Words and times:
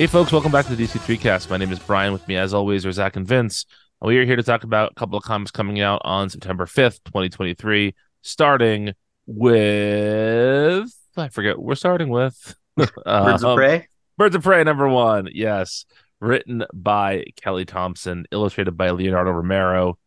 Hey, 0.00 0.06
folks, 0.06 0.32
welcome 0.32 0.50
back 0.50 0.64
to 0.64 0.74
the 0.74 0.82
DC3 0.82 1.20
cast. 1.20 1.50
My 1.50 1.58
name 1.58 1.70
is 1.70 1.78
Brian. 1.78 2.14
With 2.14 2.26
me, 2.26 2.34
as 2.34 2.54
always, 2.54 2.86
are 2.86 2.92
Zach 2.92 3.16
and 3.16 3.28
Vince. 3.28 3.66
We 4.00 4.16
are 4.16 4.24
here 4.24 4.34
to 4.34 4.42
talk 4.42 4.64
about 4.64 4.92
a 4.92 4.94
couple 4.94 5.18
of 5.18 5.24
comics 5.24 5.50
coming 5.50 5.82
out 5.82 6.00
on 6.06 6.30
September 6.30 6.64
5th, 6.64 7.04
2023, 7.04 7.94
starting 8.22 8.94
with. 9.26 10.90
I 11.18 11.28
forget. 11.28 11.58
We're 11.58 11.74
starting 11.74 12.08
with. 12.08 12.54
Birds 12.76 12.90
of 13.04 13.44
um, 13.44 13.56
Prey. 13.56 13.88
Birds 14.16 14.34
of 14.34 14.42
Prey, 14.42 14.64
number 14.64 14.88
one. 14.88 15.28
Yes. 15.34 15.84
Written 16.18 16.64
by 16.72 17.24
Kelly 17.36 17.66
Thompson, 17.66 18.24
illustrated 18.30 18.78
by 18.78 18.92
Leonardo 18.92 19.32
Romero. 19.32 19.98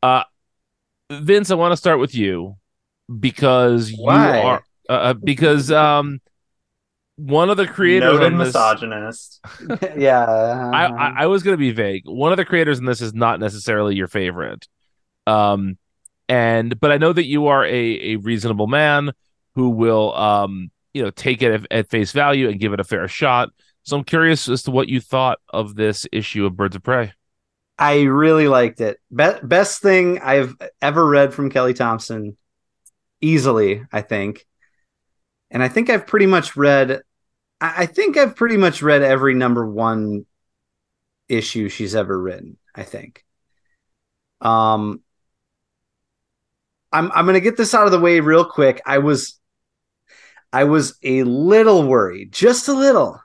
Uh, 0.00 0.22
Vince, 1.10 1.50
I 1.50 1.56
want 1.56 1.72
to 1.72 1.76
start 1.76 1.98
with 1.98 2.14
you 2.14 2.54
because 3.18 3.92
Why? 3.96 4.40
you 4.40 4.46
are. 4.46 4.62
Uh, 4.88 5.14
because 5.14 5.72
um, 5.72 6.20
one 7.18 7.50
of 7.50 7.56
the 7.56 7.66
creators 7.66 8.12
Noted 8.12 8.32
on 8.32 8.38
this, 8.38 8.48
misogynist. 8.48 9.40
yeah. 9.96 10.24
I, 10.24 10.86
I 10.86 11.14
I 11.22 11.26
was 11.26 11.42
gonna 11.42 11.56
be 11.56 11.72
vague. 11.72 12.04
One 12.06 12.32
of 12.32 12.36
the 12.36 12.44
creators 12.44 12.78
in 12.78 12.84
this 12.84 13.00
is 13.00 13.12
not 13.12 13.40
necessarily 13.40 13.96
your 13.96 14.06
favorite, 14.06 14.66
um, 15.26 15.78
and 16.28 16.78
but 16.78 16.92
I 16.92 16.98
know 16.98 17.12
that 17.12 17.26
you 17.26 17.48
are 17.48 17.64
a 17.64 18.12
a 18.12 18.16
reasonable 18.16 18.68
man 18.68 19.10
who 19.56 19.70
will 19.70 20.14
um 20.14 20.70
you 20.94 21.02
know 21.02 21.10
take 21.10 21.42
it 21.42 21.52
at, 21.52 21.72
at 21.72 21.90
face 21.90 22.12
value 22.12 22.48
and 22.48 22.60
give 22.60 22.72
it 22.72 22.80
a 22.80 22.84
fair 22.84 23.08
shot. 23.08 23.48
So 23.82 23.96
I'm 23.96 24.04
curious 24.04 24.48
as 24.48 24.62
to 24.64 24.70
what 24.70 24.88
you 24.88 25.00
thought 25.00 25.38
of 25.48 25.74
this 25.74 26.06
issue 26.12 26.46
of 26.46 26.56
Birds 26.56 26.76
of 26.76 26.84
Prey. 26.84 27.14
I 27.78 28.02
really 28.02 28.46
liked 28.46 28.80
it. 28.80 28.98
Be- 29.14 29.40
best 29.42 29.82
thing 29.82 30.20
I've 30.20 30.54
ever 30.80 31.04
read 31.04 31.34
from 31.34 31.50
Kelly 31.50 31.74
Thompson, 31.74 32.36
easily, 33.20 33.82
I 33.92 34.02
think. 34.02 34.46
And 35.50 35.62
I 35.62 35.68
think 35.68 35.88
I've 35.88 36.06
pretty 36.06 36.26
much 36.26 36.56
read. 36.56 37.02
I 37.60 37.86
think 37.86 38.16
I've 38.16 38.36
pretty 38.36 38.56
much 38.56 38.82
read 38.82 39.02
every 39.02 39.34
number 39.34 39.66
one 39.66 40.26
issue 41.28 41.68
she's 41.68 41.94
ever 41.94 42.18
written. 42.20 42.56
I 42.74 42.84
think. 42.84 43.24
Um, 44.40 45.02
I'm 46.92 47.10
I'm 47.12 47.26
gonna 47.26 47.40
get 47.40 47.56
this 47.56 47.74
out 47.74 47.86
of 47.86 47.92
the 47.92 48.00
way 48.00 48.20
real 48.20 48.44
quick. 48.44 48.80
I 48.86 48.98
was, 48.98 49.38
I 50.52 50.64
was 50.64 50.96
a 51.02 51.22
little 51.24 51.86
worried, 51.86 52.32
just 52.32 52.68
a 52.68 52.72
little, 52.72 53.20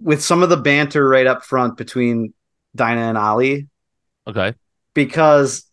with 0.00 0.22
some 0.22 0.42
of 0.42 0.48
the 0.48 0.56
banter 0.56 1.06
right 1.08 1.26
up 1.26 1.44
front 1.44 1.76
between 1.76 2.34
Dinah 2.74 3.00
and 3.00 3.18
Ali 3.18 3.68
Okay. 4.26 4.54
because 4.94 5.64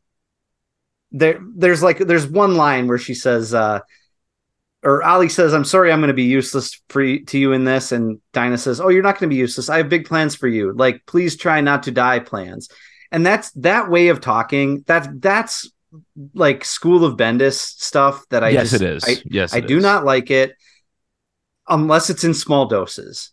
there 1.11 1.39
there's 1.55 1.83
like 1.83 1.97
there's 1.97 2.27
one 2.27 2.55
line 2.55 2.87
where 2.87 2.97
she 2.97 3.13
says 3.13 3.53
uh 3.53 3.79
or 4.83 5.03
Ali 5.03 5.29
says 5.29 5.53
I'm 5.53 5.65
sorry 5.65 5.91
I'm 5.91 5.99
going 5.99 6.07
to 6.07 6.13
be 6.13 6.23
useless 6.23 6.81
for 6.89 7.01
you, 7.01 7.23
to 7.25 7.37
you 7.37 7.53
in 7.53 7.63
this 7.65 7.91
and 7.91 8.19
Dinah 8.33 8.57
says 8.57 8.81
oh 8.81 8.89
you're 8.89 9.03
not 9.03 9.19
going 9.19 9.29
to 9.29 9.33
be 9.33 9.39
useless 9.39 9.69
I 9.69 9.77
have 9.77 9.89
big 9.89 10.05
plans 10.05 10.35
for 10.35 10.47
you 10.47 10.73
like 10.73 11.05
please 11.05 11.35
try 11.35 11.61
not 11.61 11.83
to 11.83 11.91
die 11.91 12.19
plans 12.19 12.69
and 13.11 13.25
that's 13.25 13.51
that 13.51 13.89
way 13.89 14.07
of 14.07 14.21
talking 14.21 14.83
That's 14.87 15.07
that's 15.15 15.71
like 16.33 16.63
school 16.63 17.03
of 17.03 17.17
Bendis 17.17 17.55
stuff 17.55 18.25
that 18.29 18.43
I 18.43 18.49
yes, 18.49 18.71
just, 18.71 18.81
it 18.81 18.89
is. 18.89 19.03
I, 19.05 19.21
yes, 19.25 19.53
I 19.53 19.59
do 19.59 19.77
is. 19.77 19.83
not 19.83 20.05
like 20.05 20.31
it 20.31 20.55
unless 21.67 22.09
it's 22.09 22.23
in 22.23 22.33
small 22.33 22.65
doses. 22.65 23.31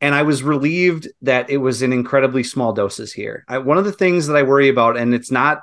And 0.00 0.14
I 0.14 0.22
was 0.22 0.42
relieved 0.42 1.08
that 1.22 1.50
it 1.50 1.56
was 1.58 1.80
in 1.80 1.92
incredibly 1.92 2.42
small 2.42 2.72
doses 2.72 3.12
here. 3.12 3.44
I, 3.48 3.58
one 3.58 3.78
of 3.78 3.84
the 3.84 3.92
things 3.92 4.26
that 4.26 4.36
I 4.36 4.42
worry 4.42 4.68
about, 4.68 4.96
and 4.96 5.14
it's 5.14 5.30
not 5.30 5.62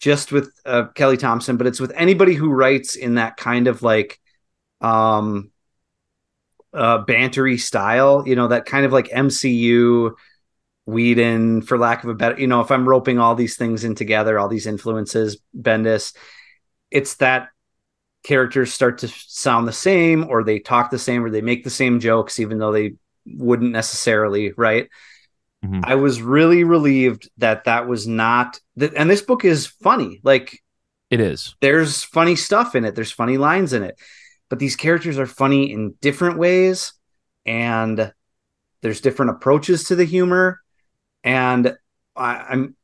just 0.00 0.32
with 0.32 0.52
uh, 0.64 0.86
Kelly 0.94 1.16
Thompson, 1.16 1.56
but 1.56 1.66
it's 1.66 1.80
with 1.80 1.92
anybody 1.94 2.34
who 2.34 2.50
writes 2.50 2.94
in 2.94 3.16
that 3.16 3.36
kind 3.36 3.66
of 3.66 3.82
like 3.82 4.18
um 4.80 5.50
uh 6.74 7.04
bantery 7.04 7.58
style, 7.58 8.24
you 8.26 8.36
know, 8.36 8.48
that 8.48 8.66
kind 8.66 8.84
of 8.84 8.92
like 8.92 9.08
MCU 9.12 10.16
Whedon, 10.86 11.62
for 11.62 11.78
lack 11.78 12.04
of 12.04 12.10
a 12.10 12.14
better, 12.14 12.40
you 12.40 12.46
know, 12.46 12.60
if 12.60 12.70
I'm 12.70 12.88
roping 12.88 13.18
all 13.18 13.34
these 13.34 13.56
things 13.56 13.84
in 13.84 13.94
together, 13.94 14.38
all 14.38 14.48
these 14.48 14.66
influences, 14.66 15.38
Bendis, 15.58 16.14
it's 16.90 17.14
that 17.16 17.48
characters 18.22 18.72
start 18.72 18.98
to 18.98 19.08
sound 19.08 19.68
the 19.68 19.72
same 19.72 20.26
or 20.28 20.42
they 20.42 20.58
talk 20.58 20.90
the 20.90 20.98
same 20.98 21.24
or 21.24 21.30
they 21.30 21.40
make 21.40 21.62
the 21.64 21.70
same 21.70 22.00
jokes 22.00 22.40
even 22.40 22.58
though 22.58 22.72
they 22.72 22.94
wouldn't 23.24 23.70
necessarily 23.70 24.52
right 24.56 24.88
Mhm. 25.64 25.82
i 25.84 25.94
was 25.94 26.20
really 26.20 26.64
relieved 26.64 27.30
that 27.38 27.64
that 27.64 27.86
was 27.86 28.08
not 28.08 28.58
that 28.76 28.94
and 28.94 29.08
this 29.08 29.22
book 29.22 29.44
is 29.44 29.68
funny 29.68 30.20
like 30.24 30.60
It 31.08 31.20
is. 31.20 31.54
there's 31.60 32.02
funny 32.02 32.34
stuff 32.34 32.74
in 32.74 32.84
it 32.84 32.96
there's 32.96 33.12
funny 33.12 33.38
lines 33.38 33.72
in 33.72 33.84
it 33.84 33.96
but 34.48 34.58
these 34.58 34.76
characters 34.76 35.18
are 35.18 35.26
funny 35.26 35.72
in 35.72 35.94
different 36.00 36.38
ways 36.38 36.92
and 37.44 38.12
there's 38.82 39.00
different 39.00 39.30
approaches 39.30 39.84
to 39.84 39.96
the 39.96 40.04
humor 40.04 40.60
and 41.24 41.76
I, 42.14 42.36
i'm 42.48 42.76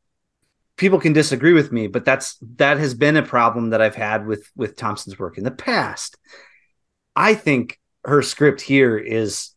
people 0.77 0.99
can 0.99 1.12
disagree 1.12 1.53
with 1.53 1.71
me 1.73 1.87
but 1.87 2.05
that's 2.05 2.39
that 2.56 2.78
has 2.78 2.95
been 2.95 3.17
a 3.17 3.23
problem 3.23 3.71
that 3.71 3.83
i've 3.83 3.95
had 3.95 4.27
with 4.27 4.50
with 4.56 4.77
thompson's 4.77 5.19
work 5.19 5.39
in 5.39 5.45
the 5.45 5.50
past 5.50 6.17
i 7.15 7.34
think 7.34 7.79
her 8.05 8.23
script 8.23 8.61
here 8.61 8.99
is 8.99 9.50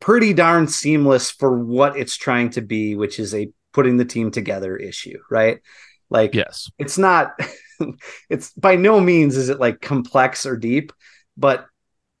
pretty 0.00 0.32
darn 0.32 0.68
seamless 0.68 1.30
for 1.30 1.58
what 1.58 1.96
it's 1.96 2.16
trying 2.16 2.50
to 2.50 2.60
be 2.60 2.94
which 2.94 3.18
is 3.18 3.34
a 3.34 3.50
putting 3.72 3.96
the 3.96 4.04
team 4.04 4.30
together 4.30 4.76
issue 4.76 5.18
right 5.30 5.60
like 6.08 6.34
Yes. 6.34 6.70
it's 6.78 6.98
not 6.98 7.32
it's 8.30 8.52
by 8.52 8.76
no 8.76 9.00
means 9.00 9.36
is 9.36 9.48
it 9.48 9.60
like 9.60 9.80
complex 9.80 10.46
or 10.46 10.56
deep 10.56 10.92
but 11.36 11.66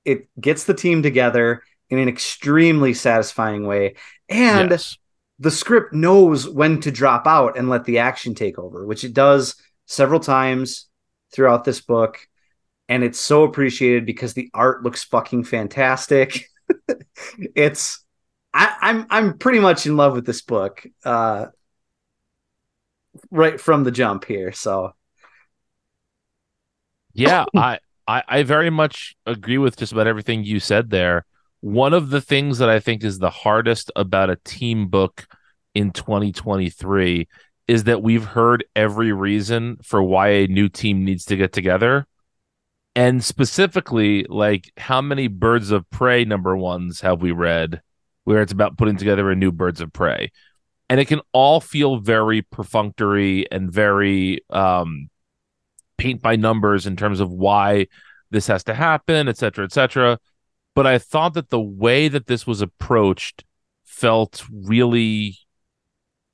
it 0.04 0.28
gets 0.40 0.64
the 0.64 0.74
team 0.74 1.02
together 1.02 1.62
in 1.90 1.98
an 1.98 2.08
extremely 2.08 2.94
satisfying 2.94 3.66
way. 3.66 3.94
And 4.28 4.70
yes. 4.70 4.96
the 5.38 5.50
script 5.50 5.92
knows 5.92 6.48
when 6.48 6.80
to 6.80 6.90
drop 6.90 7.26
out 7.26 7.58
and 7.58 7.68
let 7.68 7.84
the 7.84 7.98
action 7.98 8.34
take 8.34 8.58
over 8.58 8.86
which 8.86 9.04
it 9.04 9.12
does 9.12 9.56
several 9.86 10.20
times 10.20 10.86
throughout 11.32 11.64
this 11.64 11.80
book. 11.80 12.18
And 12.88 13.02
it's 13.02 13.18
so 13.18 13.42
appreciated 13.42 14.06
because 14.06 14.34
the 14.34 14.48
art 14.54 14.82
looks 14.82 15.04
fucking 15.04 15.44
fantastic. 15.44 16.48
It's 17.54 18.04
I, 18.52 18.76
I'm 18.80 19.06
I'm 19.08 19.38
pretty 19.38 19.60
much 19.60 19.86
in 19.86 19.96
love 19.96 20.14
with 20.14 20.26
this 20.26 20.42
book 20.42 20.86
uh 21.04 21.46
right 23.30 23.60
from 23.60 23.84
the 23.84 23.90
jump 23.90 24.24
here. 24.24 24.52
So 24.52 24.92
yeah 27.16 27.44
I, 27.54 27.78
I 28.06 28.22
i 28.28 28.42
very 28.42 28.70
much 28.70 29.16
agree 29.26 29.58
with 29.58 29.76
just 29.76 29.92
about 29.92 30.06
everything 30.06 30.44
you 30.44 30.60
said 30.60 30.90
there. 30.90 31.24
One 31.60 31.94
of 31.94 32.10
the 32.10 32.20
things 32.20 32.58
that 32.58 32.68
i 32.68 32.80
think 32.80 33.02
is 33.02 33.18
the 33.18 33.30
hardest 33.30 33.90
about 33.96 34.30
a 34.30 34.38
team 34.44 34.88
book 34.88 35.26
in 35.74 35.90
2023 35.90 37.28
is 37.68 37.84
that 37.84 38.02
we've 38.02 38.24
heard 38.24 38.64
every 38.74 39.12
reason 39.12 39.76
for 39.82 40.02
why 40.02 40.28
a 40.28 40.46
new 40.46 40.68
team 40.68 41.04
needs 41.04 41.24
to 41.26 41.36
get 41.36 41.52
together. 41.52 42.06
And 42.94 43.22
specifically 43.22 44.24
like 44.28 44.70
how 44.78 45.02
many 45.02 45.28
birds 45.28 45.70
of 45.70 45.88
prey 45.90 46.24
number 46.24 46.56
ones 46.56 47.00
have 47.02 47.20
we 47.20 47.32
read 47.32 47.82
where 48.24 48.40
it's 48.40 48.52
about 48.52 48.78
putting 48.78 48.96
together 48.96 49.30
a 49.30 49.36
new 49.36 49.52
birds 49.52 49.80
of 49.80 49.92
prey? 49.92 50.30
And 50.88 51.00
it 51.00 51.06
can 51.06 51.20
all 51.32 51.60
feel 51.60 51.98
very 51.98 52.42
perfunctory 52.42 53.50
and 53.50 53.70
very 53.70 54.40
um 54.50 55.10
paint 55.96 56.22
by 56.22 56.36
numbers 56.36 56.86
in 56.86 56.96
terms 56.96 57.20
of 57.20 57.30
why 57.30 57.86
this 58.30 58.46
has 58.46 58.64
to 58.64 58.74
happen, 58.74 59.28
et 59.28 59.36
cetera, 59.36 59.64
et 59.64 59.72
cetera. 59.72 60.18
But 60.74 60.86
I 60.86 60.98
thought 60.98 61.34
that 61.34 61.50
the 61.50 61.60
way 61.60 62.08
that 62.08 62.26
this 62.26 62.46
was 62.46 62.60
approached 62.60 63.44
felt 63.84 64.44
really 64.50 65.38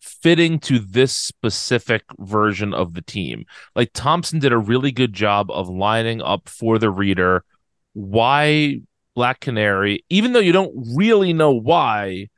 fitting 0.01 0.59
to 0.59 0.81
this 0.81 1.15
specific 1.15 2.03
version 2.19 2.75
of 2.75 2.95
the 2.95 3.03
team. 3.03 3.45
Like 3.77 3.91
Thompson 3.95 4.41
did 4.41 4.53
a 4.53 4.59
really 4.59 4.91
good 4.91 5.13
job 5.13 5.51
of 5.51 5.69
lining 5.69 6.21
up 6.21 6.49
for 6.49 6.79
the 6.79 6.91
reader 6.91 7.45
why 7.93 8.81
Black 9.15 9.41
Canary, 9.41 10.05
even 10.09 10.33
though 10.33 10.41
you 10.41 10.53
don't 10.53 10.73
really 10.97 11.33
know 11.33 11.53
why, 11.53 12.29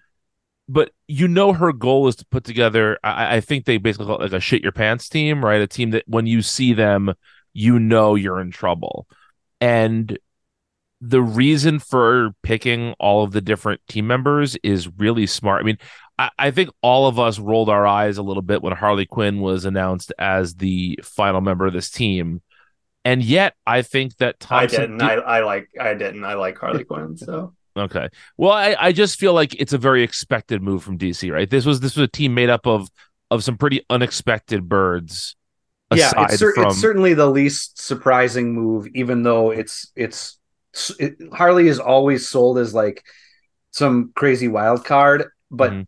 but 0.68 0.90
you 1.08 1.28
know 1.28 1.52
her 1.52 1.72
goal 1.72 2.08
is 2.08 2.16
to 2.16 2.26
put 2.26 2.44
together. 2.44 2.98
I, 3.04 3.36
I 3.36 3.40
think 3.40 3.64
they 3.64 3.76
basically 3.78 4.06
call 4.06 4.16
it 4.16 4.22
like 4.22 4.32
a 4.32 4.40
shit 4.40 4.62
your 4.62 4.72
pants 4.72 5.08
team, 5.08 5.44
right? 5.44 5.60
A 5.60 5.66
team 5.66 5.90
that 5.90 6.04
when 6.06 6.26
you 6.26 6.42
see 6.42 6.72
them, 6.72 7.14
you 7.52 7.78
know 7.78 8.14
you're 8.14 8.40
in 8.40 8.50
trouble. 8.50 9.06
And 9.60 10.18
the 11.00 11.22
reason 11.22 11.78
for 11.78 12.30
picking 12.42 12.94
all 12.98 13.24
of 13.24 13.32
the 13.32 13.40
different 13.40 13.80
team 13.88 14.06
members 14.06 14.56
is 14.62 14.88
really 14.98 15.26
smart. 15.26 15.60
I 15.60 15.64
mean, 15.64 15.78
I, 16.18 16.30
I 16.38 16.50
think 16.50 16.70
all 16.80 17.06
of 17.06 17.18
us 17.18 17.38
rolled 17.38 17.68
our 17.68 17.86
eyes 17.86 18.16
a 18.16 18.22
little 18.22 18.42
bit 18.42 18.62
when 18.62 18.72
Harley 18.72 19.04
Quinn 19.04 19.40
was 19.40 19.64
announced 19.64 20.12
as 20.18 20.54
the 20.54 20.98
final 21.02 21.40
member 21.40 21.66
of 21.66 21.72
this 21.74 21.90
team. 21.90 22.40
And 23.04 23.22
yet, 23.22 23.54
I 23.66 23.82
think 23.82 24.16
that 24.16 24.36
I 24.50 24.64
didn't. 24.66 24.96
did- 24.98 25.06
I, 25.06 25.14
I 25.16 25.40
like. 25.40 25.68
I 25.78 25.92
didn't. 25.92 26.24
I 26.24 26.34
like 26.34 26.56
Harley 26.56 26.84
Quinn. 26.84 27.18
So 27.18 27.54
Okay. 27.76 28.08
Well, 28.36 28.52
I, 28.52 28.76
I 28.78 28.92
just 28.92 29.18
feel 29.18 29.32
like 29.32 29.54
it's 29.60 29.72
a 29.72 29.78
very 29.78 30.02
expected 30.02 30.62
move 30.62 30.84
from 30.84 30.98
DC, 30.98 31.32
right? 31.32 31.48
This 31.48 31.66
was 31.66 31.80
this 31.80 31.96
was 31.96 32.04
a 32.04 32.08
team 32.08 32.34
made 32.34 32.50
up 32.50 32.66
of 32.66 32.88
of 33.30 33.42
some 33.42 33.56
pretty 33.56 33.84
unexpected 33.90 34.68
birds. 34.68 35.36
yeah 35.92 36.12
it's, 36.16 36.38
cer- 36.38 36.52
from 36.54 36.68
it's 36.68 36.80
certainly 36.80 37.14
the 37.14 37.26
least 37.26 37.80
surprising 37.80 38.54
move 38.54 38.86
even 38.94 39.22
though 39.22 39.50
it's 39.50 39.92
it's 39.94 40.38
it, 40.98 41.16
Harley 41.32 41.68
is 41.68 41.78
always 41.78 42.28
sold 42.28 42.58
as 42.58 42.74
like 42.74 43.04
some 43.70 44.12
crazy 44.14 44.48
wild 44.48 44.84
card, 44.84 45.26
but 45.50 45.72
mm-hmm. 45.72 45.82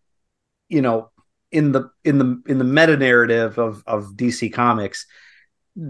you 0.69 0.83
know, 0.83 1.11
in 1.51 1.73
the 1.73 1.91
in 2.05 2.19
the 2.19 2.43
in 2.47 2.59
the 2.59 2.65
meta 2.65 2.97
narrative 2.97 3.59
of 3.59 3.83
of 3.87 4.15
DC 4.17 4.53
Comics, 4.53 5.07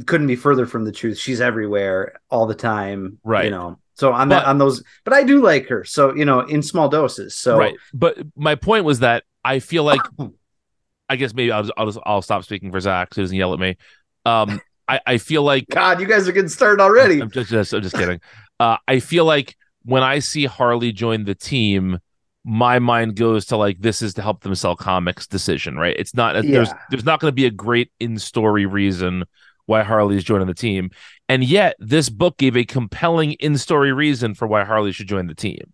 couldn't 0.06 0.26
be 0.26 0.37
further 0.37 0.66
from 0.66 0.84
the 0.84 0.93
truth. 0.93 1.19
She's 1.19 1.40
everywhere 1.40 2.20
all 2.31 2.46
the 2.46 2.54
time, 2.54 3.19
right? 3.25 3.44
You 3.46 3.50
know, 3.50 3.78
so 3.96 4.12
on 4.12 4.28
but, 4.28 4.40
that 4.40 4.46
on 4.46 4.58
those, 4.58 4.82
but 5.04 5.12
I 5.12 5.22
do 5.25 5.43
like 5.43 5.69
her. 5.69 5.84
So 5.84 6.14
you 6.14 6.25
know, 6.25 6.40
in 6.40 6.62
small 6.62 6.88
doses. 6.88 7.34
So 7.34 7.58
right. 7.58 7.75
But 7.93 8.19
my 8.37 8.54
point 8.54 8.84
was 8.84 9.00
that 9.00 9.25
I 9.44 9.58
feel 9.58 9.84
like, 9.84 10.00
I 11.08 11.16
guess 11.16 11.34
maybe 11.34 11.50
I'll 11.50 11.62
just, 11.62 11.72
I'll 11.76 11.87
just 11.87 11.98
I'll 12.04 12.22
stop 12.22 12.44
speaking 12.44 12.70
for 12.70 12.81
Zach 12.81 13.14
so 13.14 13.20
he 13.20 13.25
doesn't 13.25 13.37
yell 13.37 13.54
at 13.54 13.60
me. 13.60 13.76
Um, 14.25 14.60
I 14.87 15.00
I 15.06 15.19
feel 15.19 15.43
like 15.43 15.66
God, 15.70 16.00
you 16.00 16.06
guys 16.06 16.28
are 16.28 16.32
getting 16.32 16.48
started 16.48 16.82
already. 16.82 17.20
I'm 17.20 17.31
just, 17.31 17.50
just 17.50 17.72
I'm 17.72 17.82
just 17.82 17.96
kidding. 17.96 18.20
Uh, 18.60 18.76
I 18.87 19.00
feel 19.00 19.25
like 19.25 19.56
when 19.84 20.02
I 20.02 20.19
see 20.19 20.44
Harley 20.44 20.93
join 20.93 21.25
the 21.25 21.34
team, 21.34 21.98
my 22.44 22.78
mind 22.78 23.16
goes 23.16 23.46
to 23.46 23.56
like 23.56 23.81
this 23.81 24.02
is 24.02 24.14
to 24.14 24.22
help 24.22 24.43
them 24.43 24.54
sell 24.54 24.76
comics 24.76 25.26
decision, 25.26 25.76
right? 25.76 25.96
It's 25.98 26.14
not 26.14 26.44
yeah. 26.44 26.50
there's 26.50 26.70
there's 26.90 27.04
not 27.04 27.20
going 27.20 27.31
to 27.31 27.34
be 27.34 27.46
a 27.46 27.50
great 27.50 27.90
in 27.98 28.19
story 28.19 28.66
reason 28.66 29.25
why 29.66 29.82
Harley 29.82 30.16
is 30.16 30.24
joining 30.24 30.46
the 30.46 30.54
team. 30.54 30.90
And 31.28 31.44
yet, 31.44 31.76
this 31.78 32.08
book 32.08 32.38
gave 32.38 32.56
a 32.56 32.64
compelling 32.64 33.32
in-story 33.34 33.92
reason 33.92 34.34
for 34.34 34.48
why 34.48 34.64
Harley 34.64 34.92
should 34.92 35.08
join 35.08 35.26
the 35.26 35.34
team. 35.34 35.72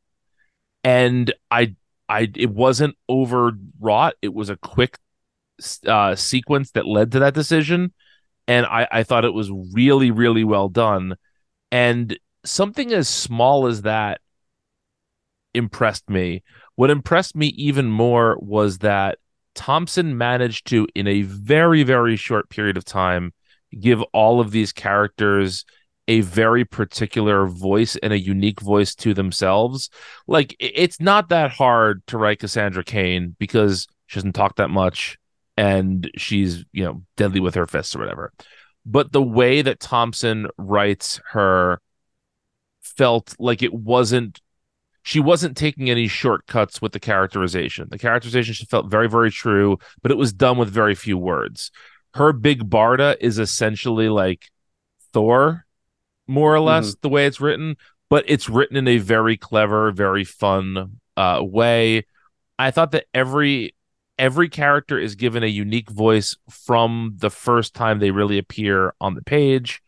And 0.82 1.32
I, 1.50 1.76
I, 2.08 2.30
it 2.34 2.50
wasn't 2.50 2.96
overwrought. 3.08 4.14
It 4.20 4.34
was 4.34 4.50
a 4.50 4.56
quick 4.56 4.98
uh, 5.86 6.14
sequence 6.16 6.72
that 6.72 6.86
led 6.86 7.12
to 7.12 7.20
that 7.20 7.34
decision, 7.34 7.92
and 8.48 8.66
I, 8.66 8.88
I 8.90 9.02
thought 9.04 9.24
it 9.24 9.34
was 9.34 9.50
really, 9.72 10.10
really 10.10 10.42
well 10.42 10.68
done. 10.68 11.14
And 11.70 12.18
something 12.44 12.92
as 12.92 13.08
small 13.08 13.66
as 13.66 13.82
that 13.82 14.20
impressed 15.54 16.08
me. 16.08 16.42
What 16.74 16.90
impressed 16.90 17.36
me 17.36 17.48
even 17.48 17.90
more 17.90 18.36
was 18.40 18.78
that 18.78 19.18
Thompson 19.54 20.16
managed 20.16 20.66
to, 20.68 20.88
in 20.94 21.06
a 21.06 21.22
very, 21.22 21.82
very 21.82 22.16
short 22.16 22.48
period 22.48 22.76
of 22.76 22.84
time, 22.84 23.32
give 23.78 24.02
all 24.12 24.40
of 24.40 24.50
these 24.50 24.72
characters 24.72 25.64
a 26.08 26.20
very 26.20 26.64
particular 26.64 27.46
voice 27.46 27.96
and 27.96 28.12
a 28.12 28.18
unique 28.18 28.60
voice 28.60 28.94
to 28.96 29.14
themselves. 29.14 29.88
Like 30.26 30.56
it's 30.58 31.00
not 31.00 31.28
that 31.28 31.52
hard 31.52 32.06
to 32.08 32.18
write 32.18 32.40
Cassandra 32.40 32.84
Cain 32.84 33.36
because 33.38 33.86
she 34.06 34.18
doesn't 34.18 34.32
talk 34.32 34.56
that 34.56 34.70
much 34.70 35.18
and 35.56 36.10
she's, 36.16 36.64
you 36.72 36.84
know, 36.84 37.02
deadly 37.16 37.40
with 37.40 37.54
her 37.54 37.66
fists 37.66 37.94
or 37.94 38.00
whatever. 38.00 38.32
But 38.84 39.12
the 39.12 39.22
way 39.22 39.62
that 39.62 39.80
Thompson 39.80 40.48
writes 40.58 41.20
her 41.30 41.80
felt 42.80 43.34
like 43.38 43.62
it 43.62 43.72
wasn't 43.72 44.40
she 45.04 45.18
wasn't 45.18 45.56
taking 45.56 45.90
any 45.90 46.06
shortcuts 46.06 46.80
with 46.80 46.92
the 46.92 47.00
characterization. 47.00 47.88
The 47.90 47.98
characterization 47.98 48.54
she 48.54 48.66
felt 48.66 48.88
very, 48.88 49.08
very 49.08 49.32
true, 49.32 49.78
but 50.00 50.12
it 50.12 50.16
was 50.16 50.32
done 50.32 50.58
with 50.58 50.68
very 50.68 50.94
few 50.94 51.18
words 51.18 51.72
her 52.14 52.32
big 52.32 52.68
Barda 52.68 53.16
is 53.20 53.38
essentially 53.38 54.08
like 54.08 54.50
Thor, 55.12 55.66
more 56.26 56.54
or 56.54 56.60
less, 56.60 56.90
mm-hmm. 56.90 56.98
the 57.02 57.08
way 57.08 57.26
it's 57.26 57.40
written, 57.40 57.76
but 58.08 58.24
it's 58.28 58.48
written 58.48 58.76
in 58.76 58.88
a 58.88 58.98
very 58.98 59.36
clever, 59.36 59.90
very 59.90 60.24
fun 60.24 61.00
uh, 61.16 61.40
way. 61.42 62.06
I 62.58 62.70
thought 62.70 62.92
that 62.92 63.06
every 63.14 63.74
every 64.18 64.48
character 64.48 64.98
is 64.98 65.14
given 65.14 65.42
a 65.42 65.46
unique 65.46 65.90
voice 65.90 66.36
from 66.48 67.14
the 67.16 67.30
first 67.30 67.74
time 67.74 67.98
they 67.98 68.10
really 68.10 68.38
appear 68.38 68.94
on 69.00 69.14
the 69.14 69.22
page. 69.22 69.82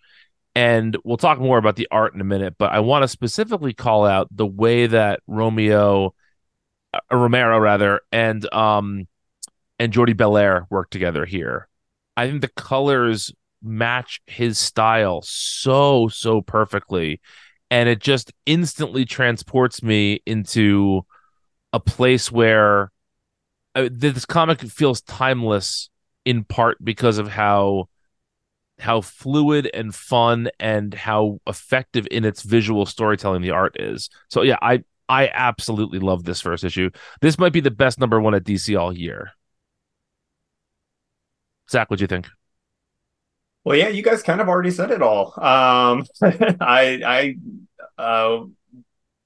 And 0.56 0.96
we'll 1.04 1.16
talk 1.16 1.38
more 1.38 1.58
about 1.58 1.76
the 1.76 1.88
art 1.90 2.14
in 2.14 2.20
a 2.20 2.24
minute, 2.24 2.54
but 2.58 2.72
I 2.72 2.80
want 2.80 3.02
to 3.02 3.08
specifically 3.08 3.74
call 3.74 4.06
out 4.06 4.28
the 4.30 4.46
way 4.46 4.86
that 4.86 5.20
Romeo, 5.26 6.14
uh, 6.92 7.00
Romero 7.16 7.58
rather, 7.58 8.00
and 8.12 8.52
um, 8.52 9.06
and 9.78 9.92
Jordie 9.92 10.14
Bellaire 10.14 10.66
work 10.70 10.90
together 10.90 11.24
here. 11.24 11.68
I 12.16 12.28
think 12.28 12.40
the 12.40 12.48
colors 12.48 13.32
match 13.62 14.20
his 14.26 14.58
style 14.58 15.22
so 15.22 16.08
so 16.08 16.42
perfectly 16.42 17.20
and 17.70 17.88
it 17.88 17.98
just 17.98 18.32
instantly 18.46 19.04
transports 19.04 19.82
me 19.82 20.20
into 20.26 21.04
a 21.72 21.80
place 21.80 22.30
where 22.30 22.92
uh, 23.74 23.88
this 23.90 24.24
comic 24.24 24.60
feels 24.60 25.00
timeless 25.00 25.90
in 26.24 26.44
part 26.44 26.76
because 26.84 27.18
of 27.18 27.28
how 27.28 27.88
how 28.78 29.00
fluid 29.00 29.70
and 29.72 29.94
fun 29.94 30.48
and 30.58 30.94
how 30.94 31.38
effective 31.46 32.06
in 32.10 32.24
its 32.24 32.42
visual 32.42 32.86
storytelling 32.86 33.42
the 33.42 33.50
art 33.50 33.76
is. 33.78 34.10
So 34.30 34.42
yeah, 34.42 34.58
I 34.62 34.84
I 35.08 35.28
absolutely 35.32 35.98
love 35.98 36.24
this 36.24 36.40
first 36.40 36.64
issue. 36.64 36.90
This 37.20 37.38
might 37.38 37.52
be 37.52 37.60
the 37.60 37.70
best 37.70 37.98
number 37.98 38.20
one 38.20 38.34
at 38.34 38.44
DC 38.44 38.78
all 38.78 38.92
year. 38.92 39.32
Zach, 41.70 41.90
what 41.90 41.98
do 41.98 42.02
you 42.02 42.08
think? 42.08 42.28
Well, 43.64 43.76
yeah, 43.76 43.88
you 43.88 44.02
guys 44.02 44.22
kind 44.22 44.40
of 44.40 44.48
already 44.48 44.70
said 44.70 44.90
it 44.90 45.02
all. 45.02 45.32
Um, 45.42 46.04
I, 46.22 47.34
I, 47.98 48.02
uh, 48.02 48.44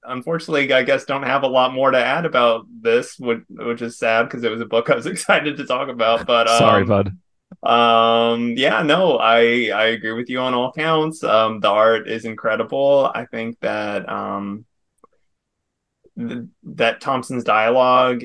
unfortunately, 0.03 0.71
I 0.71 0.83
guess 0.83 1.05
don't 1.05 1.23
have 1.23 1.43
a 1.43 1.47
lot 1.47 1.73
more 1.73 1.91
to 1.91 1.97
add 1.97 2.25
about 2.25 2.65
this, 2.81 3.19
which, 3.19 3.41
which 3.49 3.81
is 3.81 3.97
sad 3.97 4.23
because 4.23 4.43
it 4.43 4.51
was 4.51 4.61
a 4.61 4.65
book 4.65 4.89
I 4.89 4.95
was 4.95 5.05
excited 5.07 5.57
to 5.57 5.65
talk 5.65 5.89
about. 5.89 6.25
But 6.25 6.47
um, 6.47 6.57
sorry, 6.57 6.85
bud. 6.85 7.17
Um, 7.63 8.53
yeah, 8.55 8.83
no, 8.83 9.17
I 9.17 9.69
I 9.73 9.85
agree 9.87 10.13
with 10.13 10.29
you 10.29 10.39
on 10.39 10.53
all 10.53 10.71
counts. 10.71 11.23
Um, 11.23 11.59
the 11.59 11.69
art 11.69 12.07
is 12.07 12.23
incredible. 12.23 13.11
I 13.13 13.25
think 13.25 13.59
that 13.59 14.07
um, 14.07 14.65
that 16.63 17.01
Thompson's 17.01 17.43
dialogue 17.43 18.23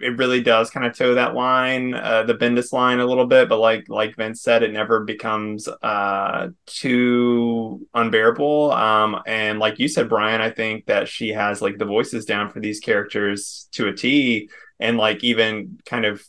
it 0.00 0.16
really 0.18 0.42
does 0.42 0.70
kind 0.70 0.86
of 0.86 0.96
toe 0.96 1.14
that 1.14 1.34
line, 1.34 1.94
uh, 1.94 2.22
the 2.24 2.34
Bendis 2.34 2.72
line 2.72 3.00
a 3.00 3.06
little 3.06 3.26
bit, 3.26 3.48
but 3.48 3.58
like 3.58 3.88
like 3.88 4.16
Vince 4.16 4.42
said, 4.42 4.62
it 4.62 4.72
never 4.72 5.04
becomes 5.04 5.68
uh, 5.68 6.48
too 6.66 7.86
unbearable. 7.94 8.72
Um, 8.72 9.20
and 9.26 9.58
like 9.58 9.78
you 9.78 9.88
said, 9.88 10.08
Brian, 10.08 10.40
I 10.40 10.50
think 10.50 10.86
that 10.86 11.08
she 11.08 11.30
has 11.30 11.62
like 11.62 11.78
the 11.78 11.84
voices 11.84 12.24
down 12.24 12.50
for 12.50 12.60
these 12.60 12.80
characters 12.80 13.68
to 13.72 13.88
a 13.88 13.92
T, 13.92 14.50
and 14.80 14.96
like 14.96 15.22
even 15.22 15.78
kind 15.84 16.04
of 16.04 16.24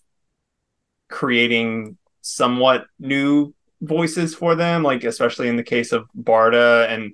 creating 1.10 1.98
somewhat 2.22 2.86
new 3.00 3.54
voices 3.82 4.36
for 4.36 4.56
them, 4.56 4.84
like 4.84 5.04
especially 5.04 5.48
in 5.48 5.56
the 5.56 5.64
case 5.64 5.92
of 5.92 6.06
Barda 6.16 6.88
and 6.90 7.14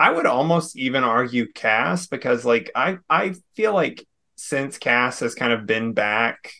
I 0.00 0.10
would 0.10 0.24
almost 0.24 0.78
even 0.78 1.04
argue 1.04 1.52
Cass 1.52 2.06
because 2.06 2.42
like 2.46 2.70
I 2.74 2.98
I 3.10 3.34
feel 3.54 3.74
like 3.74 4.06
since 4.34 4.78
Cass 4.78 5.20
has 5.20 5.34
kind 5.34 5.52
of 5.52 5.66
been 5.66 5.92
back 5.92 6.54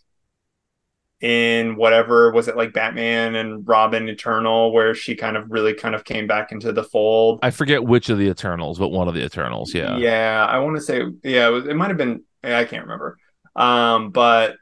in 1.22 1.76
whatever 1.76 2.32
was 2.32 2.48
it 2.48 2.56
like 2.56 2.74
Batman 2.74 3.34
and 3.36 3.66
Robin 3.66 4.10
Eternal 4.10 4.72
where 4.74 4.94
she 4.94 5.16
kind 5.16 5.38
of 5.38 5.50
really 5.50 5.72
kind 5.72 5.94
of 5.94 6.04
came 6.04 6.26
back 6.26 6.52
into 6.52 6.70
the 6.70 6.84
fold. 6.84 7.38
I 7.42 7.48
forget 7.48 7.82
which 7.82 8.10
of 8.10 8.18
the 8.18 8.28
Eternals, 8.28 8.78
but 8.78 8.88
one 8.88 9.08
of 9.08 9.14
the 9.14 9.24
Eternals, 9.24 9.72
yeah. 9.72 9.96
Yeah, 9.96 10.46
I 10.46 10.58
want 10.58 10.76
to 10.76 10.82
say 10.82 11.02
yeah, 11.22 11.48
it, 11.48 11.50
was, 11.50 11.66
it 11.66 11.74
might 11.74 11.88
have 11.88 11.96
been 11.96 12.22
I 12.44 12.64
can't 12.64 12.82
remember. 12.82 13.16
Um 13.56 14.10
but 14.10 14.56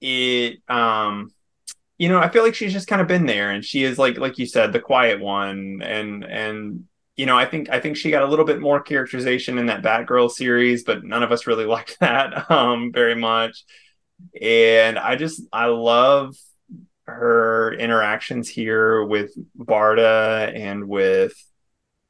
it 0.00 0.62
um 0.70 1.32
you 1.98 2.08
know, 2.08 2.18
I 2.18 2.30
feel 2.30 2.42
like 2.42 2.54
she's 2.54 2.72
just 2.72 2.88
kind 2.88 3.02
of 3.02 3.08
been 3.08 3.26
there 3.26 3.50
and 3.50 3.62
she 3.62 3.84
is 3.84 3.98
like 3.98 4.16
like 4.16 4.38
you 4.38 4.46
said 4.46 4.72
the 4.72 4.80
quiet 4.80 5.20
one 5.20 5.82
and 5.82 6.24
and 6.24 6.84
you 7.16 7.24
know, 7.24 7.36
I 7.36 7.46
think 7.46 7.70
I 7.70 7.80
think 7.80 7.96
she 7.96 8.10
got 8.10 8.22
a 8.22 8.26
little 8.28 8.44
bit 8.44 8.60
more 8.60 8.80
characterization 8.80 9.58
in 9.58 9.66
that 9.66 9.82
Batgirl 9.82 10.30
series, 10.30 10.84
but 10.84 11.02
none 11.02 11.22
of 11.22 11.32
us 11.32 11.46
really 11.46 11.64
liked 11.76 11.98
that 12.00 12.50
um, 12.50 12.92
very 12.92 13.14
much. 13.14 13.64
And 14.40 14.98
I 14.98 15.16
just 15.16 15.42
I 15.52 15.66
love 15.66 16.36
her 17.06 17.72
interactions 17.72 18.48
here 18.48 19.04
with 19.04 19.32
Barda 19.56 20.52
and 20.54 20.88
with 20.88 21.32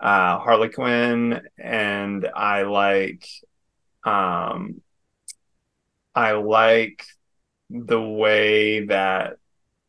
uh, 0.00 0.38
Harley 0.38 0.70
Quinn, 0.70 1.40
and 1.58 2.28
I 2.34 2.62
like 2.62 3.26
um, 4.04 4.80
I 6.14 6.32
like 6.32 7.04
the 7.70 8.00
way 8.00 8.86
that 8.86 9.34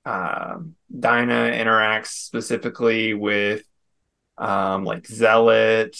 uh, 0.05 0.57
Dinah 0.99 1.51
interacts 1.53 2.07
specifically 2.07 3.13
with 3.13 3.63
um, 4.37 4.83
like 4.83 5.07
Zealot, 5.07 5.97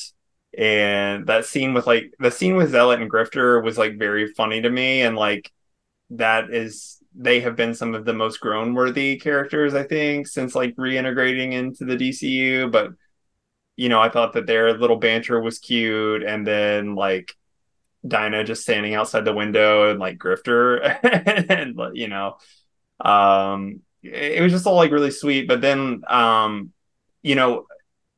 and 0.58 1.28
that 1.28 1.46
scene 1.46 1.74
with 1.74 1.88
like 1.88 2.14
the 2.20 2.32
scene 2.32 2.56
with 2.56 2.72
Zealot 2.72 3.02
and 3.02 3.12
Grifter 3.12 3.64
was 3.64 3.78
like 3.78 3.98
very 3.98 4.28
funny 4.34 4.62
to 4.62 4.70
me, 4.70 5.02
and 5.02 5.16
like 5.16 5.52
that 6.12 6.52
is 6.52 6.98
they 7.16 7.40
have 7.42 7.56
been 7.56 7.74
some 7.74 7.96
of 7.96 8.06
the 8.06 8.14
most 8.14 8.40
groan 8.40 8.74
worthy 8.74 9.18
characters 9.18 9.74
I 9.74 9.84
think 9.84 10.28
since 10.28 10.56
like 10.56 10.76
reintegrating 10.76 11.54
into 11.54 11.86
the 11.86 11.98
DCU, 11.98 12.72
but 12.72 12.92
you 13.76 13.90
know 13.90 14.00
I 14.00 14.10
thought 14.10 14.34
that 14.34 14.48
their 14.48 14.78
little 14.78 14.98
banter 14.98 15.42
was 15.42 15.60
cute, 15.60 16.24
and 16.24 16.46
then 16.46 16.96
like 16.96 17.36
Dinah 18.08 18.44
just 18.44 18.64
standing 18.64 18.94
outside 18.96 19.26
the 19.26 19.34
window 19.34 19.90
and 19.90 20.00
like 20.00 20.18
Grifter, 20.18 20.98
and 21.50 21.80
you 21.98 22.08
know, 22.08 22.38
um, 23.00 23.82
it 24.04 24.42
was 24.42 24.52
just 24.52 24.66
all 24.66 24.76
like 24.76 24.92
really 24.92 25.12
sweet. 25.12 25.48
But 25.48 25.62
then, 25.62 26.02
um, 26.08 26.72
you 27.22 27.36
know, 27.36 27.66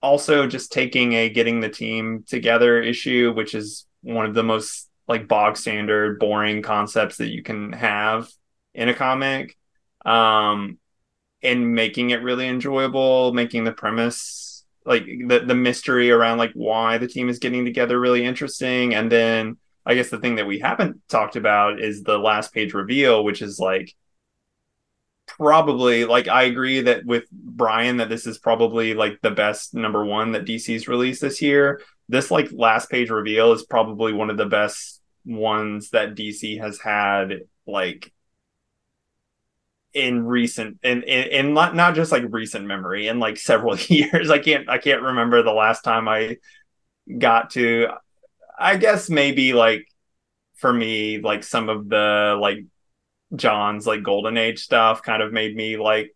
also 0.01 0.47
just 0.47 0.71
taking 0.71 1.13
a 1.13 1.29
getting 1.29 1.59
the 1.59 1.69
team 1.69 2.23
together 2.27 2.81
issue, 2.81 3.33
which 3.33 3.53
is 3.53 3.85
one 4.01 4.25
of 4.25 4.33
the 4.33 4.43
most 4.43 4.89
like 5.07 5.27
bog 5.27 5.57
standard, 5.57 6.19
boring 6.19 6.61
concepts 6.61 7.17
that 7.17 7.29
you 7.29 7.43
can 7.43 7.73
have 7.73 8.29
in 8.73 8.89
a 8.89 8.93
comic, 8.93 9.57
um, 10.05 10.77
and 11.41 11.73
making 11.73 12.11
it 12.11 12.21
really 12.21 12.47
enjoyable, 12.47 13.33
making 13.33 13.63
the 13.63 13.71
premise 13.71 14.65
like 14.85 15.05
the 15.05 15.39
the 15.39 15.55
mystery 15.55 16.11
around 16.11 16.37
like 16.37 16.51
why 16.53 16.97
the 16.97 17.07
team 17.07 17.29
is 17.29 17.39
getting 17.39 17.65
together 17.65 17.99
really 17.99 18.25
interesting, 18.25 18.93
and 18.93 19.11
then 19.11 19.57
I 19.85 19.95
guess 19.95 20.09
the 20.09 20.19
thing 20.19 20.35
that 20.35 20.47
we 20.47 20.59
haven't 20.59 21.01
talked 21.09 21.35
about 21.35 21.81
is 21.81 22.03
the 22.03 22.17
last 22.17 22.53
page 22.53 22.73
reveal, 22.73 23.23
which 23.23 23.41
is 23.41 23.59
like 23.59 23.95
probably 25.37 26.05
like 26.05 26.27
I 26.27 26.43
agree 26.43 26.81
that 26.81 27.05
with 27.05 27.29
Brian 27.31 27.97
that 27.97 28.09
this 28.09 28.27
is 28.27 28.37
probably 28.37 28.93
like 28.93 29.19
the 29.21 29.31
best 29.31 29.73
number 29.73 30.03
one 30.03 30.33
that 30.33 30.45
DC's 30.45 30.87
released 30.87 31.21
this 31.21 31.41
year. 31.41 31.81
This 32.07 32.31
like 32.31 32.49
last 32.51 32.89
page 32.89 33.09
reveal 33.09 33.51
is 33.53 33.63
probably 33.63 34.13
one 34.13 34.29
of 34.29 34.37
the 34.37 34.45
best 34.45 35.01
ones 35.25 35.91
that 35.91 36.15
DC 36.15 36.59
has 36.59 36.79
had 36.79 37.41
like 37.67 38.11
in 39.93 40.25
recent 40.25 40.79
in 40.83 41.03
in, 41.03 41.27
in 41.29 41.53
not, 41.53 41.75
not 41.75 41.95
just 41.95 42.11
like 42.11 42.23
recent 42.29 42.65
memory 42.65 43.07
in 43.07 43.19
like 43.19 43.37
several 43.51 43.77
years. 43.87 44.29
I 44.29 44.39
can't 44.39 44.69
I 44.69 44.77
can't 44.77 45.01
remember 45.01 45.43
the 45.43 45.51
last 45.51 45.81
time 45.81 46.07
I 46.07 46.37
got 47.17 47.51
to 47.51 47.87
I 48.57 48.77
guess 48.77 49.09
maybe 49.09 49.53
like 49.53 49.87
for 50.55 50.71
me 50.71 51.19
like 51.19 51.43
some 51.43 51.69
of 51.69 51.87
the 51.89 52.37
like 52.39 52.65
John's 53.35 53.85
like 53.85 54.03
golden 54.03 54.37
age 54.37 54.59
stuff 54.59 55.03
kind 55.03 55.21
of 55.21 55.31
made 55.31 55.55
me 55.55 55.77
like 55.77 56.15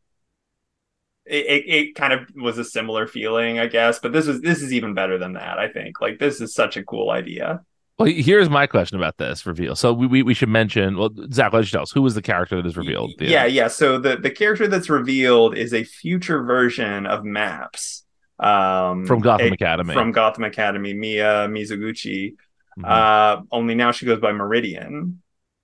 it, 1.25 1.45
it, 1.45 1.73
it, 1.73 1.95
kind 1.95 2.11
of 2.11 2.27
was 2.35 2.57
a 2.57 2.65
similar 2.65 3.07
feeling, 3.07 3.59
I 3.59 3.67
guess. 3.67 3.99
But 3.99 4.11
this 4.11 4.27
is 4.27 4.41
this 4.41 4.61
is 4.61 4.73
even 4.73 4.93
better 4.93 5.17
than 5.17 5.33
that, 5.33 5.57
I 5.57 5.69
think. 5.69 6.01
Like 6.01 6.19
this 6.19 6.41
is 6.41 6.53
such 6.53 6.75
a 6.75 6.83
cool 6.83 7.11
idea. 7.11 7.61
Well, 7.97 8.11
here's 8.11 8.49
my 8.49 8.65
question 8.65 8.97
about 8.97 9.17
this 9.17 9.45
reveal. 9.45 9.75
So 9.75 9.93
we, 9.93 10.07
we, 10.07 10.23
we 10.23 10.33
should 10.33 10.49
mention, 10.49 10.97
well, 10.97 11.11
Zach, 11.31 11.53
let 11.53 11.63
you 11.63 11.69
tell 11.69 11.83
us 11.83 11.91
who 11.91 12.01
was 12.01 12.15
the 12.15 12.23
character 12.23 12.55
that 12.55 12.65
is 12.65 12.75
revealed. 12.75 13.11
Yeah, 13.19 13.45
yeah. 13.45 13.67
So 13.67 13.99
the 13.99 14.17
the 14.17 14.31
character 14.31 14.67
that's 14.67 14.89
revealed 14.89 15.55
is 15.55 15.73
a 15.73 15.83
future 15.83 16.43
version 16.43 17.05
of 17.05 17.23
Maps 17.23 18.03
um, 18.39 19.05
from 19.05 19.21
Gotham 19.21 19.49
a, 19.49 19.53
Academy. 19.53 19.93
From 19.93 20.11
Gotham 20.11 20.43
Academy, 20.43 20.93
Mia 20.93 21.47
Mizoguchi. 21.47 22.35
Mm-hmm. 22.79 22.85
Uh, 22.85 23.43
only 23.51 23.75
now 23.75 23.91
she 23.91 24.07
goes 24.07 24.19
by 24.19 24.31
Meridian 24.31 25.21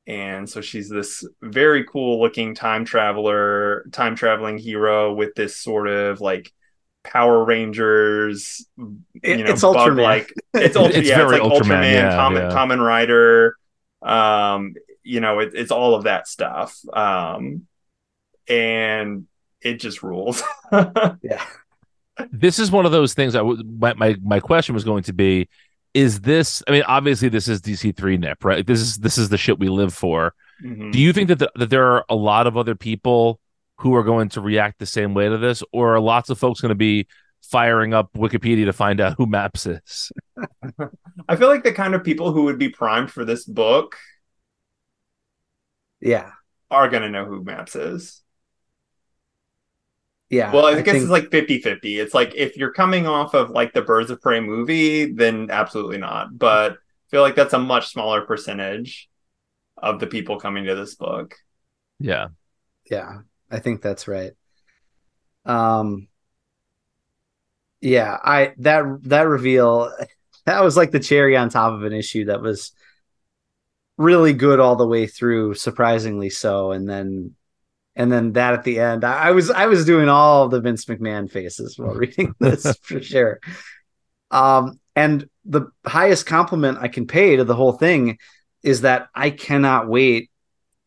and 0.08 0.50
so 0.50 0.62
she's 0.62 0.90
this 0.90 1.24
very 1.42 1.86
cool 1.86 2.20
looking 2.20 2.56
time 2.56 2.86
traveler 2.86 3.86
time 3.92 4.16
traveling 4.16 4.58
hero 4.58 5.14
with 5.14 5.36
this 5.36 5.56
sort 5.56 5.88
of 5.88 6.20
like 6.20 6.52
power 7.04 7.44
rangers 7.44 8.66
you 8.78 9.44
know 9.44 9.52
it's 9.52 9.62
bug 9.62 9.98
like 9.98 10.34
it's, 10.54 10.76
ultra, 10.76 11.00
it's 11.00 11.10
yeah, 11.10 11.18
very 11.18 11.38
it's 11.38 11.44
like 11.44 11.52
ultraman, 11.52 11.82
ultraman 11.82 11.94
yeah, 11.94 12.16
common 12.16 12.42
yeah. 12.44 12.50
Kamen 12.50 12.86
Rider. 12.86 13.56
Um 14.02 14.76
you 15.04 15.20
know 15.22 15.40
it, 15.40 15.52
it's 15.54 15.72
all 15.72 15.96
of 15.96 16.04
that 16.04 16.28
stuff. 16.28 16.78
Um 16.94 17.68
and 18.48 19.28
it 19.62 19.76
just 19.80 20.04
rules. 20.04 20.44
Yeah. 21.22 21.44
This 22.32 22.60
is 22.60 22.70
one 22.70 22.86
of 22.86 22.92
those 22.92 23.14
things 23.14 23.34
i 23.34 23.42
would 23.42 23.80
my, 23.80 23.94
my 23.94 24.16
my 24.22 24.40
question 24.42 24.76
was 24.76 24.84
going 24.84 25.04
to 25.04 25.14
be 25.14 25.48
is 25.94 26.22
this 26.22 26.62
i 26.68 26.72
mean 26.72 26.84
obviously 26.84 27.30
this 27.30 27.48
is 27.48 27.62
dc3 27.62 28.20
nip 28.20 28.44
right? 28.44 28.66
This 28.66 28.80
is 28.80 28.98
this 28.98 29.18
is 29.18 29.30
the 29.30 29.38
shit 29.38 29.60
we 29.60 29.70
live 29.70 29.94
for. 29.94 30.34
Mhm. 30.64 30.92
do 30.92 31.00
you 31.00 31.14
think 31.14 31.30
that 31.30 31.40
the, 31.40 31.52
that 31.56 31.70
there 31.70 31.86
are 31.86 32.06
a 32.10 32.16
lot 32.16 32.46
of 32.46 32.58
other 32.58 32.76
people 32.76 33.40
who 33.78 33.96
are 33.96 34.04
going 34.04 34.28
to 34.30 34.42
react 34.42 34.80
the 34.80 34.86
same 34.86 35.14
way 35.14 35.30
to 35.30 35.38
this 35.38 35.64
or 35.72 35.96
are 35.96 36.00
lots 36.02 36.30
of 36.30 36.38
folks 36.38 36.60
going 36.60 36.70
to 36.70 36.76
be 36.76 37.08
firing 37.42 37.94
up 37.94 38.12
wikipedia 38.14 38.66
to 38.66 38.74
find 38.74 39.00
out 39.00 39.16
who 39.18 39.26
maps 39.26 39.66
is? 39.66 40.12
I 41.30 41.36
feel 41.38 41.48
like 41.48 41.64
the 41.64 41.72
kind 41.72 41.96
of 41.96 42.04
people 42.04 42.34
who 42.34 42.44
would 42.44 42.60
be 42.60 42.70
primed 42.70 43.10
for 43.10 43.24
this 43.24 43.46
book 43.46 43.96
yeah. 46.02 46.32
are 46.70 46.90
going 46.90 47.04
to 47.04 47.10
know 47.10 47.26
who 47.26 47.44
maps 47.44 47.76
is 47.76 48.22
yeah 50.30 50.52
Well, 50.54 50.66
I, 50.66 50.82
guess 50.82 50.94
think- 50.94 51.04
it's 51.04 51.12
like 51.12 51.32
50 51.32 51.60
50. 51.62 52.00
It's 52.00 52.14
like 52.14 52.34
if 52.36 52.58
you're 52.58 52.74
coming 52.74 53.08
off 53.08 53.34
of 53.34 53.50
like 53.50 53.74
the 53.74 53.82
Birds 53.82 54.12
of 54.12 54.22
Prey 54.22 54.40
movie, 54.40 55.12
then 55.12 55.50
absolutely 55.52 55.98
not. 55.98 56.38
But 56.38 56.74
I 56.74 56.76
feel 57.10 57.22
like 57.22 57.36
that's 57.36 57.54
a 57.54 57.60
much 57.60 57.88
smaller 57.92 58.22
percentage 58.22 59.10
of 59.78 60.00
the 60.00 60.08
people 60.08 60.40
coming 60.40 60.66
to 60.66 60.76
this 60.76 60.96
book. 60.96 61.36
yeah 62.00 62.28
yeah 62.92 63.20
i 63.52 63.60
think 63.60 63.82
that's 63.82 64.08
right 64.08 64.34
um 65.46 66.08
yeah 67.82 68.18
i 68.24 68.54
that 68.58 68.84
that 69.04 69.22
reveal 69.28 69.92
that 70.46 70.64
was 70.64 70.76
like 70.76 70.92
the 70.92 71.00
cherry 71.00 71.38
on 71.38 71.50
top 71.50 71.74
of 71.74 71.84
an 71.84 71.94
issue 71.94 72.26
that 72.26 72.42
was 72.42 72.72
really 73.98 74.34
good 74.34 74.60
all 74.60 74.76
the 74.76 74.88
way 74.88 75.08
through 75.08 75.54
surprisingly 75.54 76.30
so 76.30 76.72
and 76.72 76.90
then 76.90 77.36
and 78.00 78.10
then 78.10 78.32
that 78.34 78.54
at 78.54 78.64
the 78.64 78.80
end 78.80 79.04
i, 79.04 79.28
I 79.28 79.32
was 79.32 79.52
i 79.52 79.68
was 79.68 79.86
doing 79.86 80.10
all 80.10 80.48
the 80.48 80.62
vince 80.62 80.86
mcmahon 80.86 81.30
faces 81.30 81.78
while 81.78 81.94
reading 81.94 82.34
this 82.40 82.76
for 82.82 83.04
sure. 83.04 83.40
Um 84.32 84.80
and 84.96 85.28
the 85.46 85.68
highest 85.86 86.26
compliment 86.26 86.80
i 86.82 86.88
can 86.88 87.06
pay 87.06 87.36
to 87.36 87.44
the 87.44 87.56
whole 87.56 87.74
thing 87.74 88.18
is 88.64 88.82
that 88.82 89.10
i 89.14 89.30
cannot 89.30 89.88
wait 89.88 90.32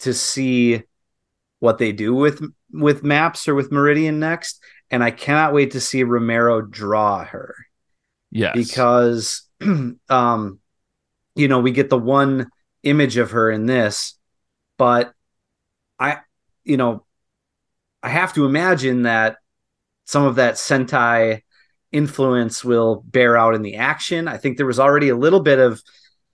to 0.01 0.15
see 0.15 0.83
what 1.61 1.79
they 1.79 1.93
do 1.93 2.15
with 2.15 2.43
with 2.73 3.05
maps 3.05 3.47
or 3.47 3.55
with 3.55 3.71
meridian 3.71 4.19
next. 4.19 4.61
And 4.91 5.05
i 5.05 5.11
cannot 5.11 5.53
wait 5.53 5.73
to 5.73 5.81
see 5.81 6.03
romero 6.03 6.61
draw 6.63 7.25
her. 7.25 7.55
Yes. 8.31 8.55
Because 8.55 9.43
um 10.09 10.59
you 11.35 11.49
know 11.49 11.61
we 11.61 11.73
get 11.73 11.91
the 11.91 11.99
one 11.99 12.49
image 12.83 13.17
of 13.17 13.33
her 13.33 13.51
in 13.51 13.67
this 13.67 14.19
but 14.77 15.13
i 15.99 16.19
you 16.65 16.77
know 16.77 17.05
i 18.03 18.09
have 18.09 18.33
to 18.33 18.45
imagine 18.47 19.03
that 19.03 19.37
some 20.05 20.25
of 20.25 20.37
that 20.37 20.55
sentai 20.55 21.43
influence 21.93 22.65
will 22.65 23.03
bear 23.07 23.37
out 23.37 23.55
in 23.55 23.63
the 23.63 23.77
action 23.77 24.29
i 24.29 24.37
think 24.37 24.57
there 24.57 24.67
was 24.67 24.81
already 24.81 25.09
a 25.09 25.17
little 25.17 25.41
bit 25.41 25.59
of 25.59 25.81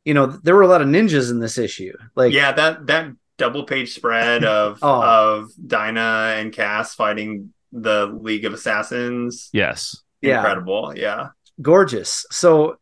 you 0.05 0.15
know 0.15 0.27
there 0.27 0.55
were 0.55 0.63
a 0.63 0.69
lot 0.69 0.81
of 0.83 0.89
ninjas 0.89 1.31
in 1.31 1.41
this 1.41 1.59
issue 1.59 1.93
like 2.15 2.33
yeah, 2.33 2.53
that 2.53 2.87
that 2.87 3.11
double 3.37 3.65
page 3.65 3.95
spread 3.95 4.45
of 4.59 4.79
Oh. 4.83 5.03
of 5.03 5.51
Dinah 5.65 6.35
and 6.39 6.53
Cass 6.53 6.95
fighting 6.95 7.53
the 7.73 8.07
League 8.07 8.45
of 8.45 8.53
Assassins. 8.53 9.51
yes 9.53 9.97
Yeah. 10.23 10.39
Incredible. 10.39 10.93
Yeah. 10.97 11.29
gorgeous 11.61 12.25
so 12.31 12.77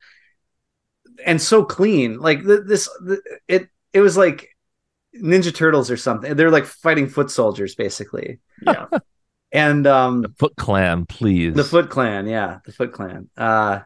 and 1.24 1.40
so 1.40 1.64
clean 1.64 2.18
like 2.20 2.44
th- 2.44 2.60
this 2.66 2.88
th- 3.06 3.20
it 3.48 3.68
it 3.92 4.00
was 4.00 4.16
like 4.16 4.48
ninja 5.22 5.54
turtles 5.54 5.90
or 5.90 5.96
something 5.96 6.34
they're 6.36 6.50
like 6.50 6.64
fighting 6.64 7.08
foot 7.08 7.30
soldiers 7.30 7.74
basically 7.74 8.38
Yeah. 8.62 8.86
and 9.52 9.86
um 9.86 10.22
the 10.22 10.28
foot 10.38 10.56
clan 10.56 11.06
please 11.06 11.54
the 11.54 11.64
foot 11.64 11.88
clan 11.90 12.26
yeah 12.26 12.58
the 12.64 12.72
foot 12.72 12.92
clan 12.92 13.28
uh 13.36 13.80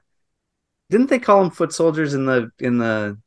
didn't 0.88 1.08
they 1.08 1.18
call 1.18 1.42
them 1.42 1.50
foot 1.50 1.72
soldiers 1.72 2.14
in 2.14 2.24
the 2.26 2.50
in 2.58 2.78
the 2.78 3.18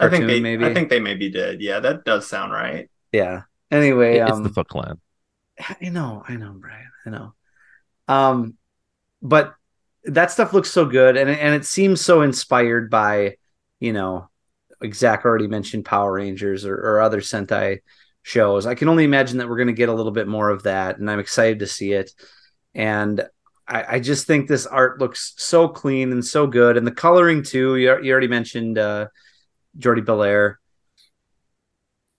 I 0.00 0.08
think 0.08 0.26
they 0.26 0.38
maybe 0.40 0.64
I 0.64 0.72
think 0.72 0.90
they 0.90 1.00
maybe 1.00 1.28
did. 1.28 1.60
Yeah, 1.60 1.80
that 1.80 2.04
does 2.04 2.26
sound 2.28 2.52
right. 2.52 2.88
yeah 3.12 3.42
anyway 3.70 4.18
it's 4.18 4.30
um 4.30 4.44
the 4.44 4.50
foot 4.50 4.68
clan 4.68 5.00
I 5.80 5.88
know, 5.88 6.22
I 6.26 6.36
know, 6.36 6.54
Brian, 6.56 6.90
I 7.04 7.10
know. 7.10 7.34
Um, 8.06 8.54
but 9.20 9.54
that 10.04 10.30
stuff 10.30 10.52
looks 10.52 10.70
so 10.70 10.84
good, 10.84 11.16
and 11.16 11.28
and 11.28 11.54
it 11.54 11.64
seems 11.66 12.00
so 12.00 12.22
inspired 12.22 12.90
by, 12.90 13.36
you 13.80 13.92
know, 13.92 14.12
like 14.14 14.28
Zach 14.92 15.24
already 15.24 15.46
mentioned 15.46 15.84
Power 15.84 16.12
Rangers 16.12 16.64
or, 16.64 16.74
or 16.74 17.00
other 17.00 17.20
Sentai 17.20 17.80
shows. 18.22 18.66
I 18.66 18.74
can 18.74 18.88
only 18.88 19.04
imagine 19.04 19.38
that 19.38 19.48
we're 19.48 19.56
going 19.56 19.68
to 19.68 19.72
get 19.72 19.88
a 19.88 19.94
little 19.94 20.12
bit 20.12 20.28
more 20.28 20.50
of 20.50 20.64
that, 20.64 20.98
and 20.98 21.10
I'm 21.10 21.18
excited 21.18 21.60
to 21.60 21.66
see 21.66 21.92
it. 21.92 22.12
And 22.74 23.26
I, 23.66 23.96
I 23.96 24.00
just 24.00 24.26
think 24.26 24.48
this 24.48 24.66
art 24.66 25.00
looks 25.00 25.34
so 25.36 25.68
clean 25.68 26.12
and 26.12 26.24
so 26.24 26.46
good, 26.46 26.76
and 26.76 26.86
the 26.86 26.92
coloring 26.92 27.42
too. 27.42 27.76
You, 27.76 28.02
you 28.02 28.12
already 28.12 28.28
mentioned 28.28 28.78
uh, 28.78 29.08
Jordie 29.76 30.02
Bellaire. 30.02 30.56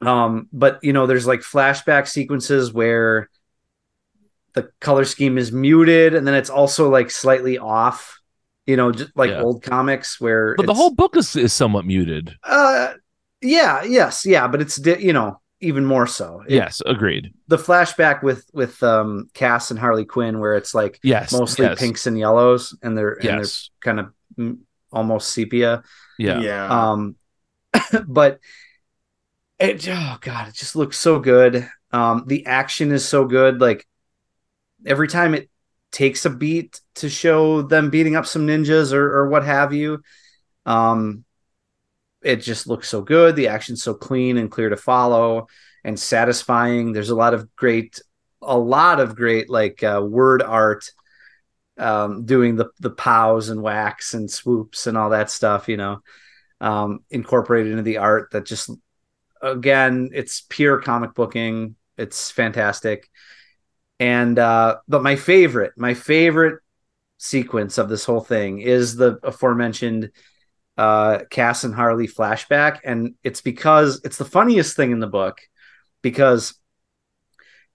Um, 0.02 0.48
but 0.54 0.80
you 0.84 0.94
know, 0.94 1.08
there's 1.08 1.28
like 1.28 1.42
flashback 1.42 2.08
sequences 2.08 2.72
where 2.72 3.30
the 4.54 4.70
color 4.80 5.06
scheme 5.06 5.38
is 5.38 5.52
muted 5.52 6.14
and 6.16 6.26
then 6.26 6.34
it's 6.34 6.50
also 6.50 6.90
like 6.90 7.12
slightly 7.12 7.58
off, 7.58 8.19
you 8.70 8.78
know, 8.78 8.92
just 8.92 9.12
like 9.16 9.32
Yeah. 9.32 9.42
old 9.42 9.64
comics 9.64 10.22
where 10.22 10.56
but 10.56 10.68
the 10.68 10.74
whole 10.74 10.94
book 10.94 11.18
is, 11.18 11.36
is 11.36 11.52
somewhat 11.54 11.86
muted 11.86 12.36
uh 12.44 12.94
yeah, 13.42 13.84
yes, 13.84 14.26
yeah, 14.26 14.48
but 14.52 14.62
it's 14.62 14.76
di- 14.76 15.00
you 15.00 15.14
know, 15.14 15.40
even 15.62 15.86
more 15.86 16.08
so. 16.08 16.44
It- 16.48 16.56
yes 16.56 16.82
agreed 16.86 17.34
The 17.48 17.58
flashback 17.58 18.22
with 18.22 18.44
with 18.54 18.82
um 18.84 19.30
Cass 19.34 19.72
and 19.72 19.80
Harley 19.80 20.06
Quinn 20.06 20.40
where 20.40 20.56
it's 20.56 20.74
like 20.76 21.00
yes 21.04 21.32
mostly 21.32 21.66
yes, 21.66 21.80
pinks 21.80 22.06
and 22.08 22.18
yellows 22.18 22.78
and 22.84 22.98
they're 22.98 23.14
and 23.14 23.28
they're 23.30 23.42
yes 23.42 23.70
kind 23.82 24.00
of 24.00 24.08
almost 24.92 25.34
sepia. 25.34 25.84
yeah 26.18 26.42
Yeah. 26.42 26.66
Um, 26.92 27.16
but 28.08 28.40
it, 29.60 29.88
oh 29.90 30.18
god, 30.22 30.48
it 30.50 30.56
just 30.56 30.76
looks 30.76 30.98
so 30.98 31.20
good. 31.20 31.68
Um, 31.92 32.24
the 32.28 32.46
action 32.46 32.92
is 32.92 33.08
so 33.08 33.26
good. 33.26 33.60
Like 33.62 33.86
every 34.86 35.08
time 35.08 35.34
it 35.36 35.49
takes 35.92 36.26
a 36.26 36.30
beat 36.30 36.80
to 36.96 37.10
show 37.10 37.62
them 37.62 37.90
beating 37.90 38.16
up 38.16 38.26
some 38.26 38.48
ninjas 38.48 38.94
or, 38.94 39.20
or 39.20 39.30
what 39.30 39.44
have 39.44 39.74
you. 39.74 40.02
Um, 40.66 41.26
it 42.22 42.38
just 42.38 42.68
looks 42.68 42.90
so 42.90 43.02
good. 43.02 43.36
The 43.36 43.48
action's 43.48 43.82
so 43.82 43.94
clean 43.94 44.38
and 44.38 44.52
clear 44.52 44.70
to 44.70 44.78
follow 44.78 45.48
and 45.84 46.00
satisfying. 46.00 46.92
There's 46.92 47.10
a 47.10 47.16
lot 47.16 47.34
of 47.34 47.56
great, 47.56 48.02
a 48.42 48.58
lot 48.58 49.00
of 49.00 49.16
great 49.16 49.50
like 49.50 49.84
uh, 49.84 50.02
word 50.06 50.42
art, 50.42 50.92
um, 51.78 52.26
doing 52.26 52.58
the 52.58 52.70
the 52.80 52.90
pows 52.90 53.50
and 53.50 53.62
whacks 53.62 54.14
and 54.14 54.30
swoops 54.30 54.86
and 54.86 54.98
all 54.98 55.12
that 55.12 55.32
stuff. 55.32 55.70
You 55.70 55.78
know, 55.78 56.00
um, 56.60 57.00
incorporated 57.10 57.72
into 57.72 57.84
the 57.84 57.98
art 57.98 58.32
that 58.32 58.46
just 58.46 58.70
again, 59.42 60.10
it's 60.14 60.46
pure 60.50 60.82
comic 60.82 61.14
booking. 61.14 61.76
It's 61.98 62.32
fantastic. 62.32 63.10
And 64.00 64.40
uh, 64.40 64.78
but 64.88 65.04
my 65.04 65.16
favorite, 65.16 65.74
my 65.78 65.94
favorite 65.94 66.60
sequence 67.18 67.78
of 67.78 67.90
this 67.90 68.06
whole 68.06 68.22
thing 68.22 68.60
is 68.62 68.96
the 68.96 69.20
aforementioned 69.24 70.12
uh, 70.78 71.20
Cass 71.30 71.66
and 71.66 71.76
Harley 71.76 72.08
flashback, 72.08 72.80
and 72.86 73.16
it's 73.24 73.42
because 73.42 74.00
it's 74.06 74.18
the 74.18 74.26
funniest 74.26 74.78
thing 74.78 74.92
in 74.92 75.00
the 75.00 75.08
book 75.08 75.42
because 76.02 76.54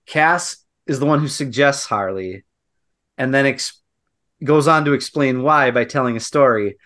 Cass 0.07 0.57
is 0.87 0.99
the 0.99 1.07
one 1.07 1.21
who 1.21 1.29
suggests 1.29 1.85
Harley, 1.85 2.45
and 3.19 3.35
then 3.35 3.45
ex- 3.45 3.83
goes 4.43 4.67
on 4.67 4.87
to 4.87 4.93
explain 4.95 5.43
why 5.43 5.71
by 5.71 5.85
telling 5.85 6.17
a 6.17 6.21
story. 6.21 6.77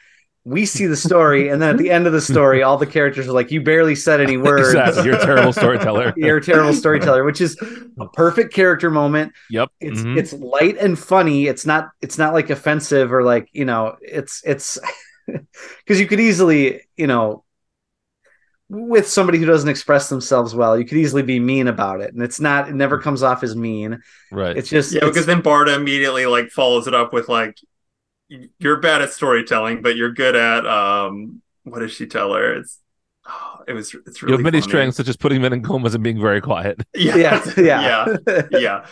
We 0.49 0.65
see 0.67 0.87
the 0.87 0.97
story, 0.97 1.49
and 1.51 1.61
then 1.61 1.71
at 1.71 1.79
the 1.79 1.91
end 1.91 2.07
of 2.07 2.13
the 2.13 2.21
story, 2.21 2.63
all 2.63 2.79
the 2.79 2.87
characters 2.87 3.29
are 3.29 3.33
like, 3.33 3.51
"You 3.51 3.61
barely 3.61 3.95
said 3.95 4.21
any 4.21 4.37
words. 4.39 4.69
Exactly. 4.69 5.05
You're 5.05 5.17
a 5.17 5.25
terrible 5.25 5.53
storyteller. 5.53 6.15
You're 6.17 6.39
a 6.39 6.43
terrible 6.43 6.73
storyteller," 6.73 7.25
which 7.25 7.41
is 7.41 7.57
a 8.01 8.09
perfect 8.09 8.55
character 8.55 8.91
moment. 8.91 9.33
Yep. 9.51 9.69
It's 9.81 10.01
Mhm. 10.01 10.17
it's 10.17 10.33
light 10.33 10.77
and 10.79 10.99
funny. 10.99 11.47
It's 11.49 11.67
not 11.67 11.91
it's 12.01 12.17
not 12.19 12.33
like 12.33 12.51
offensive 12.51 13.13
or 13.13 13.23
like 13.25 13.49
you 13.53 13.65
know 13.67 13.97
it's 14.01 14.43
it's 14.47 14.79
because 15.27 16.01
you 16.01 16.07
could 16.07 16.21
easily 16.21 16.81
you 16.97 17.07
know 17.07 17.45
with 18.71 19.09
somebody 19.09 19.39
who 19.39 19.47
doesn't 19.47 19.69
express 19.71 20.09
themselves 20.11 20.55
well, 20.55 20.79
you 20.79 20.85
could 20.85 20.99
easily 20.99 21.23
be 21.23 21.41
mean 21.41 21.69
about 21.69 22.01
it, 22.03 22.13
and 22.13 22.23
it's 22.23 22.39
not. 22.41 22.69
It 22.69 22.75
never 22.75 22.99
comes 22.99 23.23
off 23.23 23.43
as 23.43 23.57
mean. 23.57 24.01
right. 24.31 24.57
It's 24.57 24.69
just 24.69 24.93
Yeah, 24.93 24.99
it's- 24.99 25.11
because 25.13 25.27
then 25.27 25.43
Barda 25.43 25.75
immediately 25.77 26.27
like 26.27 26.51
follows 26.51 26.87
it 26.87 26.95
up 26.95 27.13
with 27.13 27.29
like, 27.29 27.57
"You're 28.29 28.81
bad 28.81 29.03
at 29.03 29.13
storytelling, 29.13 29.83
but 29.83 29.97
you're 29.97 30.13
good 30.13 30.37
at 30.37 30.67
um, 30.67 31.43
what 31.65 31.81
does 31.81 31.93
she 31.93 32.07
tell 32.07 32.33
her? 32.35 32.55
It's 32.55 32.79
oh, 33.27 33.61
it 33.67 33.73
was 33.73 33.95
it's 34.07 34.23
really, 34.23 34.33
you 34.33 34.39
have 34.39 34.45
many 34.45 34.61
funny. 34.61 34.71
strengths, 34.71 34.97
such 34.97 35.09
as 35.09 35.17
putting 35.17 35.43
men 35.43 35.53
in 35.53 35.63
comas 35.63 35.95
and 35.95 36.03
being 36.05 36.21
very 36.21 36.41
quiet. 36.41 36.81
Yeah, 36.95 37.17
yeah, 37.17 37.45
yeah, 37.57 38.17
yeah, 38.27 38.43
yeah. 38.51 38.87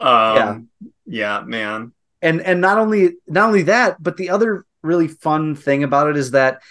Um, 0.00 0.68
yeah, 1.06 1.42
man. 1.42 1.92
and 2.22 2.40
and 2.40 2.60
not 2.60 2.78
only 2.78 3.16
not 3.26 3.48
only 3.48 3.62
that, 3.62 4.02
but 4.02 4.16
the 4.16 4.30
other 4.30 4.64
really 4.82 5.08
fun 5.08 5.54
thing 5.56 5.82
about 5.82 6.08
it 6.08 6.16
is 6.16 6.32
that 6.32 6.62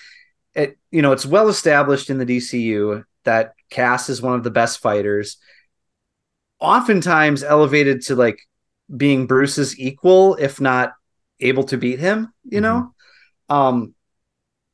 it 0.54 0.78
you 0.92 1.02
know 1.02 1.12
it's 1.12 1.26
well 1.26 1.50
established 1.50 2.10
in 2.10 2.18
the 2.18 2.26
DCU 2.26 3.04
that 3.26 3.54
Cass 3.70 4.10
is 4.10 4.22
one 4.22 4.36
of 4.36 4.43
the 4.43 4.52
best 4.52 4.80
fighters, 4.80 5.38
oftentimes 6.60 7.43
elevated 7.43 8.02
to 8.04 8.15
like 8.15 8.39
being 8.96 9.28
Bruce's 9.28 9.78
equal, 9.78 10.36
if 10.36 10.62
not 10.62 10.93
able 11.39 11.63
to 11.65 11.78
beat 11.78 12.00
him. 12.00 12.34
You 12.43 12.62
know, 12.62 12.93
um, 13.50 13.93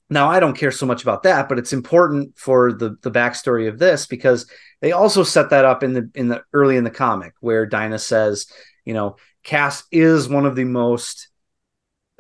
now 0.09 0.29
I 0.29 0.39
don't 0.39 0.57
care 0.57 0.71
so 0.71 0.85
much 0.85 1.01
about 1.01 1.23
that, 1.23 1.49
but 1.49 1.57
it's 1.57 1.73
important 1.73 2.37
for 2.37 2.73
the 2.73 2.97
the 3.01 3.11
backstory 3.11 3.67
of 3.67 3.79
this 3.79 4.05
because 4.05 4.49
they 4.81 4.91
also 4.91 5.23
set 5.23 5.49
that 5.49 5.65
up 5.65 5.83
in 5.83 5.93
the 5.93 6.09
in 6.15 6.27
the 6.27 6.43
early 6.53 6.77
in 6.77 6.83
the 6.83 6.91
comic 6.91 7.33
where 7.39 7.65
Dinah 7.65 7.99
says, 7.99 8.47
you 8.85 8.93
know, 8.93 9.17
Cass 9.43 9.83
is 9.91 10.29
one 10.29 10.45
of 10.45 10.55
the 10.55 10.65
most 10.65 11.29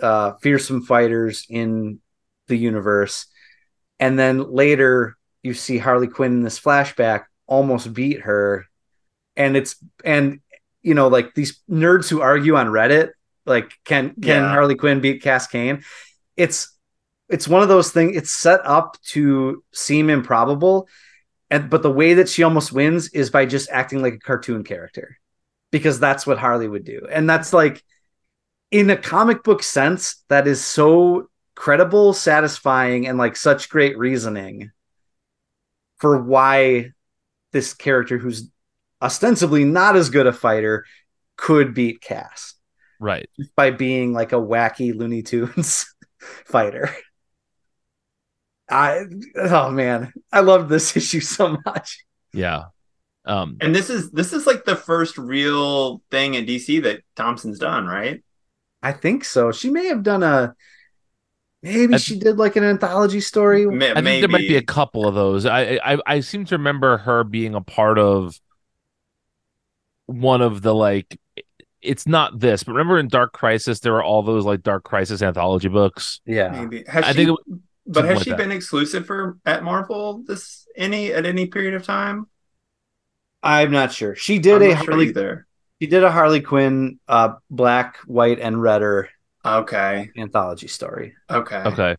uh, 0.01 0.33
fearsome 0.41 0.81
fighters 0.81 1.45
in 1.49 1.99
the 2.47 2.57
universe. 2.57 3.27
And 3.99 4.17
then 4.17 4.51
later 4.51 5.15
you 5.41 5.53
see 5.53 5.77
Harley 5.77 6.07
Quinn 6.07 6.33
in 6.33 6.43
this 6.43 6.59
flashback 6.59 7.25
almost 7.47 7.93
beat 7.93 8.21
her. 8.21 8.65
And 9.35 9.55
it's 9.55 9.75
and 10.03 10.39
you 10.81 10.93
know, 10.93 11.07
like 11.07 11.33
these 11.33 11.61
nerds 11.69 12.09
who 12.09 12.21
argue 12.21 12.55
on 12.55 12.67
Reddit, 12.67 13.11
like 13.45 13.73
can 13.85 14.09
can 14.15 14.43
Yeah. 14.43 14.49
Harley 14.49 14.75
Quinn 14.75 15.01
beat 15.01 15.21
Cass 15.21 15.47
Cain? 15.47 15.83
It's 16.37 16.69
it's 17.29 17.47
one 17.47 17.63
of 17.63 17.69
those 17.69 17.91
things, 17.91 18.15
it's 18.15 18.31
set 18.31 18.61
up 18.65 18.97
to 19.09 19.63
seem 19.73 20.09
improbable. 20.09 20.87
And 21.49 21.69
but 21.69 21.81
the 21.81 21.91
way 21.91 22.15
that 22.15 22.29
she 22.29 22.43
almost 22.43 22.71
wins 22.71 23.09
is 23.09 23.29
by 23.29 23.45
just 23.45 23.69
acting 23.69 24.01
like 24.01 24.15
a 24.15 24.19
cartoon 24.19 24.63
character. 24.63 25.17
Because 25.71 25.99
that's 25.99 26.27
what 26.27 26.37
Harley 26.37 26.67
would 26.67 26.85
do. 26.85 27.07
And 27.11 27.27
that's 27.29 27.51
like 27.51 27.83
in 28.69 28.89
a 28.89 28.97
comic 28.97 29.43
book 29.43 29.63
sense, 29.63 30.23
that 30.29 30.47
is 30.47 30.63
so 30.63 31.29
credible, 31.55 32.13
satisfying, 32.13 33.07
and 33.07 33.17
like 33.17 33.35
such 33.35 33.69
great 33.69 33.97
reasoning 33.97 34.71
for 35.97 36.21
why 36.21 36.91
this 37.51 37.73
character 37.73 38.17
who's 38.17 38.49
ostensibly 39.01 39.63
not 39.63 39.95
as 39.95 40.09
good 40.09 40.27
a 40.27 40.33
fighter 40.33 40.85
could 41.37 41.73
beat 41.73 42.01
Cass 42.01 42.55
Right. 43.03 43.29
by 43.57 43.71
being 43.71 44.13
like 44.13 44.31
a 44.31 44.37
wacky 44.37 44.95
Looney 44.95 45.23
Tunes 45.23 45.85
fighter. 46.45 46.89
I 48.69 49.01
oh 49.35 49.69
man, 49.71 50.13
I 50.31 50.39
love 50.39 50.69
this 50.69 50.95
issue 50.97 51.19
so 51.19 51.57
much. 51.65 51.99
Yeah. 52.33 52.63
Um, 53.25 53.57
And 53.61 53.75
this 53.75 53.89
is 53.89 54.11
this 54.11 54.31
is 54.33 54.47
like 54.47 54.65
the 54.65 54.75
first 54.75 55.17
real 55.17 56.01
thing 56.11 56.33
in 56.35 56.45
DC 56.45 56.83
that 56.83 57.01
Thompson's 57.15 57.59
done, 57.59 57.85
right? 57.85 58.23
I 58.81 58.91
think 58.93 59.25
so. 59.25 59.51
She 59.51 59.69
may 59.69 59.87
have 59.87 60.03
done 60.03 60.23
a 60.23 60.55
maybe 61.61 61.95
I- 61.95 61.97
she 61.97 62.17
did 62.19 62.37
like 62.37 62.55
an 62.55 62.63
anthology 62.63 63.19
story. 63.19 63.65
Ma- 63.65 63.85
I 63.85 63.93
think 63.95 64.03
maybe 64.05 64.21
there 64.21 64.29
might 64.29 64.47
be 64.47 64.55
a 64.57 64.61
couple 64.63 65.07
of 65.07 65.13
those. 65.15 65.45
I, 65.45 65.79
I 65.83 65.97
I 66.05 66.19
seem 66.21 66.45
to 66.45 66.55
remember 66.57 66.97
her 66.99 67.23
being 67.23 67.53
a 67.55 67.61
part 67.61 67.99
of 67.99 68.39
one 70.05 70.41
of 70.41 70.61
the 70.61 70.73
like. 70.73 71.19
It's 71.83 72.07
not 72.07 72.39
this, 72.39 72.63
but 72.63 72.71
remember 72.73 72.97
in 72.97 73.07
Dark 73.09 73.33
Crisis 73.33 73.79
there 73.81 73.93
were 73.93 74.03
all 74.03 74.23
those 74.23 74.45
like 74.45 74.63
Dark 74.63 74.83
Crisis 74.83 75.21
anthology 75.21 75.67
books. 75.67 76.21
Yeah. 76.25 76.49
maybe. 76.49 76.83
Has 76.87 77.05
I 77.05 77.13
she, 77.13 77.13
think 77.13 77.29
it 77.29 77.59
but 77.85 78.05
has 78.05 78.15
like 78.15 78.23
she 78.23 78.29
that. 78.31 78.37
been 78.37 78.51
exclusive 78.51 79.05
for 79.05 79.37
at 79.45 79.63
Marvel 79.63 80.23
this 80.25 80.65
any 80.75 81.11
at 81.13 81.25
any 81.25 81.47
period 81.47 81.73
of 81.73 81.83
time? 81.83 82.27
I'm 83.41 83.71
not 83.71 83.91
sure. 83.91 84.15
She 84.15 84.39
did 84.39 84.61
I'm 84.61 84.61
a 84.61 84.67
not 84.69 84.83
sure 84.83 84.93
Harley 84.93 85.07
either. 85.09 85.47
she 85.81 85.87
did 85.87 86.03
a 86.03 86.11
Harley 86.11 86.41
Quinn 86.41 86.99
uh 87.07 87.33
black, 87.49 87.97
white, 88.05 88.39
and 88.39 88.61
redder 88.61 89.09
Okay. 89.45 90.09
anthology 90.17 90.67
story. 90.67 91.15
Okay. 91.29 91.65
Okay. 91.65 91.95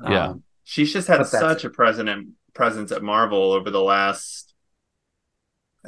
Yeah. 0.00 0.28
Um, 0.30 0.42
She's 0.64 0.92
just 0.92 1.08
had 1.08 1.18
But 1.18 1.30
that's 1.30 1.30
such 1.30 1.64
a 1.64 1.70
present 1.70 2.30
presence 2.54 2.90
at 2.92 3.02
Marvel 3.02 3.52
over 3.52 3.70
the 3.70 3.82
last, 3.82 4.45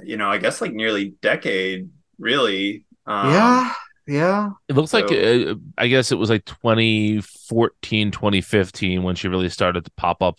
you 0.05 0.17
know, 0.17 0.31
I 0.31 0.39
guess 0.39 0.61
like 0.61 0.73
nearly 0.73 1.11
decade, 1.23 1.91
really. 2.19 2.85
Um, 3.07 3.33
yeah. 3.33 3.73
Yeah. 4.07 4.51
It 4.69 4.75
looks 4.77 4.95
like 4.95 5.13
uh, 5.13 5.55
I 5.77 5.89
guess 5.89 6.13
it 6.13 6.17
was 6.17 6.31
like 6.31 6.45
2014, 6.47 8.11
2015 8.11 9.03
when 9.03 9.15
she 9.17 9.29
really 9.29 9.49
started 9.51 9.85
to 9.85 9.91
pop 9.93 10.23
up 10.23 10.39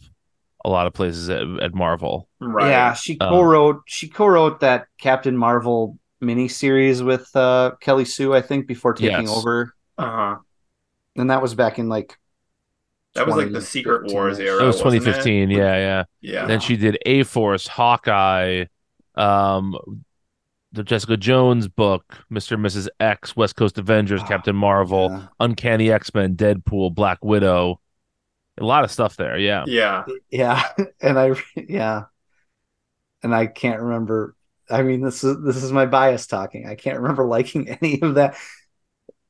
a 0.66 0.70
lot 0.70 0.88
of 0.88 0.94
places 0.94 1.30
at, 1.30 1.44
at 1.62 1.74
Marvel. 1.76 2.28
Right. 2.40 2.70
Yeah, 2.70 2.94
she 2.94 3.18
Um, 3.20 3.30
co-wrote 3.30 3.82
she 3.86 4.10
co-wrote 4.10 4.60
that 4.62 4.88
Captain 5.00 5.38
Marvel 5.38 5.98
miniseries 6.22 7.06
with 7.06 7.34
uh 7.36 7.74
Kelly 7.80 8.06
Sue, 8.06 8.34
I 8.34 8.42
think, 8.42 8.68
before 8.68 8.94
taking 8.94 9.28
Yes. 9.28 9.30
over. 9.38 9.74
Uh 9.98 10.06
huh. 10.06 10.38
And 11.16 11.30
that 11.30 11.42
was 11.42 11.54
back 11.56 11.80
in 11.80 11.90
like 11.90 12.18
That 13.16 13.28
was 13.28 13.36
like 13.36 13.52
the 13.52 13.62
Secret 13.62 14.12
Wars 14.12 14.40
era. 14.40 14.60
That 14.60 14.66
was 14.66 14.84
wasn't 14.84 15.04
it? 15.04 15.06
2015. 15.06 15.50
Yeah, 15.52 15.76
yeah. 15.78 16.04
Yeah. 16.22 16.46
Then 16.46 16.60
she 16.60 16.78
did 16.78 16.98
A 17.06 17.24
Force, 17.24 17.68
Hawkeye, 17.68 18.66
um, 19.20 19.78
the 20.72 20.84
Jessica 20.84 21.18
Jones 21.18 21.68
book, 21.68 22.18
Mr. 22.32 22.54
and 22.54 22.66
Mrs. 22.66 22.88
X, 23.00 23.36
West 23.36 23.56
Coast 23.56 23.78
Avengers, 23.78 24.22
Ah, 24.24 24.28
Captain 24.28 24.56
Marvel, 24.56 25.10
yeah. 25.12 25.28
Uncanny 25.40 25.92
X 25.92 26.14
Men, 26.14 26.36
Deadpool, 26.36 26.94
Black 26.94 27.24
Widow. 27.24 27.80
A 28.60 28.64
lot 28.64 28.84
of 28.84 28.92
stuff 28.92 29.16
there. 29.16 29.38
Yeah. 29.38 29.64
yeah. 29.68 30.04
Yeah, 30.30 30.62
and 31.02 31.18
I 31.18 31.34
yeah, 31.56 32.04
and 33.24 33.34
I 33.34 33.48
can't 33.48 33.82
remember. 33.82 34.36
I 34.70 34.84
mean, 34.84 35.02
this 35.02 35.24
is 35.24 35.44
this 35.44 35.64
is 35.64 35.72
my 35.72 35.86
bias 35.86 36.28
talking. 36.28 36.68
I 36.68 36.76
can't 36.76 37.00
remember 37.00 37.26
liking 37.28 37.70
any 37.70 38.02
of 38.02 38.16
that 38.16 38.36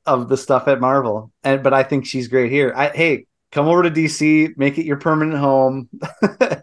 of 0.05 0.27
the 0.29 0.37
stuff 0.37 0.67
at 0.67 0.81
Marvel, 0.81 1.31
and 1.43 1.63
but 1.63 1.73
I 1.73 1.83
think 1.83 2.05
she's 2.05 2.27
great 2.27 2.51
here. 2.51 2.73
I 2.75 2.89
hey, 2.89 3.25
come 3.51 3.67
over 3.67 3.83
to 3.83 3.91
DC, 3.91 4.57
make 4.57 4.77
it 4.77 4.85
your 4.85 4.97
permanent 4.97 5.37
home, 5.39 5.89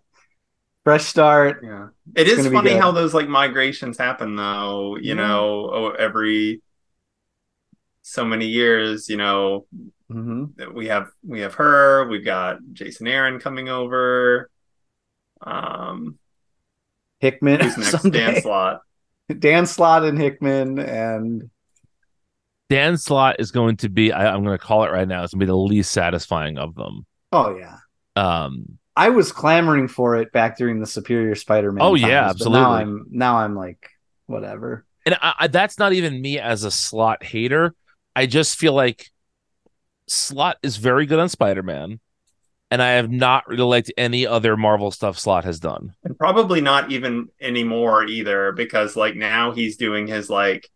fresh 0.86 1.04
start. 1.04 1.62
Yeah. 1.64 1.88
It 2.14 2.28
It's 2.28 2.38
is 2.38 2.52
funny 2.52 2.74
how 2.74 2.92
those 2.92 3.12
like 3.12 3.28
migrations 3.28 3.98
happen 3.98 4.36
though, 4.36 4.94
you 4.96 5.08
Yeah. 5.08 5.14
know, 5.14 5.70
oh, 5.72 5.90
every 5.90 6.62
so 8.02 8.24
many 8.24 8.46
years, 8.46 9.08
you 9.08 9.16
know, 9.16 9.66
hmm 10.08 10.44
we 10.72 10.86
have 10.86 11.08
we 11.26 11.40
have 11.40 11.54
her, 11.54 12.06
we've 12.08 12.24
got 12.24 12.58
Jason 12.72 13.08
Aaron 13.08 13.40
coming 13.40 13.68
over. 13.68 14.48
Um 15.44 16.20
Hickman 17.18 17.62
who's 17.62 17.76
next? 17.78 18.00
someday. 18.02 18.18
Dan 18.34 18.42
Slott. 18.42 18.80
Dan 19.40 19.66
Slott 19.66 20.04
and 20.04 20.16
Hickman 20.16 20.78
and 20.78 21.50
Dan 22.70 22.96
Slott 22.96 23.36
is 23.40 23.50
going 23.50 23.76
to 23.78 23.88
be. 23.88 24.12
I, 24.12 24.32
am 24.34 24.44
going 24.44 24.56
to 24.56 24.64
call 24.64 24.84
it 24.84 24.92
right 24.92 25.06
now. 25.06 25.24
It's 25.24 25.32
going 25.34 25.40
to 25.40 25.46
be 25.46 25.50
the 25.50 25.56
least 25.56 25.90
satisfying 25.90 26.58
of 26.58 26.76
them. 26.76 27.06
Oh 27.32 27.56
yeah. 27.56 27.78
Um. 28.14 28.78
I 28.96 29.10
was 29.10 29.30
clamoring 29.30 29.88
for 29.88 30.16
it 30.16 30.32
back 30.32 30.56
during 30.56 30.80
the 30.80 30.86
Superior 30.86 31.34
Spider-Man. 31.34 31.82
Oh 31.82 31.96
times, 31.96 32.02
yeah, 32.02 32.30
absolutely. 32.30 32.60
Now 32.60 32.72
I'm 32.72 33.06
now 33.10 33.36
I'm 33.36 33.54
like 33.54 33.90
whatever. 34.24 34.86
And 35.04 35.16
I, 35.20 35.34
I, 35.40 35.46
that's 35.48 35.78
not 35.78 35.92
even 35.92 36.20
me 36.20 36.38
as 36.38 36.64
a 36.64 36.70
Slott 36.70 37.22
hater. 37.22 37.74
I 38.16 38.24
just 38.26 38.58
feel 38.58 38.72
like 38.72 39.10
Slott 40.08 40.56
is 40.62 40.78
very 40.78 41.04
good 41.04 41.18
on 41.18 41.28
Spider-Man, 41.28 42.00
and 42.70 42.82
I 42.82 42.92
have 42.92 43.10
not 43.10 43.46
really 43.46 43.62
liked 43.62 43.92
any 43.98 44.26
other 44.26 44.56
Marvel 44.56 44.90
stuff 44.90 45.18
Slott 45.18 45.44
has 45.44 45.60
done. 45.60 45.94
And 46.02 46.18
probably 46.18 46.62
not 46.62 46.90
even 46.90 47.28
anymore 47.40 48.04
either, 48.06 48.52
because 48.52 48.96
like 48.96 49.14
now 49.14 49.52
he's 49.52 49.76
doing 49.76 50.06
his 50.06 50.30
like, 50.30 50.70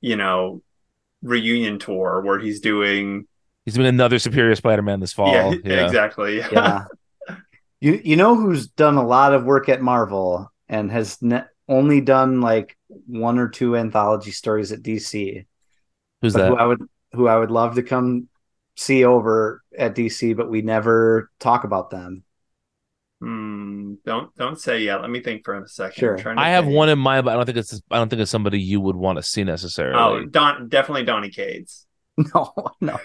you 0.00 0.14
know, 0.14 0.62
reunion 1.20 1.80
tour 1.80 2.22
where 2.24 2.38
he's 2.38 2.60
doing. 2.60 3.26
He's 3.64 3.76
been 3.76 3.86
another 3.86 4.18
Superior 4.18 4.54
Spider-Man 4.54 5.00
this 5.00 5.12
fall. 5.12 5.32
yeah, 5.32 5.54
Yeah, 5.64 5.86
exactly. 5.86 6.38
Yeah. 6.52 6.84
you 7.80 8.00
you 8.04 8.16
know 8.16 8.34
who's 8.34 8.68
done 8.68 8.96
a 8.96 9.06
lot 9.06 9.34
of 9.34 9.44
work 9.44 9.68
at 9.68 9.80
Marvel 9.80 10.50
and 10.68 10.90
has 10.90 11.20
ne- 11.22 11.44
only 11.68 12.00
done 12.00 12.40
like 12.40 12.76
one 13.06 13.38
or 13.38 13.48
two 13.48 13.76
anthology 13.76 14.30
stories 14.30 14.72
at 14.72 14.82
DC. 14.82 15.46
Who's 16.22 16.32
that? 16.34 16.48
who 16.48 16.56
I 16.56 16.64
would 16.64 16.82
who 17.12 17.28
I 17.28 17.36
would 17.36 17.50
love 17.50 17.74
to 17.76 17.82
come 17.82 18.28
see 18.76 19.04
over 19.04 19.62
at 19.76 19.94
DC, 19.94 20.36
but 20.36 20.50
we 20.50 20.62
never 20.62 21.30
talk 21.38 21.64
about 21.64 21.90
them. 21.90 22.24
Hmm, 23.20 23.94
don't 24.06 24.34
don't 24.36 24.58
say 24.58 24.82
yet. 24.82 25.02
Let 25.02 25.10
me 25.10 25.20
think 25.20 25.44
for 25.44 25.54
a 25.62 25.68
second. 25.68 26.00
Sure. 26.00 26.28
I'm 26.28 26.38
I 26.38 26.50
have 26.50 26.64
think. 26.64 26.76
one 26.76 26.88
in 26.88 26.98
mind, 26.98 27.24
but 27.26 27.32
I 27.32 27.36
don't 27.36 27.44
think 27.46 27.58
it's. 27.58 27.80
I 27.90 27.98
don't 27.98 28.08
think 28.08 28.22
it's 28.22 28.30
somebody 28.30 28.58
you 28.60 28.80
would 28.80 28.96
want 28.96 29.18
to 29.18 29.22
see 29.22 29.44
necessarily. 29.44 30.22
Oh, 30.22 30.24
Don 30.24 30.68
definitely 30.68 31.04
Donny 31.04 31.30
Cates. 31.30 31.86
No, 32.34 32.52
no, 32.82 32.98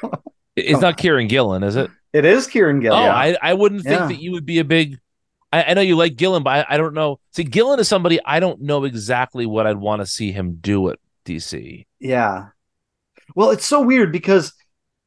it's 0.55 0.71
come 0.73 0.81
not. 0.81 0.97
Kieron 0.97 1.27
Gillen, 1.29 1.63
is 1.63 1.75
it? 1.75 1.89
it 2.13 2.25
is 2.25 2.47
Kieron 2.47 2.81
Gillen. 2.81 2.99
Oh, 2.99 3.09
I, 3.11 3.35
I 3.41 3.53
wouldn't 3.53 3.83
think 3.83 3.99
Yeah. 3.99 4.07
that 4.07 4.21
you 4.21 4.31
would 4.33 4.45
be 4.45 4.59
a 4.59 4.63
big. 4.65 4.99
I, 5.51 5.63
I 5.63 5.73
know 5.73 5.81
you 5.81 5.95
like 5.95 6.15
Gillen, 6.15 6.43
but 6.43 6.65
I, 6.69 6.75
I 6.75 6.77
don't 6.77 6.93
know. 6.93 7.19
See, 7.31 7.43
Gillen 7.43 7.79
is 7.79 7.87
somebody 7.87 8.19
I 8.25 8.39
don't 8.39 8.61
know 8.61 8.83
exactly 8.83 9.45
what 9.45 9.67
I'd 9.67 9.77
want 9.77 10.01
to 10.01 10.05
see 10.05 10.31
him 10.31 10.57
do 10.61 10.89
at 10.89 10.99
DC. 11.25 11.85
Yeah. 11.99 12.47
Well, 13.35 13.51
it's 13.51 13.65
so 13.65 13.81
weird 13.81 14.11
because 14.11 14.53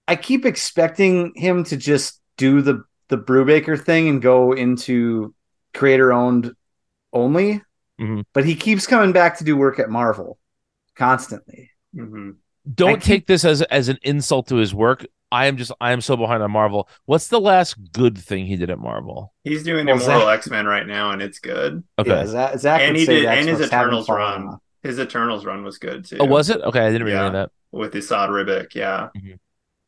I 0.06 0.16
keep 0.16 0.44
expecting 0.46 1.32
him 1.34 1.64
to 1.64 1.76
just 1.76 2.20
do 2.36 2.62
the 2.62 2.84
the 3.08 3.18
Brubaker 3.18 3.82
thing 3.82 4.08
and 4.08 4.20
go 4.20 4.52
into 4.52 5.34
creator 5.74 6.12
owned 6.12 6.52
only, 7.12 7.62
Mhm. 8.00 8.24
but 8.34 8.44
he 8.44 8.54
keeps 8.54 8.86
coming 8.86 9.12
back 9.12 9.38
to 9.38 9.44
do 9.44 9.56
work 9.56 9.78
at 9.78 9.88
Marvel 9.88 10.38
constantly. 10.94 11.70
hmm 11.94 12.30
Don't 12.74 12.94
keep- 12.96 13.02
take 13.02 13.26
this 13.26 13.44
as 13.46 13.62
as 13.62 13.88
an 13.88 13.98
insult 14.02 14.48
to 14.48 14.56
his 14.56 14.74
work. 14.74 15.06
I 15.30 15.46
am 15.46 15.56
just 15.56 15.72
I 15.80 15.92
am 15.92 16.00
so 16.00 16.16
behind 16.16 16.42
on 16.42 16.50
Marvel. 16.50 16.88
What's 17.04 17.28
the 17.28 17.40
last 17.40 17.76
good 17.92 18.16
thing 18.16 18.46
he 18.46 18.56
did 18.56 18.70
at 18.70 18.78
Marvel? 18.78 19.32
He's 19.44 19.62
doing 19.62 19.86
Well, 19.86 19.96
Immortal 19.96 20.22
Zach- 20.22 20.38
X 20.38 20.50
Men 20.50 20.66
right 20.66 20.86
now, 20.86 21.10
and 21.10 21.20
it's 21.20 21.38
good. 21.38 21.82
Okay. 21.98 22.08
Yeah, 22.10 22.26
Zach, 22.26 22.58
Zach 22.58 22.80
And 22.80 22.96
he 22.96 23.04
say 23.04 23.16
did- 23.16 23.24
the 23.26 23.30
and 23.30 23.48
his 23.48 23.60
Eternals 23.60 24.08
run. 24.08 24.48
off. 24.48 24.60
His 24.82 24.98
Eternals 24.98 25.44
run 25.44 25.64
was 25.64 25.78
good 25.78 26.04
too. 26.06 26.16
Oh, 26.20 26.24
was 26.24 26.48
it? 26.50 26.60
Okay, 26.62 26.80
I 26.80 26.90
didn't 26.90 27.06
Yeah. 27.08 27.14
remember 27.14 27.38
that. 27.38 27.50
with 27.70 27.92
Esad 27.94 28.30
Ribic? 28.30 28.74
Yeah. 28.74 29.08
Mhm. 29.14 29.38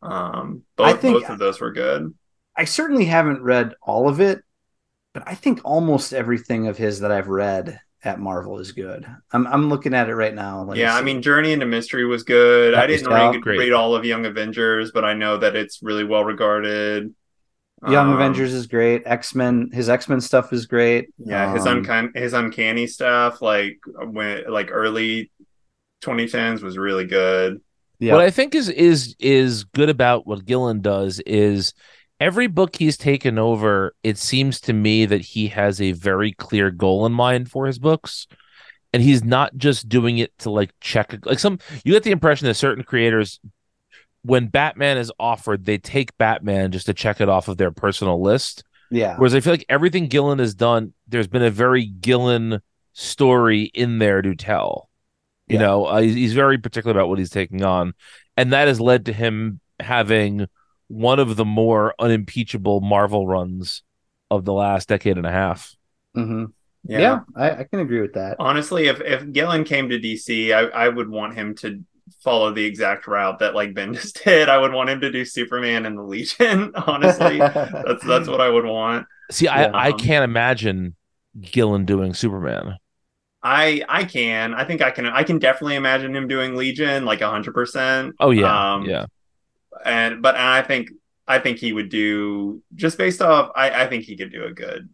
Um, 0.03 0.63
I 0.79 0.93
both 0.93 1.01
think- 1.01 1.21
both 1.23 1.31
of 1.31 1.39
those 1.39 1.61
were 1.61 1.73
good. 1.73 2.13
I 2.57 2.65
certainly 2.65 3.07
haven't 3.07 3.43
read 3.43 3.75
all 3.81 4.07
of 4.09 4.21
it, 4.21 4.43
but 5.15 5.23
I 5.27 5.35
think 5.35 5.61
almost 5.65 6.13
everything 6.13 6.67
of 6.69 6.77
his 6.77 7.01
that 7.01 7.11
I've 7.11 7.29
read 7.29 7.81
at 8.03 8.19
Marvel 8.19 8.59
is 8.59 8.73
good. 8.73 9.07
I'm 9.33 9.47
I'm 9.47 9.69
looking 9.69 9.95
at 9.95 10.09
it 10.09 10.15
right 10.15 10.35
now. 10.35 10.63
Let 10.63 10.75
me 10.75 10.81
yeah, 10.81 10.97
I 10.97 11.03
mean, 11.03 11.21
Journey 11.23 11.53
into 11.53 11.67
Mystery 11.67 12.05
was 12.07 12.23
good. 12.23 12.75
That 12.75 12.85
I 12.85 12.87
didn't 12.87 13.09
read, 13.09 13.45
read 13.45 13.73
all 13.73 13.95
of 13.95 14.05
Young 14.05 14.27
Avengers, 14.27 14.91
but 14.93 15.05
I 15.05 15.15
know 15.15 15.37
that 15.37 15.57
it's 15.57 15.83
really 15.83 16.05
well 16.05 16.25
regarded. 16.25 17.15
Young 17.89 18.09
Um, 18.09 18.15
Avengers 18.15 18.53
is 18.53 18.67
great. 18.67 19.03
X 19.07 19.35
Men, 19.35 19.71
his 19.73 19.89
X 19.89 20.09
Men 20.09 20.21
stuff 20.21 20.53
is 20.53 20.67
great. 20.67 21.09
Yeah, 21.19 21.53
his 21.55 21.67
Um, 21.67 21.79
uncanny 21.79 22.09
his 22.15 22.33
uncanny 22.35 22.87
stuff, 22.87 23.41
like 23.41 23.79
when 23.87 24.45
like 24.51 24.69
early 24.71 25.31
2010s, 26.03 26.63
was 26.63 26.77
really 26.79 27.05
good. 27.07 27.61
Yeah, 27.99 28.15
What 28.15 28.23
I 28.23 28.31
think 28.31 28.55
is 28.55 28.69
is 28.71 29.15
is 29.19 29.65
good 29.65 29.91
about 29.91 30.27
what 30.27 30.45
Gillen 30.45 30.81
does 30.81 31.21
is 31.27 31.75
every 32.21 32.47
book 32.47 32.77
he's 32.77 32.97
taken 32.97 33.39
over, 33.39 33.95
it 34.03 34.19
seems 34.19 34.61
to 34.63 34.73
me 34.73 35.07
that 35.07 35.21
he 35.23 35.49
has 35.49 35.81
a 35.81 35.93
very 35.93 36.33
clear 36.33 36.71
goal 36.71 37.07
in 37.07 37.13
mind 37.13 37.51
for 37.51 37.67
his 37.67 37.79
books. 37.79 38.27
And 38.93 39.03
he's 39.03 39.23
not 39.23 39.57
just 39.57 39.89
doing 39.89 40.19
it 40.19 40.37
to 40.41 40.51
like 40.51 40.73
check 40.81 41.15
like 41.25 41.39
some 41.39 41.61
you 41.85 41.93
get 41.93 42.03
the 42.03 42.11
impression 42.11 42.49
that 42.49 42.55
certain 42.55 42.83
creators 42.83 43.39
when 44.23 44.49
Batman 44.49 44.99
is 44.99 45.13
offered, 45.19 45.65
they 45.65 45.79
take 45.79 46.17
Batman 46.19 46.73
just 46.73 46.87
to 46.87 46.95
check 46.95 47.21
it 47.21 47.29
off 47.29 47.49
of 47.49 47.57
their 47.57 47.71
personal 47.71 48.21
list. 48.21 48.65
yeah, 48.91 49.17
Whereas 49.17 49.35
I 49.35 49.41
feel 49.41 49.53
like 49.53 49.65
everything 49.69 50.09
Gillen 50.09 50.39
has 50.41 50.55
done, 50.55 50.93
there's 51.09 51.29
been 51.29 51.43
a 51.43 51.51
very 51.51 51.87
Gillen 51.87 52.61
story 52.93 53.63
in 53.63 53.99
there 53.99 54.21
to 54.21 54.35
tell. 54.35 54.91
You 55.49 55.55
Yeah. 55.55 55.61
know, 55.63 55.85
uh, 55.87 56.01
he's, 56.03 56.15
he's 56.15 56.33
very 56.35 56.59
particular 56.59 56.93
about 56.97 57.09
what 57.09 57.19
he's 57.19 57.31
taking 57.31 57.63
on, 57.63 57.95
and 58.37 58.53
that 58.53 58.69
has 58.69 58.81
led 58.81 59.07
to 59.07 59.13
him 59.13 59.61
having 59.79 60.47
one 60.91 61.21
of 61.21 61.37
the 61.37 61.47
more 61.47 61.95
unimpeachable 62.01 62.83
Marvel 62.83 63.27
runs 63.27 63.83
of 64.31 64.45
the 64.45 64.53
last 64.55 64.89
decade 64.89 65.19
and 65.19 65.27
a 65.27 65.33
half. 65.33 65.77
hmm 66.15 66.47
yeah. 66.97 67.21
I, 67.37 67.51
I 67.61 67.65
can 67.65 67.81
agree 67.81 68.01
with 68.01 68.15
that. 68.15 68.37
Honestly, 68.41 68.89
if 68.89 69.01
if 69.03 69.33
Gillen 69.33 69.65
came 69.65 69.91
to 69.91 69.99
DC, 69.99 70.53
I, 70.53 70.63
I 70.69 70.89
would 70.89 71.09
want 71.11 71.35
him 71.35 71.55
to 71.57 71.85
follow 72.25 72.53
the 72.53 72.65
exact 72.65 73.07
route 73.07 73.39
that 73.41 73.55
like 73.55 73.75
Bendis 73.75 74.13
did. 74.25 74.49
I 74.49 74.59
would 74.59 74.73
want 74.73 74.89
him 74.91 75.01
to 75.03 75.13
do 75.13 75.25
Superman 75.25 75.87
and 75.87 75.97
the 75.97 76.03
Legion. 76.03 76.73
Honestly, 76.87 77.49
that's 77.85 78.03
that's 78.05 78.29
what 78.29 78.41
I 78.41 78.49
would 78.49 78.65
want. 78.65 79.07
See, 79.31 79.47
Yeah. 79.53 79.71
I, 79.73 79.89
I 79.89 79.93
Um, 79.93 79.93
can't 79.93 80.25
imagine 80.25 80.97
Gillen 81.41 81.85
doing 81.85 82.15
Superman. 82.15 82.79
I 83.43 83.83
I 83.89 84.05
can. 84.05 84.55
I 84.55 84.65
think 84.65 84.83
I 84.83 84.91
can. 84.91 85.07
I 85.07 85.23
can 85.25 85.39
definitely 85.39 85.77
imagine 85.77 86.15
him 86.15 86.29
doing 86.29 86.57
Legion 86.57 87.05
like 87.05 87.21
hundred 87.23 87.55
percent. 87.55 88.17
Oh 88.19 88.31
yeah, 88.31 88.61
Um, 88.75 88.83
yeah. 88.83 89.07
And 89.85 90.23
but 90.23 90.35
and 90.35 90.45
I 90.45 90.63
think 90.63 90.91
I 91.27 91.39
think 91.39 91.59
he 91.59 91.73
would 91.73 91.89
do 91.89 92.63
just 92.75 92.99
based 92.99 93.23
off. 93.23 93.53
I 93.55 93.85
I 93.85 93.87
think 93.89 94.05
he 94.05 94.17
could 94.17 94.33
do 94.33 94.45
a 94.45 94.53
good 94.53 94.89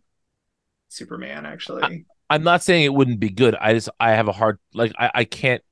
Superman 0.88 1.46
actually. 1.46 2.06
I'm 2.28 2.42
not 2.42 2.62
saying 2.62 2.84
it 2.84 2.94
wouldn't 2.94 3.20
be 3.20 3.30
good. 3.30 3.54
I 3.54 3.72
just 3.74 3.88
I 4.00 4.12
have 4.12 4.28
a 4.28 4.32
hard 4.32 4.58
like 4.74 4.92
I, 4.98 5.10
I 5.14 5.24
can't 5.24 5.62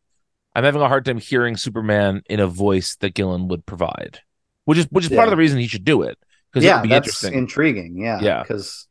I'm 0.55 0.65
having 0.65 0.83
a 0.83 0.89
hard 0.89 1.05
time 1.05 1.19
hearing 1.19 1.57
Superman 1.57 2.23
in 2.29 2.41
a 2.41 2.47
voice 2.47 2.97
that 2.97 3.15
Gillen 3.15 3.49
would 3.49 3.67
provide. 3.67 4.21
Which 4.65 4.79
is 4.79 4.87
which 4.91 5.05
is 5.05 5.11
part 5.11 5.29
of 5.29 5.33
the 5.33 5.37
reason 5.37 5.59
he 5.59 5.69
should 5.69 5.85
do 5.85 6.03
it. 6.03 6.19
Because 6.53 6.67
it 6.67 6.69
yeah, 6.69 6.75
would 6.75 6.83
be 6.83 6.89
that's 6.89 7.07
interesting. 7.07 7.35
intriguing. 7.35 7.99
Yeah, 7.99 8.21
Yeah. 8.21 8.43
because 8.43 8.89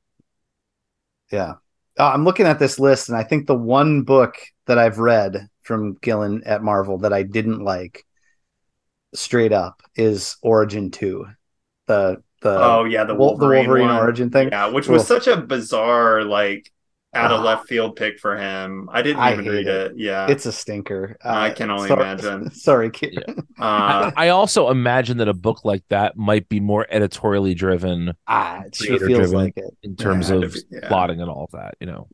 yeah, 1.31 1.53
Uh, 1.99 2.11
I'm 2.11 2.25
looking 2.25 2.45
at 2.45 2.59
this 2.59 2.79
list, 2.79 3.09
and 3.09 3.17
I 3.17 3.23
think 3.23 3.47
the 3.47 3.55
one 3.55 4.03
book 4.03 4.35
that 4.67 4.77
I've 4.77 4.99
read 4.99 5.47
from 5.61 5.95
Gillen 6.01 6.43
at 6.45 6.63
Marvel 6.63 6.99
that 6.99 7.13
I 7.13 7.23
didn't 7.23 7.63
like, 7.63 8.05
straight 9.13 9.53
up, 9.53 9.81
is 9.95 10.37
Origin 10.41 10.91
Two, 10.91 11.27
the 11.87 12.21
the 12.41 12.57
oh 12.61 12.83
yeah, 12.85 13.03
the 13.05 13.15
Wol- 13.15 13.37
the 13.37 13.45
Wolverine, 13.45 13.67
Wolverine 13.67 13.87
one. 13.87 13.95
origin 13.97 14.29
thing. 14.29 14.49
Yeah, 14.51 14.67
which 14.67 14.87
Well- 14.87 14.97
was 14.97 15.07
such 15.07 15.27
a 15.27 15.37
bizarre 15.37 16.23
like 16.23 16.69
out 17.15 17.31
of 17.31 17.41
Ah. 17.41 17.43
left 17.43 17.67
field 17.67 17.95
pick 17.95 18.17
for 18.19 18.35
him. 18.35 18.89
I 18.91 19.03
didn't 19.03 19.19
I 19.21 19.33
even 19.33 19.45
read 19.45 19.67
it. 19.67 19.91
it. 19.91 19.93
Yeah. 19.97 20.25
It's 20.27 20.47
a 20.47 20.51
stinker. 20.51 21.15
Uh, 21.23 21.29
I 21.29 21.49
can 21.51 21.69
only 21.69 21.87
sorry- 21.87 22.01
imagine. 22.01 22.49
Sorry, 22.53 22.89
kid. 22.89 23.13
Yeah. 23.13 23.33
uh, 23.59 24.11
I, 24.17 24.25
I 24.25 24.29
also 24.29 24.71
imagine 24.71 25.17
that 25.17 25.27
a 25.27 25.33
book 25.35 25.63
like 25.63 25.83
that 25.89 26.17
might 26.17 26.49
be 26.49 26.59
more 26.59 26.87
editorially 26.89 27.53
driven 27.53 28.13
ah, 28.27 28.63
it 28.65 28.73
sure 28.75 28.97
feels 28.97 29.29
driven. 29.29 29.35
like 29.35 29.53
it. 29.57 29.77
in 29.83 29.95
terms 29.95 30.31
Yeah, 30.31 30.37
of 30.37 30.55
yeah. 30.71 30.87
plotting 30.87 31.21
and 31.21 31.29
all 31.29 31.43
of 31.43 31.51
that, 31.51 31.75
you 31.79 31.85
know. 31.85 32.07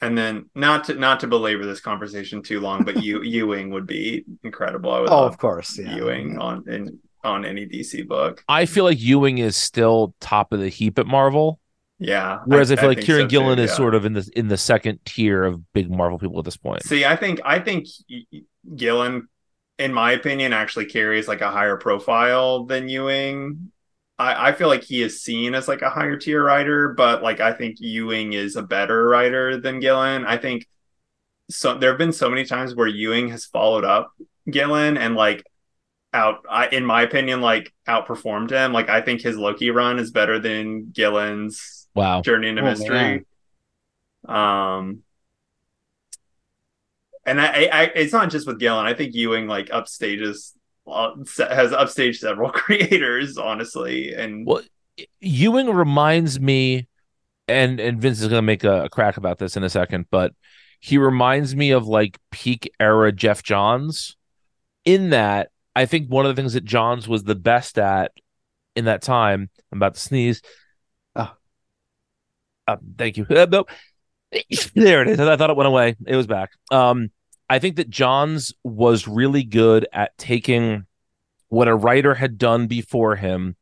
And 0.00 0.16
then 0.16 0.48
not 0.54 0.84
to 0.84 0.94
not 0.94 1.20
to 1.20 1.26
belabor 1.26 1.66
this 1.66 1.80
conversation 1.80 2.42
too 2.42 2.60
long, 2.60 2.84
but 2.84 3.02
you 3.02 3.22
Ewing 3.22 3.70
would 3.72 3.86
be 3.86 4.24
incredible. 4.44 4.92
I 4.92 5.00
would 5.00 5.10
Oh, 5.10 5.22
love 5.22 5.32
of 5.32 5.38
course. 5.38 5.78
Yeah. 5.78 5.96
Ewing 5.96 6.38
on 6.38 6.64
in 6.68 6.98
on 7.24 7.44
any 7.44 7.66
DC 7.66 8.06
book. 8.06 8.44
I 8.48 8.66
feel 8.66 8.84
like 8.84 9.00
Ewing 9.00 9.38
is 9.38 9.56
still 9.56 10.14
top 10.20 10.52
of 10.52 10.60
the 10.60 10.68
heap 10.68 10.98
at 10.98 11.06
Marvel. 11.06 11.58
Yeah. 11.98 12.38
Whereas 12.44 12.70
I, 12.70 12.76
feel 12.76 12.88
like 12.88 12.98
Kieron 12.98 13.06
so, 13.06 13.22
too, 13.22 13.28
Gillen 13.28 13.58
is 13.58 13.70
yeah. 13.70 13.76
sort 13.76 13.94
of 13.94 14.04
in 14.04 14.12
the 14.12 14.30
in 14.36 14.48
the 14.48 14.56
second 14.56 15.00
tier 15.04 15.44
of 15.44 15.72
big 15.72 15.90
Marvel 15.90 16.18
people 16.18 16.38
at 16.38 16.44
this 16.44 16.56
point. 16.56 16.84
See, 16.84 17.04
I 17.04 17.16
think 17.16 17.40
I 17.44 17.58
think 17.58 17.86
Gillen, 18.76 19.28
in 19.78 19.92
my 19.92 20.12
opinion, 20.12 20.52
actually 20.52 20.86
carries 20.86 21.26
like 21.26 21.40
a 21.40 21.50
higher 21.50 21.76
profile 21.76 22.64
than 22.64 22.88
Ewing. 22.88 23.72
I, 24.18 24.48
I 24.48 24.52
feel 24.52 24.68
like 24.68 24.82
he 24.82 25.02
is 25.02 25.22
seen 25.22 25.54
as 25.54 25.68
like 25.68 25.82
a 25.82 25.90
higher 25.90 26.16
tier 26.16 26.42
writer, 26.42 26.88
but 26.88 27.22
like 27.22 27.40
I 27.40 27.52
think 27.52 27.76
Ewing 27.80 28.32
is 28.32 28.56
a 28.56 28.62
better 28.62 29.06
writer 29.08 29.60
than 29.60 29.80
Gillen. 29.80 30.24
I 30.26 30.36
think 30.36 30.66
so. 31.50 31.78
There 31.78 31.90
have 31.90 31.98
been 31.98 32.12
so 32.12 32.28
many 32.28 32.44
times 32.44 32.74
where 32.74 32.86
Ewing 32.88 33.28
has 33.30 33.44
followed 33.46 33.84
up 33.84 34.12
Gillen 34.50 34.96
and 34.96 35.14
like 35.14 35.44
out. 36.12 36.44
I, 36.50 36.68
in 36.68 36.84
my 36.84 37.02
opinion, 37.02 37.40
like 37.40 37.72
outperformed 37.86 38.50
him. 38.50 38.72
Like 38.72 38.88
I 38.88 39.00
think 39.02 39.20
his 39.20 39.36
Loki 39.36 39.70
run 39.70 39.98
is 39.98 40.10
better 40.10 40.38
than 40.38 40.90
Gillen's 40.90 41.86
Wow. 41.94 42.20
Journey 42.20 42.48
into 42.48 42.62
Oh, 42.62 42.66
Mystery. 42.66 43.24
Um, 44.26 45.02
and 47.24 47.40
I, 47.40 47.68
I, 47.72 47.82
it's 47.94 48.12
not 48.12 48.30
just 48.30 48.46
with 48.46 48.58
Gillen. 48.58 48.86
I 48.86 48.94
think 48.94 49.14
Ewing 49.14 49.46
like 49.46 49.68
upstages 49.68 50.52
has 50.88 51.72
upstaged 51.72 52.16
several 52.16 52.50
creators, 52.52 53.38
honestly. 53.38 54.14
And 54.14 54.46
well, 54.46 54.62
Ewing 55.20 55.70
reminds 55.70 56.40
me, 56.40 56.88
and 57.46 57.80
and 57.80 58.00
Vince 58.00 58.20
is 58.20 58.28
going 58.28 58.38
to 58.38 58.42
make 58.42 58.64
a, 58.64 58.84
a 58.84 58.88
crack 58.88 59.16
about 59.16 59.38
this 59.38 59.56
in 59.56 59.64
a 59.64 59.70
second, 59.70 60.06
but 60.10 60.32
he 60.80 60.98
reminds 60.98 61.56
me 61.56 61.70
of 61.70 61.86
like 61.86 62.18
peak 62.30 62.70
era 62.78 63.12
Geoff 63.12 63.42
Johns. 63.42 64.16
In 64.84 65.10
that, 65.10 65.50
I 65.76 65.86
think 65.86 66.08
one 66.08 66.24
of 66.24 66.34
the 66.34 66.40
things 66.40 66.54
that 66.54 66.64
Johns 66.64 67.06
was 67.06 67.24
the 67.24 67.34
best 67.34 67.78
at 67.78 68.12
in 68.74 68.86
that 68.86 69.02
time. 69.02 69.50
I'm 69.70 69.78
about 69.78 69.94
to 69.94 70.00
sneeze. 70.00 70.40
Oh, 71.14 71.32
uh, 72.66 72.76
thank 72.96 73.16
you. 73.16 73.26
Uh, 73.28 73.46
nope. 73.50 73.70
there 74.74 75.02
it 75.02 75.08
is. 75.08 75.20
I 75.20 75.36
thought 75.36 75.50
it 75.50 75.56
went 75.56 75.68
away. 75.68 75.96
It 76.06 76.16
was 76.16 76.26
back. 76.26 76.50
Um, 76.70 77.10
I 77.48 77.58
think 77.58 77.76
that 77.76 77.90
Johns 77.90 78.52
was 78.62 79.08
really 79.08 79.42
good 79.42 79.86
at 79.92 80.16
taking 80.18 80.86
what 81.48 81.68
a 81.68 81.74
writer 81.74 82.14
had 82.14 82.36
done 82.36 82.66
before 82.66 83.16
him, 83.16 83.56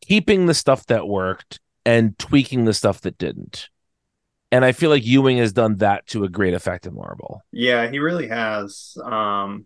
keeping 0.00 0.46
the 0.46 0.54
stuff 0.54 0.86
that 0.86 1.08
worked 1.08 1.60
and 1.84 2.16
tweaking 2.18 2.64
the 2.64 2.74
stuff 2.74 3.00
that 3.00 3.18
didn't. 3.18 3.68
And 4.52 4.64
I 4.64 4.72
feel 4.72 4.90
like 4.90 5.04
Ewing 5.04 5.38
has 5.38 5.52
done 5.52 5.78
that 5.78 6.06
to 6.08 6.24
a 6.24 6.28
great 6.28 6.54
effect 6.54 6.86
in 6.86 6.94
Marvel. 6.94 7.42
Yeah, 7.50 7.90
he 7.90 7.98
really 7.98 8.28
has. 8.28 8.96
Um, 9.02 9.64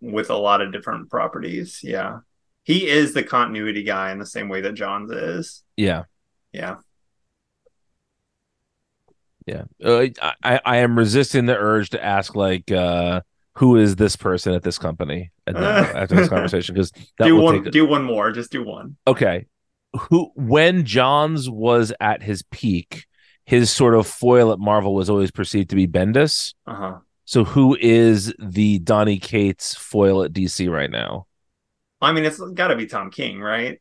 with 0.00 0.30
a 0.30 0.36
lot 0.36 0.60
of 0.60 0.72
different 0.72 1.10
properties. 1.10 1.80
Yeah. 1.82 2.20
He 2.64 2.88
is 2.88 3.14
the 3.14 3.22
continuity 3.22 3.82
guy 3.82 4.12
in 4.12 4.18
the 4.18 4.26
same 4.26 4.48
way 4.48 4.60
that 4.62 4.74
Johns 4.74 5.10
is. 5.10 5.62
Yeah. 5.76 6.04
Yeah. 6.52 6.76
Yeah, 9.50 9.64
uh, 9.84 10.06
I 10.42 10.60
I 10.64 10.76
am 10.78 10.96
resisting 10.96 11.46
the 11.46 11.56
urge 11.56 11.90
to 11.90 12.04
ask 12.04 12.36
like 12.36 12.70
uh 12.70 13.22
who 13.56 13.76
is 13.76 13.96
this 13.96 14.14
person 14.14 14.54
at 14.54 14.62
this 14.62 14.78
company? 14.78 15.32
At 15.46 15.56
after 15.56 16.14
this 16.14 16.28
conversation 16.28 16.74
because 16.74 16.92
do 17.18 17.36
one 17.36 17.64
do 17.64 17.84
one 17.84 18.04
more. 18.04 18.30
Just 18.30 18.52
do 18.52 18.62
one. 18.62 18.96
Okay. 19.06 19.46
Who 19.98 20.30
when 20.36 20.84
Johns 20.84 21.50
was 21.50 21.92
at 22.00 22.22
his 22.22 22.44
peak 22.50 23.06
his 23.44 23.72
sort 23.72 23.94
of 23.94 24.06
foil 24.06 24.52
at 24.52 24.60
Marvel 24.60 24.94
was 24.94 25.10
always 25.10 25.32
perceived 25.32 25.70
to 25.70 25.76
be 25.76 25.88
Bendis. 25.88 26.54
Uh-huh. 26.68 26.98
So 27.24 27.42
who 27.42 27.76
is 27.80 28.32
the 28.38 28.78
Donny 28.78 29.18
Cates 29.18 29.74
foil 29.74 30.22
at 30.22 30.32
DC 30.32 30.70
right 30.70 30.90
now? 30.90 31.26
I 32.00 32.12
mean 32.12 32.24
it's 32.24 32.38
got 32.38 32.68
to 32.68 32.76
be 32.76 32.86
Tom 32.86 33.10
King 33.10 33.40
right? 33.40 33.80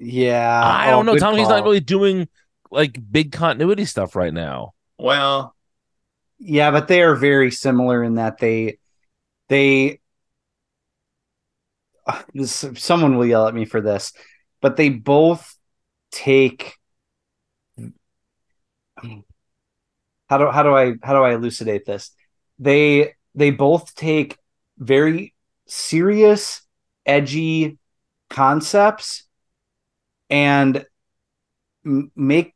Yeah. 0.00 0.62
I 0.64 0.90
don't 0.90 1.08
oh, 1.08 1.12
know. 1.12 1.18
Tom 1.18 1.36
King's 1.36 1.48
not 1.48 1.62
really 1.62 1.80
doing 1.80 2.28
like 2.72 2.98
big 3.10 3.30
continuity 3.30 3.84
stuff 3.84 4.16
right 4.16 4.34
now 4.34 4.74
well, 4.98 5.54
yeah, 6.38 6.70
but 6.70 6.88
they 6.88 7.02
are 7.02 7.14
very 7.14 7.50
similar 7.50 8.02
in 8.02 8.14
that 8.14 8.38
they 8.38 8.78
they 9.48 10.00
someone 12.44 13.16
will 13.16 13.26
yell 13.26 13.48
at 13.48 13.54
me 13.54 13.64
for 13.64 13.80
this, 13.80 14.12
but 14.60 14.76
they 14.76 14.88
both 14.88 15.56
take 16.10 16.74
how 20.28 20.38
do 20.38 20.50
how 20.50 20.62
do 20.62 20.74
I 20.74 20.94
how 21.02 21.14
do 21.14 21.22
I 21.22 21.34
elucidate 21.34 21.84
this? 21.84 22.10
They 22.58 23.14
they 23.34 23.50
both 23.50 23.94
take 23.94 24.38
very 24.78 25.34
serious, 25.66 26.62
edgy 27.04 27.78
concepts 28.30 29.24
and 30.30 30.84
make 31.84 32.54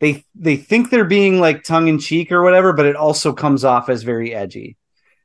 they 0.00 0.24
they 0.34 0.56
think 0.56 0.90
they're 0.90 1.04
being 1.04 1.40
like 1.40 1.64
tongue 1.64 1.88
in 1.88 1.98
cheek 1.98 2.30
or 2.30 2.42
whatever, 2.42 2.72
but 2.72 2.86
it 2.86 2.96
also 2.96 3.32
comes 3.32 3.64
off 3.64 3.88
as 3.88 4.02
very 4.02 4.34
edgy. 4.34 4.76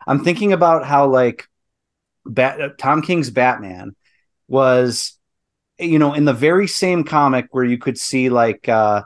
I'm 0.05 0.23
thinking 0.23 0.53
about 0.53 0.85
how 0.85 1.07
like 1.07 1.47
Bat- 2.25 2.77
Tom 2.77 3.01
King's 3.01 3.29
Batman 3.29 3.95
was, 4.47 5.17
you 5.77 5.99
know, 5.99 6.13
in 6.13 6.25
the 6.25 6.33
very 6.33 6.67
same 6.67 7.03
comic 7.03 7.47
where 7.51 7.63
you 7.63 7.77
could 7.77 7.97
see 7.97 8.29
like 8.29 8.67
uh, 8.67 9.03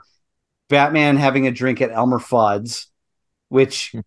Batman 0.68 1.16
having 1.16 1.46
a 1.46 1.52
drink 1.52 1.80
at 1.80 1.92
Elmer 1.92 2.18
Fudd's, 2.18 2.86
which 3.48 3.90
hmm. 3.92 4.00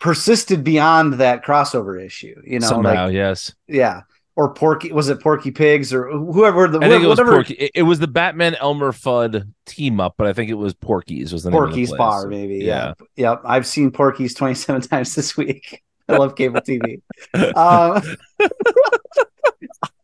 persisted 0.00 0.64
beyond 0.64 1.14
that 1.14 1.44
crossover 1.44 2.04
issue. 2.04 2.40
You 2.44 2.58
know, 2.58 2.66
somehow, 2.66 3.06
like, 3.06 3.14
yes, 3.14 3.54
yeah 3.68 4.02
or 4.36 4.52
Porky 4.52 4.92
was 4.92 5.08
it 5.08 5.20
Porky 5.20 5.50
Pigs 5.50 5.92
or 5.92 6.10
whoever 6.10 6.66
the 6.66 6.78
I 6.78 6.88
think 6.88 7.04
it 7.04 7.06
was 7.06 7.20
Porky. 7.20 7.54
It, 7.54 7.70
it, 7.74 7.82
was 7.82 8.00
the 8.00 8.08
Batman 8.08 8.56
Elmer 8.56 8.92
Fudd 8.92 9.48
team 9.64 10.00
up, 10.00 10.14
but 10.16 10.26
I 10.26 10.32
think 10.32 10.50
it 10.50 10.54
was 10.54 10.74
Porky's 10.74 11.32
was 11.32 11.44
the 11.44 11.50
Porky's 11.50 11.90
the 11.90 11.96
bar 11.96 12.26
maybe. 12.26 12.56
Yeah. 12.56 12.94
yeah. 13.16 13.30
Yep. 13.30 13.42
I've 13.44 13.66
seen 13.66 13.90
Porky's 13.90 14.34
27 14.34 14.82
times 14.88 15.14
this 15.14 15.36
week. 15.36 15.82
I 16.08 16.16
love 16.16 16.36
cable 16.36 16.60
TV. 16.60 17.00
um, 17.56 18.02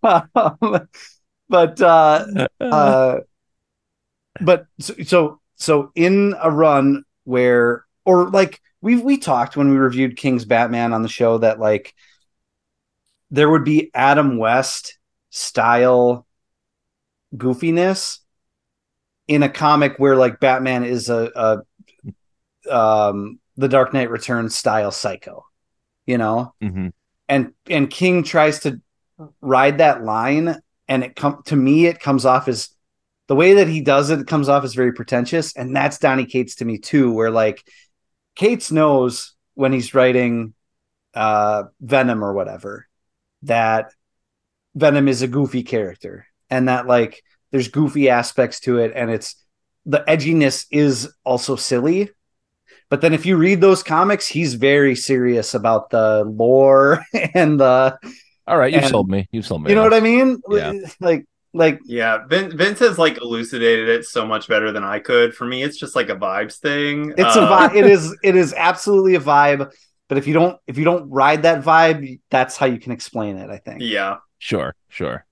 um, 0.34 0.88
but 1.48 1.80
uh, 1.80 2.46
uh, 2.60 3.18
but 4.40 4.66
so, 4.78 4.94
so 5.04 5.40
so 5.56 5.92
in 5.94 6.34
a 6.40 6.50
run 6.50 7.04
where 7.24 7.84
or 8.04 8.30
like 8.30 8.60
we 8.80 8.96
we 8.96 9.18
talked 9.18 9.56
when 9.56 9.70
we 9.70 9.76
reviewed 9.76 10.16
King's 10.16 10.44
Batman 10.44 10.92
on 10.92 11.02
the 11.02 11.08
show 11.08 11.38
that 11.38 11.60
like 11.60 11.94
there 13.30 13.50
would 13.50 13.64
be 13.64 13.90
Adam 13.94 14.38
West 14.38 14.98
style 15.30 16.26
goofiness 17.34 18.18
in 19.28 19.42
a 19.42 19.48
comic 19.48 19.98
where 19.98 20.16
like 20.16 20.40
Batman 20.40 20.84
is 20.84 21.08
a, 21.08 21.62
a 22.66 22.70
um 22.70 23.38
the 23.56 23.68
Dark 23.68 23.92
Knight 23.92 24.10
Returns 24.10 24.56
style 24.56 24.90
psycho, 24.90 25.44
you 26.06 26.18
know? 26.18 26.54
Mm-hmm. 26.62 26.88
And 27.28 27.52
and 27.68 27.88
King 27.88 28.22
tries 28.24 28.60
to 28.60 28.80
ride 29.40 29.78
that 29.78 30.02
line 30.02 30.60
and 30.88 31.04
it 31.04 31.14
come 31.14 31.42
to 31.46 31.56
me 31.56 31.86
it 31.86 32.00
comes 32.00 32.24
off 32.24 32.48
as 32.48 32.70
the 33.28 33.36
way 33.36 33.54
that 33.54 33.68
he 33.68 33.80
does 33.80 34.10
it, 34.10 34.18
it 34.18 34.26
comes 34.26 34.48
off 34.48 34.64
as 34.64 34.74
very 34.74 34.92
pretentious 34.92 35.54
and 35.56 35.76
that's 35.76 35.98
Donny 35.98 36.24
Cates 36.24 36.56
to 36.56 36.64
me 36.64 36.78
too 36.78 37.12
where 37.12 37.30
like 37.30 37.62
Cates 38.34 38.72
knows 38.72 39.34
when 39.54 39.72
he's 39.72 39.94
writing 39.94 40.54
uh 41.14 41.64
Venom 41.80 42.24
or 42.24 42.32
whatever 42.32 42.88
that 43.42 43.92
Venom 44.74 45.08
is 45.08 45.22
a 45.22 45.28
goofy 45.28 45.62
character 45.62 46.26
and 46.48 46.68
that 46.68 46.86
like 46.86 47.22
there's 47.50 47.68
goofy 47.68 48.08
aspects 48.08 48.60
to 48.60 48.78
it 48.78 48.92
and 48.94 49.10
it's 49.10 49.36
the 49.86 50.04
edginess 50.06 50.66
is 50.70 51.12
also 51.24 51.56
silly. 51.56 52.10
But 52.88 53.00
then 53.00 53.14
if 53.14 53.24
you 53.24 53.36
read 53.36 53.60
those 53.60 53.82
comics, 53.82 54.26
he's 54.26 54.54
very 54.54 54.96
serious 54.96 55.54
about 55.54 55.90
the 55.90 56.24
lore 56.24 57.04
and 57.34 57.58
the 57.58 57.98
All 58.46 58.58
right, 58.58 58.72
you've 58.72 58.82
and, 58.82 58.90
sold 58.90 59.08
me. 59.08 59.28
You've 59.32 59.46
sold 59.46 59.62
me. 59.62 59.70
You 59.70 59.76
know 59.76 59.82
what 59.82 59.94
I 59.94 60.00
mean? 60.00 60.40
Yeah. 60.50 60.72
Like 61.00 61.26
like 61.52 61.80
yeah 61.84 62.24
vince 62.28 62.78
has 62.78 62.96
like 62.96 63.18
elucidated 63.18 63.88
it 63.88 64.04
so 64.04 64.24
much 64.24 64.46
better 64.46 64.70
than 64.70 64.84
i 64.84 65.00
could 65.00 65.34
for 65.34 65.44
me 65.44 65.62
it's 65.62 65.76
just 65.76 65.96
like 65.96 66.08
a 66.08 66.14
vibes 66.14 66.58
thing 66.58 67.12
it's 67.18 67.36
uh, 67.36 67.40
a 67.40 67.46
vibe 67.46 67.74
it 67.74 67.86
is 67.90 68.16
it 68.22 68.36
is 68.36 68.54
absolutely 68.56 69.16
a 69.16 69.20
vibe 69.20 69.72
but 70.10 70.18
if 70.18 70.26
you 70.26 70.34
don't 70.34 70.58
if 70.66 70.76
you 70.76 70.84
don't 70.84 71.08
ride 71.08 71.44
that 71.44 71.62
vibe, 71.62 72.18
that's 72.30 72.56
how 72.56 72.66
you 72.66 72.80
can 72.80 72.90
explain 72.90 73.36
it, 73.36 73.48
I 73.48 73.58
think. 73.58 73.80
Yeah. 73.80 74.16
Sure, 74.38 74.74
sure. 74.88 75.24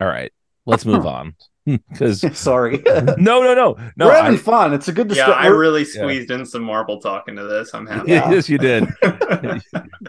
All 0.00 0.08
right. 0.08 0.32
Let's 0.66 0.84
move 0.84 1.06
on. 1.06 1.34
Because 1.66 2.20
sorry. 2.38 2.82
no, 2.86 3.40
no, 3.40 3.54
no. 3.54 3.78
No. 3.96 4.04
We're 4.04 4.14
having 4.14 4.34
I, 4.34 4.36
fun. 4.36 4.74
It's 4.74 4.88
a 4.88 4.92
good 4.92 5.08
discussion. 5.08 5.32
Yeah, 5.32 5.38
I 5.38 5.46
really 5.46 5.86
squeezed 5.86 6.28
yeah. 6.28 6.40
in 6.40 6.44
some 6.44 6.62
Marvel 6.62 7.00
talk 7.00 7.26
into 7.26 7.44
this. 7.44 7.72
I'm 7.72 7.86
happy. 7.86 8.10
Yeah. 8.10 8.30
yes, 8.30 8.50
you 8.50 8.58
did. 8.58 8.86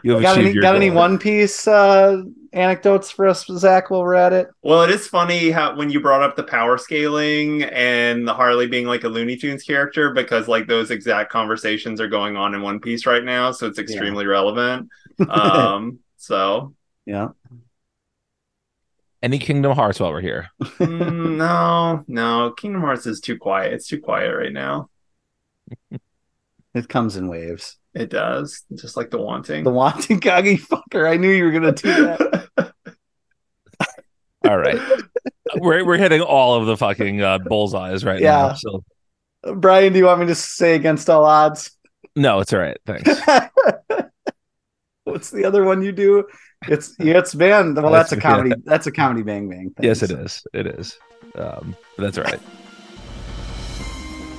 you 0.03 0.19
got 0.19 0.37
any, 0.37 0.53
got 0.53 0.75
any 0.75 0.89
one 0.89 1.17
piece 1.17 1.65
uh 1.65 2.23
anecdotes 2.55 3.11
for 3.11 3.27
us, 3.27 3.45
Zach, 3.45 3.89
while 3.89 4.01
we're 4.01 4.15
at 4.15 4.33
it? 4.33 4.47
Well, 4.63 4.81
it 4.83 4.89
is 4.89 5.07
funny 5.07 5.51
how 5.51 5.75
when 5.75 5.89
you 5.89 5.99
brought 5.99 6.23
up 6.23 6.35
the 6.35 6.43
power 6.43 6.77
scaling 6.77 7.63
and 7.63 8.27
the 8.27 8.33
Harley 8.33 8.67
being 8.67 8.87
like 8.87 9.03
a 9.03 9.09
Looney 9.09 9.35
Tunes 9.35 9.63
character, 9.63 10.11
because 10.11 10.47
like 10.47 10.67
those 10.67 10.89
exact 10.89 11.31
conversations 11.31 12.01
are 12.01 12.07
going 12.07 12.35
on 12.35 12.55
in 12.55 12.61
One 12.61 12.79
Piece 12.79 13.05
right 13.05 13.23
now, 13.23 13.51
so 13.51 13.67
it's 13.67 13.79
extremely 13.79 14.25
yeah. 14.25 14.31
relevant. 14.31 14.89
Um, 15.29 15.99
so 16.17 16.73
yeah. 17.05 17.29
Any 19.23 19.39
Kingdom 19.39 19.71
Hearts 19.71 19.99
while 19.99 20.11
we're 20.11 20.19
here? 20.19 20.49
mm, 20.61 21.37
no, 21.37 22.03
no. 22.07 22.51
Kingdom 22.51 22.81
Hearts 22.81 23.05
is 23.05 23.21
too 23.21 23.37
quiet. 23.37 23.71
It's 23.71 23.87
too 23.87 24.01
quiet 24.01 24.35
right 24.35 24.51
now. 24.51 24.89
it 26.73 26.89
comes 26.89 27.15
in 27.15 27.29
waves. 27.29 27.77
It 27.95 28.09
does, 28.09 28.63
just 28.75 28.97
like 28.97 29.09
the 29.09 29.17
wanting. 29.17 29.63
The 29.63 29.71
wanting 29.71 30.19
Kagi 30.19 30.59
fucker. 30.59 31.09
I 31.09 31.15
knew 31.15 31.31
you 31.31 31.45
were 31.45 31.51
gonna 31.51 31.71
do 31.71 31.93
that. 31.93 32.44
all 34.47 34.57
right, 34.57 34.79
we're 35.57 35.85
we're 35.85 35.97
hitting 35.97 36.21
all 36.21 36.55
of 36.55 36.67
the 36.67 36.77
fucking 36.77 37.21
uh, 37.21 37.39
bullseyes 37.39 38.03
right 38.03 38.21
yeah. 38.21 38.31
now. 38.31 38.53
So, 38.53 38.83
Brian, 39.55 39.93
do 39.93 39.99
you 39.99 40.05
want 40.05 40.21
me 40.21 40.27
to 40.27 40.35
say 40.35 40.75
against 40.75 41.09
all 41.09 41.25
odds? 41.25 41.71
No, 42.15 42.39
it's 42.39 42.53
all 42.53 42.59
right. 42.59 42.77
Thanks. 42.85 43.09
What's 45.03 45.29
the 45.29 45.45
other 45.45 45.63
one 45.63 45.81
you 45.81 45.91
do? 45.91 46.25
It's 46.67 46.95
it's 46.99 47.35
band. 47.35 47.75
Well, 47.75 47.91
that's, 47.91 48.09
that's 48.09 48.19
a 48.19 48.21
comedy. 48.21 48.49
Yeah. 48.49 48.55
That's 48.63 48.87
a 48.87 48.91
comedy 48.91 49.21
bang 49.23 49.49
bang. 49.49 49.69
Thing, 49.71 49.85
yes, 49.85 50.01
it 50.01 50.09
so. 50.09 50.17
is. 50.17 50.47
It 50.53 50.67
is. 50.67 50.97
Um, 51.35 51.75
that's 51.97 52.17
all 52.17 52.23
right. 52.23 52.39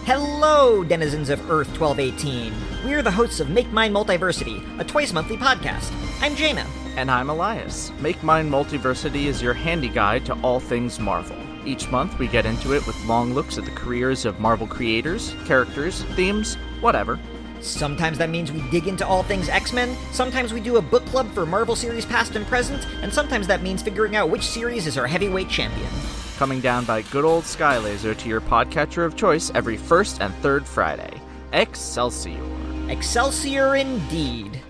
Hello, 0.07 0.85
denizens 0.85 1.31
of 1.31 1.41
Earth 1.51 1.69
1218. 1.81 2.53
We're 2.85 3.03
the 3.03 3.11
hosts 3.11 3.41
of 3.41 3.51
Make 3.51 3.69
Mine 3.73 3.93
Multiversity, 3.93 4.63
a 4.79 4.85
twice 4.85 5.13
monthly 5.13 5.37
podcast. 5.37 5.93
I'm 6.21 6.37
Jaina. 6.37 6.65
And 6.97 7.11
I'm 7.11 7.29
Elias. 7.29 7.93
Make 8.01 8.23
Mine 8.23 8.51
Multiversity 8.51 9.27
is 9.27 9.43
your 9.43 9.53
handy 9.53 9.91
guide 9.91 10.25
to 10.25 10.33
all 10.41 10.59
things 10.59 10.99
Marvel. 10.99 11.37
Each 11.67 11.91
month, 11.91 12.19
we 12.19 12.27
get 12.27 12.47
into 12.47 12.73
it 12.73 12.87
with 12.87 13.05
long 13.05 13.35
looks 13.35 13.59
at 13.59 13.67
the 13.67 13.71
careers 13.71 14.25
of 14.25 14.41
Marvel 14.41 14.67
creators, 14.67 15.35
characters, 15.45 16.05
themes, 16.15 16.55
whatever. 16.81 17.21
Sometimes 17.61 18.17
that 18.17 18.31
means 18.31 18.51
we 18.51 18.63
dig 18.71 18.89
into 18.89 19.07
all 19.07 19.23
things 19.23 19.51
X 19.51 19.75
Men, 19.75 19.95
sometimes 20.11 20.55
we 20.55 20.61
do 20.61 20.79
a 20.79 20.83
book 20.83 21.05
club 21.05 21.31
for 21.33 21.45
Marvel 21.45 21.77
series 21.77 22.07
past 22.07 22.35
and 22.35 22.47
present, 22.47 22.87
and 23.03 23.13
sometimes 23.13 23.47
that 23.47 23.63
means 23.63 23.83
figuring 23.83 24.17
out 24.17 24.31
which 24.31 24.47
series 24.47 24.87
is 24.87 24.97
our 24.97 25.07
heavyweight 25.07 25.51
champion. 25.51 25.91
Coming 26.39 26.63
down 26.63 26.87
by 26.87 27.03
good 27.03 27.27
old 27.27 27.45
Skylaser 27.45 28.17
to 28.17 28.29
your 28.29 28.41
podcatcher 28.41 29.05
of 29.05 29.17
choice 29.17 29.51
every 29.55 29.77
first 29.77 30.23
and 30.23 30.35
third 30.37 30.67
Friday. 30.67 31.21
Excelsior. 31.53 32.43
Excelsior 32.89 33.77
indeed. 33.77 34.63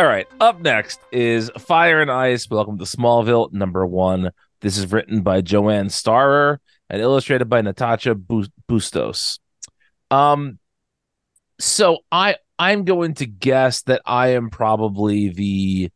All 0.00 0.06
right, 0.06 0.26
up 0.40 0.62
next 0.62 0.98
is 1.12 1.50
Fire 1.58 2.00
and 2.00 2.10
Ice. 2.10 2.48
Welcome 2.48 2.78
to 2.78 2.84
Smallville, 2.84 3.52
number 3.52 3.86
one. 3.86 4.30
This 4.62 4.78
is 4.78 4.90
written 4.90 5.20
by 5.20 5.42
Joanne 5.42 5.90
Starer 5.90 6.58
and 6.88 7.02
illustrated 7.02 7.50
by 7.50 7.60
Natacha 7.60 8.14
Bustos. 8.66 9.40
Um, 10.10 10.58
so 11.58 11.98
I 12.10 12.36
I'm 12.58 12.86
going 12.86 13.12
to 13.16 13.26
guess 13.26 13.82
that 13.82 14.00
I 14.06 14.28
am 14.28 14.48
probably 14.48 15.28
the 15.28 15.90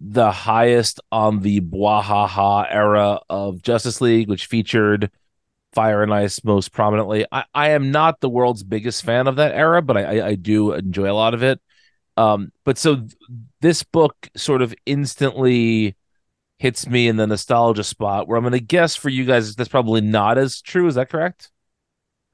the 0.00 0.32
highest 0.32 0.98
on 1.12 1.42
the 1.42 1.60
Bwahaha 1.60 2.66
era 2.68 3.20
of 3.30 3.62
Justice 3.62 4.00
League, 4.00 4.28
which 4.28 4.46
featured 4.46 5.08
Fire 5.72 6.02
and 6.02 6.12
Ice 6.12 6.42
most 6.42 6.72
prominently. 6.72 7.26
I, 7.30 7.44
I 7.54 7.70
am 7.70 7.92
not 7.92 8.18
the 8.18 8.28
world's 8.28 8.64
biggest 8.64 9.04
fan 9.04 9.28
of 9.28 9.36
that 9.36 9.54
era, 9.54 9.82
but 9.82 9.96
I, 9.96 10.18
I, 10.18 10.26
I 10.30 10.34
do 10.34 10.72
enjoy 10.72 11.08
a 11.08 11.14
lot 11.14 11.32
of 11.32 11.44
it. 11.44 11.60
Um, 12.20 12.52
but 12.64 12.76
so 12.76 12.96
th- 12.96 13.14
this 13.62 13.82
book 13.82 14.28
sort 14.36 14.60
of 14.60 14.74
instantly 14.84 15.96
hits 16.58 16.86
me 16.86 17.08
in 17.08 17.16
the 17.16 17.26
nostalgia 17.26 17.82
spot 17.82 18.28
where 18.28 18.36
I'm 18.36 18.44
going 18.44 18.52
to 18.52 18.60
guess 18.60 18.94
for 18.94 19.08
you 19.08 19.24
guys 19.24 19.56
that's 19.56 19.70
probably 19.70 20.02
not 20.02 20.36
as 20.36 20.60
true. 20.60 20.86
Is 20.86 20.96
that 20.96 21.08
correct? 21.08 21.50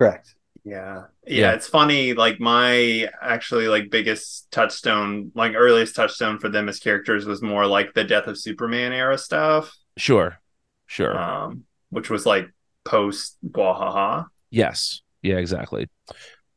Correct. 0.00 0.34
Yeah. 0.64 1.04
yeah. 1.24 1.38
Yeah, 1.38 1.52
it's 1.52 1.68
funny. 1.68 2.14
Like 2.14 2.40
my 2.40 3.08
actually 3.22 3.68
like 3.68 3.88
biggest 3.88 4.50
touchstone, 4.50 5.30
like 5.36 5.52
earliest 5.54 5.94
touchstone 5.94 6.40
for 6.40 6.48
them 6.48 6.68
as 6.68 6.80
characters 6.80 7.24
was 7.24 7.40
more 7.40 7.66
like 7.66 7.94
the 7.94 8.02
Death 8.02 8.26
of 8.26 8.36
Superman 8.36 8.92
era 8.92 9.16
stuff. 9.16 9.72
Sure. 9.96 10.40
Sure. 10.86 11.16
Um, 11.16 11.62
which 11.90 12.10
was 12.10 12.26
like 12.26 12.52
post 12.84 13.38
Bwahaha. 13.46 14.26
Yes. 14.50 15.02
Yeah, 15.22 15.36
exactly. 15.36 15.88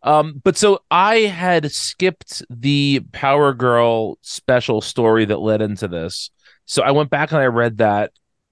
Um, 0.02 0.42
but 0.44 0.58
so 0.58 0.80
I 0.90 1.20
had 1.20 1.72
skipped 1.72 2.42
the 2.50 3.02
Power 3.12 3.54
Girl 3.54 4.18
special 4.22 4.82
story 4.82 5.26
that 5.26 5.40
led 5.40 5.62
into 5.62 5.88
this. 5.88 6.32
So 6.66 6.84
I 6.84 6.92
went 6.92 7.10
back 7.10 7.32
and 7.32 7.42
I 7.42 7.46
read 7.46 7.78
that 7.78 8.12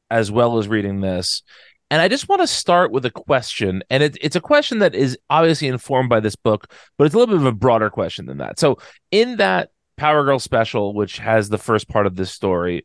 as 0.09 0.31
well 0.31 0.57
as 0.57 0.67
reading 0.67 1.01
this. 1.01 1.43
And 1.89 2.01
I 2.01 2.09
just 2.09 2.27
want 2.27 2.41
to 2.41 2.47
start 2.47 2.91
with 2.91 3.05
a 3.05 3.11
question. 3.11 3.81
And 3.89 4.03
it, 4.03 4.17
it's 4.19 4.35
a 4.35 4.41
question 4.41 4.79
that 4.79 4.93
is 4.93 5.17
obviously 5.29 5.69
informed 5.69 6.09
by 6.09 6.19
this 6.19 6.35
book, 6.35 6.73
but 6.97 7.05
it's 7.05 7.15
a 7.15 7.17
little 7.17 7.33
bit 7.33 7.41
of 7.41 7.47
a 7.47 7.55
broader 7.55 7.89
question 7.89 8.25
than 8.25 8.39
that. 8.39 8.59
So, 8.59 8.77
in 9.11 9.37
that 9.37 9.69
Power 9.95 10.25
Girl 10.25 10.39
special, 10.39 10.93
which 10.93 11.17
has 11.19 11.47
the 11.47 11.57
first 11.57 11.87
part 11.87 12.05
of 12.05 12.15
this 12.15 12.31
story, 12.31 12.83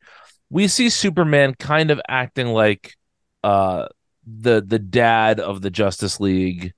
we 0.51 0.69
see 0.69 0.89
Superman 0.89 1.55
kind 1.55 1.91
of 1.91 2.01
acting 2.09 2.49
like 2.49 2.95
uh, 3.43 3.89
the 4.25 4.63
the 4.65 4.79
dad 4.79 5.41
of 5.41 5.63
the 5.63 5.71
Justice 5.71 6.21
League 6.21 6.73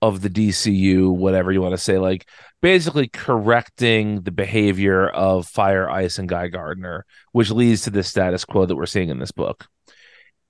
of 0.00 0.20
the 0.20 0.30
DCU, 0.30 1.14
whatever 1.14 1.50
you 1.52 1.60
want 1.60 1.72
to 1.72 1.78
say, 1.78 1.98
like 1.98 2.28
basically 2.60 3.08
correcting 3.08 4.22
the 4.22 4.30
behavior 4.30 5.08
of 5.08 5.46
Fire, 5.46 5.88
Ice, 5.90 6.18
and 6.18 6.28
Guy 6.28 6.48
Gardner, 6.48 7.04
which 7.32 7.50
leads 7.50 7.82
to 7.82 7.90
the 7.90 8.02
status 8.02 8.44
quo 8.44 8.66
that 8.66 8.76
we're 8.76 8.86
seeing 8.86 9.08
in 9.08 9.18
this 9.18 9.32
book. 9.32 9.66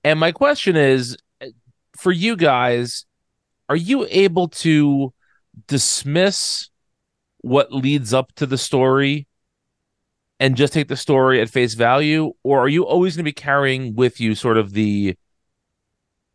And 0.03 0.19
my 0.19 0.31
question 0.31 0.75
is 0.75 1.17
for 1.97 2.11
you 2.11 2.35
guys, 2.35 3.05
are 3.67 3.75
you 3.75 4.07
able 4.09 4.47
to 4.47 5.13
dismiss 5.67 6.69
what 7.41 7.73
leads 7.73 8.13
up 8.13 8.33
to 8.35 8.45
the 8.45 8.57
story 8.57 9.27
and 10.39 10.55
just 10.55 10.73
take 10.73 10.87
the 10.87 10.95
story 10.95 11.41
at 11.41 11.49
face 11.49 11.73
value 11.73 12.31
or 12.43 12.59
are 12.59 12.67
you 12.67 12.85
always 12.85 13.15
going 13.15 13.23
to 13.23 13.29
be 13.29 13.33
carrying 13.33 13.95
with 13.95 14.19
you 14.19 14.35
sort 14.35 14.57
of 14.57 14.73
the 14.73 15.15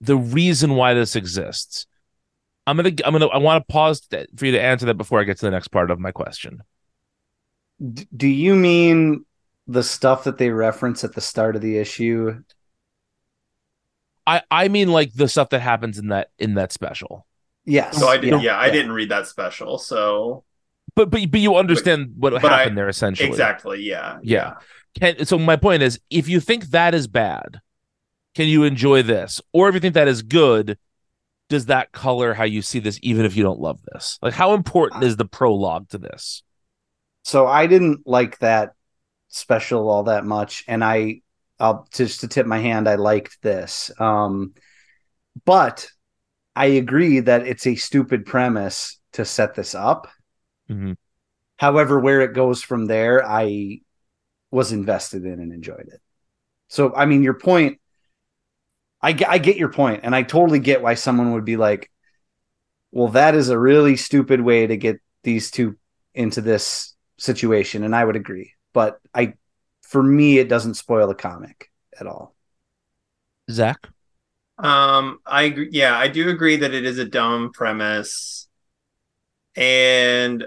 the 0.01 0.17
reason 0.17 0.75
why 0.75 0.93
this 0.93 1.17
exists 1.17 1.87
i'm 2.67 2.77
going 2.77 2.97
to 2.97 3.07
i'm 3.07 3.13
going 3.13 3.21
to 3.21 3.29
i 3.29 3.39
want 3.39 3.67
to 3.67 3.73
pause 3.73 4.07
for 4.37 4.47
you 4.47 4.53
to 4.53 4.61
answer 4.61 4.87
that 4.87 4.95
before 4.95 5.21
i 5.21 5.25
get 5.25 5.39
to 5.39 5.47
the 5.47 5.51
next 5.51 5.69
part 5.69 5.91
of 5.91 5.99
my 5.99 6.13
question 6.13 6.63
D- 7.93 8.07
do 8.17 8.29
you 8.29 8.55
mean 8.55 9.25
the 9.67 9.83
stuff 9.83 10.25
that 10.25 10.39
they 10.39 10.51
reference 10.51 11.05
at 11.05 11.15
the 11.15 11.21
start 11.21 11.57
of 11.57 11.63
the 11.63 11.79
issue 11.79 12.43
I 14.27 14.43
I 14.51 14.69
mean 14.69 14.89
like 14.89 15.13
the 15.13 15.29
stuff 15.29 15.51
that 15.51 15.61
happens 15.61 15.99
in 15.99 16.09
that 16.09 16.31
in 16.39 16.55
that 16.55 16.73
special. 16.73 17.27
Yes. 17.65 17.99
So 17.99 18.09
I 18.09 18.17
did. 18.17 18.31
Yeah, 18.31 18.41
yeah 18.41 18.59
I 18.59 18.71
didn't 18.71 18.93
read 18.93 19.11
that 19.11 19.27
special. 19.27 19.79
So, 19.79 20.45
but 20.95 21.11
but 21.11 21.31
but 21.31 21.41
you 21.41 21.57
understand 21.57 22.15
but, 22.17 22.33
what 22.33 22.43
but 22.43 22.51
happened 22.51 22.73
I, 22.73 22.83
there 22.83 22.89
essentially. 22.89 23.29
Exactly. 23.29 23.83
Yeah. 23.83 24.19
Yeah. 24.23 24.55
Can, 24.99 25.25
so 25.27 25.39
my 25.39 25.57
point 25.57 25.83
is, 25.83 25.99
if 26.09 26.29
you 26.29 26.41
think 26.41 26.67
that 26.67 26.95
is 26.95 27.09
bad, 27.09 27.61
can 28.35 28.47
you 28.47 28.63
enjoy 28.63 29.03
this? 29.03 29.41
Or 29.53 29.69
if 29.69 29.75
you 29.75 29.81
think 29.81 29.95
that 29.95 30.09
is 30.09 30.23
good, 30.23 30.79
does 31.55 31.67
that 31.67 31.93
color 31.93 32.35
how 32.35 32.43
you 32.43 32.63
see 32.63 32.81
this, 32.81 32.99
even 33.01 33.25
if 33.25 33.37
you 33.37 33.45
don't 33.45 33.61
love 33.61 33.81
this? 33.93 34.19
Like, 34.21 34.35
how 34.35 34.55
important 34.55 35.05
is 35.05 35.17
the 35.17 35.25
prologue 35.25 35.89
to 35.91 35.99
this? 35.99 36.43
So 37.23 37.47
I 37.47 37.69
didn't 37.69 38.01
like 38.07 38.41
that 38.41 38.73
special 39.29 39.89
all 39.89 40.03
that 40.05 40.25
much, 40.25 40.65
and 40.67 40.83
I 40.83 41.21
I'll 41.61 41.87
just 41.95 42.21
to 42.23 42.29
tip 42.29 42.45
my 42.45 42.59
hand, 42.59 42.89
I 42.89 42.97
liked 42.97 43.41
this. 43.41 43.93
Um, 44.01 44.55
but 45.45 45.87
I 46.57 46.67
agree 46.67 47.21
that 47.21 47.47
it's 47.47 47.69
a 47.69 47.77
stupid 47.77 48.27
premise 48.27 48.99
to 49.13 49.25
set 49.25 49.55
this 49.55 49.77
up. 49.77 50.09
Mm-hmm. 50.69 50.95
However, 51.57 52.01
where 52.01 52.21
it 52.23 52.35
goes 52.35 52.63
from 52.63 52.87
there, 52.87 53.25
I 53.25 53.79
was 54.51 54.73
invested 54.73 55.25
in 55.25 55.35
and 55.35 55.53
enjoyed 55.53 55.87
it. 55.87 56.01
So, 56.69 56.93
I 56.95 57.07
mean, 57.07 57.23
your 57.23 57.35
point, 57.35 57.79
I, 59.05 59.15
I 59.29 59.37
get 59.37 59.59
your 59.59 59.69
point, 59.69 60.01
and 60.03 60.17
I 60.17 60.23
totally 60.23 60.61
get 60.61 60.81
why 60.81 60.95
someone 60.95 61.33
would 61.33 61.45
be 61.45 61.59
like, 61.59 61.91
well, 62.91 63.09
that 63.09 63.35
is 63.35 63.51
a 63.51 63.59
really 63.59 63.97
stupid 63.97 64.41
way 64.41 64.67
to 64.67 64.79
get 64.79 64.99
these 65.25 65.51
two 65.51 65.77
into 66.15 66.41
this 66.41 66.95
situation. 67.19 67.85
And 67.85 67.95
I 67.95 68.03
would 68.03 68.17
agree. 68.17 68.55
But 68.73 68.99
I 69.15 69.35
for 69.83 70.03
me, 70.03 70.39
it 70.39 70.49
doesn't 70.49 70.75
spoil 70.75 71.07
the 71.07 71.15
comic 71.15 71.71
at 72.01 72.07
all. 72.07 72.35
Zach? 73.51 73.89
Um, 74.57 75.19
I 75.27 75.43
agree. 75.43 75.69
Yeah, 75.71 75.99
I 75.99 76.09
do 76.09 76.31
agree 76.31 76.57
that 76.57 76.73
it 76.73 76.87
is 76.87 76.99
a 76.99 77.05
dumb 77.05 77.53
premise. 77.53 78.49
And 79.55 80.47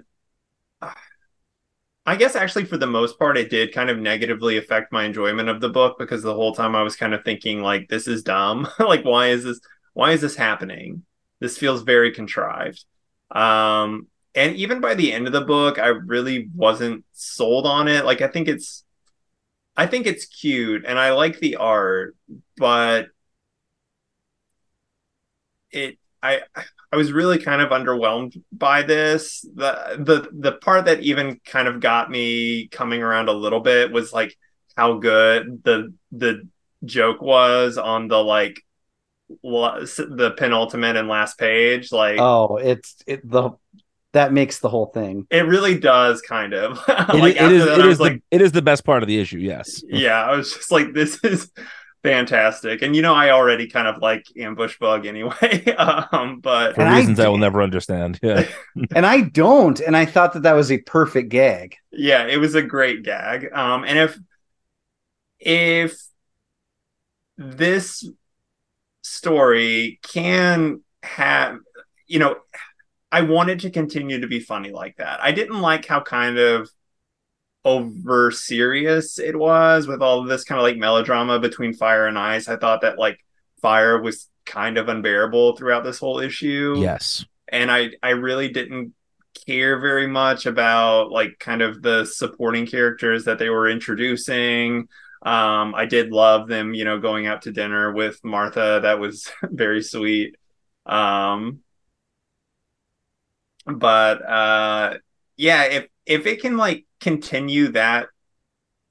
I 2.08 2.16
guess 2.16 2.38
actually, 2.38 2.64
for 2.64 2.78
the 2.78 2.88
most 2.88 3.20
part, 3.20 3.38
it 3.38 3.50
did 3.50 3.74
kind 3.74 3.90
of 3.90 4.00
negatively 4.00 4.58
affect 4.58 4.94
my 4.94 5.04
enjoyment 5.04 5.50
of 5.50 5.60
the 5.60 5.68
book 5.68 5.98
because 6.00 6.24
the 6.24 6.34
whole 6.34 6.56
time 6.56 6.74
I 6.74 6.82
was 6.82 6.96
kind 6.96 7.14
of 7.14 7.26
thinking, 7.26 7.62
like, 7.62 7.90
this 7.90 8.08
is 8.08 8.24
dumb. 8.24 8.66
like, 8.80 9.04
why 9.04 9.28
is 9.28 9.44
this? 9.44 9.60
Why 9.94 10.14
is 10.14 10.22
this 10.22 10.38
happening? 10.38 11.04
This 11.42 11.58
feels 11.58 11.82
very 11.84 12.14
contrived. 12.14 12.86
Um, 13.32 14.08
and 14.34 14.56
even 14.56 14.80
by 14.80 14.94
the 14.94 15.12
end 15.12 15.28
of 15.28 15.34
the 15.34 15.42
book, 15.42 15.80
I 15.80 15.88
really 15.88 16.50
wasn't 16.56 17.04
sold 17.12 17.68
on 17.68 17.90
it. 17.90 18.06
Like, 18.06 18.22
I 18.22 18.28
think 18.28 18.48
it's 18.48 18.86
I 19.76 19.86
think 19.86 20.08
it's 20.08 20.26
cute 20.26 20.86
and 20.88 20.98
I 20.98 21.12
like 21.12 21.40
the 21.40 21.58
art, 21.58 22.16
but 22.56 23.10
it 25.72 26.00
I 26.22 26.42
I 26.92 26.96
was 26.96 27.12
really 27.12 27.38
kind 27.38 27.62
of 27.62 27.70
underwhelmed 27.70 28.42
by 28.52 28.84
this. 28.84 29.42
The 29.42 29.98
the 30.00 30.30
the 30.32 30.52
part 30.54 30.86
that 30.86 31.02
even 31.02 31.40
kind 31.46 31.68
of 31.68 31.80
got 31.80 32.10
me 32.10 32.68
coming 32.68 33.04
around 33.04 33.30
a 33.30 33.34
little 33.34 33.60
bit 33.60 33.92
was 33.92 34.14
like 34.14 34.38
how 34.76 34.98
good 34.98 35.64
the 35.64 35.94
the 36.12 36.48
joke 36.86 37.22
was 37.22 37.78
on 37.78 38.08
the 38.08 38.18
like 38.18 38.64
the 39.44 40.34
penultimate 40.38 40.96
and 40.96 41.10
last 41.10 41.38
page 41.38 41.92
like 41.92 42.18
oh 42.18 42.56
it's 42.56 42.96
it 43.06 43.30
the 43.30 43.52
that 44.14 44.34
makes 44.34 44.60
the 44.60 44.70
whole 44.70 44.88
thing. 44.88 45.28
It 45.30 45.46
really 45.46 45.78
does, 45.80 46.22
kind 46.22 46.54
of. 46.54 46.80
like 46.88 47.36
it, 47.36 47.42
it 47.42 47.52
is. 47.52 47.66
That, 47.66 47.80
it 47.80 47.86
is 47.86 48.00
like, 48.00 48.14
the 48.14 48.22
it 48.32 48.42
is 48.42 48.52
the 48.52 48.62
best 48.62 48.84
part 48.84 49.04
of 49.04 49.08
the 49.08 49.20
issue. 49.20 49.38
Yes. 49.38 49.84
Yeah, 49.88 50.24
I 50.24 50.36
was 50.36 50.54
just 50.54 50.72
like, 50.72 50.94
this 50.94 51.24
is 51.24 51.52
fantastic, 52.04 52.82
and 52.82 52.96
you 52.96 53.02
know, 53.02 53.14
I 53.14 53.32
already 53.32 53.68
kind 53.68 53.88
of 53.88 54.02
like 54.02 54.26
ambush 54.38 54.78
bug 54.80 55.06
anyway. 55.06 55.66
um, 55.78 56.40
but 56.40 56.76
for 56.76 56.90
reasons 56.90 57.20
I, 57.20 57.26
I, 57.26 57.30
will 57.30 57.38
never 57.38 57.62
understand. 57.62 58.20
Yeah, 58.22 58.48
and 58.96 59.06
I 59.06 59.22
don't, 59.22 59.80
and 59.80 59.96
I 59.96 60.06
thought 60.06 60.34
that 60.34 60.44
that 60.44 60.54
was 60.54 60.72
a 60.72 60.80
perfect 60.80 61.30
gag. 61.30 61.76
Yeah, 61.92 62.26
it 62.26 62.38
was 62.38 62.56
a 62.56 62.62
great 62.62 63.04
gag. 63.04 63.52
Um, 63.54 63.84
and 63.84 63.98
if 63.98 64.18
if 65.40 66.02
this 67.38 68.08
story 69.02 70.00
can 70.04 70.84
have, 71.04 71.60
you 72.08 72.20
know 72.20 72.38
I 73.12 73.22
wanted 73.22 73.62
to 73.62 73.70
continue 73.70 74.20
to 74.20 74.28
be 74.28 74.40
funny 74.40 74.72
like 74.72 74.98
that. 74.98 75.20
I 75.22 75.32
didn't 75.32 75.62
like 75.62 75.86
how 75.86 76.02
kind 76.02 76.38
of 76.38 76.70
over 77.66 78.32
serious 78.32 79.20
it 79.20 79.38
was 79.38 79.88
with 79.88 80.02
all 80.02 80.22
of 80.22 80.28
this 80.28 80.46
kind 80.46 80.58
of 80.58 80.64
like 80.64 80.78
melodrama 80.78 81.40
between 81.40 81.74
fire 81.74 82.08
and 82.08 82.18
ice. 82.18 82.48
I 82.48 82.56
thought 82.56 82.82
that 82.82 82.98
like 82.98 83.20
fire 83.62 84.02
was 84.02 84.30
kind 84.46 84.78
of 84.78 84.88
unbearable 84.88 85.58
throughout 85.58 85.84
this 85.84 86.00
whole 86.00 86.20
issue. 86.20 86.76
Yes. 86.78 87.26
And 87.50 87.72
I 87.72 87.92
I 88.02 88.12
really 88.12 88.50
didn't 88.50 88.94
care 89.46 89.80
very 89.80 90.08
much 90.08 90.46
about 90.46 91.12
like 91.12 91.38
kind 91.40 91.62
of 91.62 91.82
the 91.82 92.06
supporting 92.06 92.66
characters 92.66 93.26
that 93.26 93.40
they 93.40 93.50
were 93.50 93.70
introducing. 93.70 94.88
Um, 95.26 95.76
I 95.76 95.86
did 95.86 96.12
love 96.12 96.48
them, 96.48 96.74
you 96.74 96.86
know, 96.86 97.00
going 97.00 97.28
out 97.28 97.44
to 97.44 97.52
dinner 97.52 97.92
with 97.92 98.24
Martha. 98.24 98.80
That 98.84 99.00
was 99.00 99.32
very 99.44 99.82
sweet. 99.84 100.36
Um, 100.86 101.60
but 103.66 104.22
uh, 104.28 104.98
yeah, 105.36 105.64
if 105.64 105.88
if 106.06 106.26
it 106.26 106.42
can 106.42 106.58
like 106.58 106.86
continue 107.00 107.70
that 107.70 108.08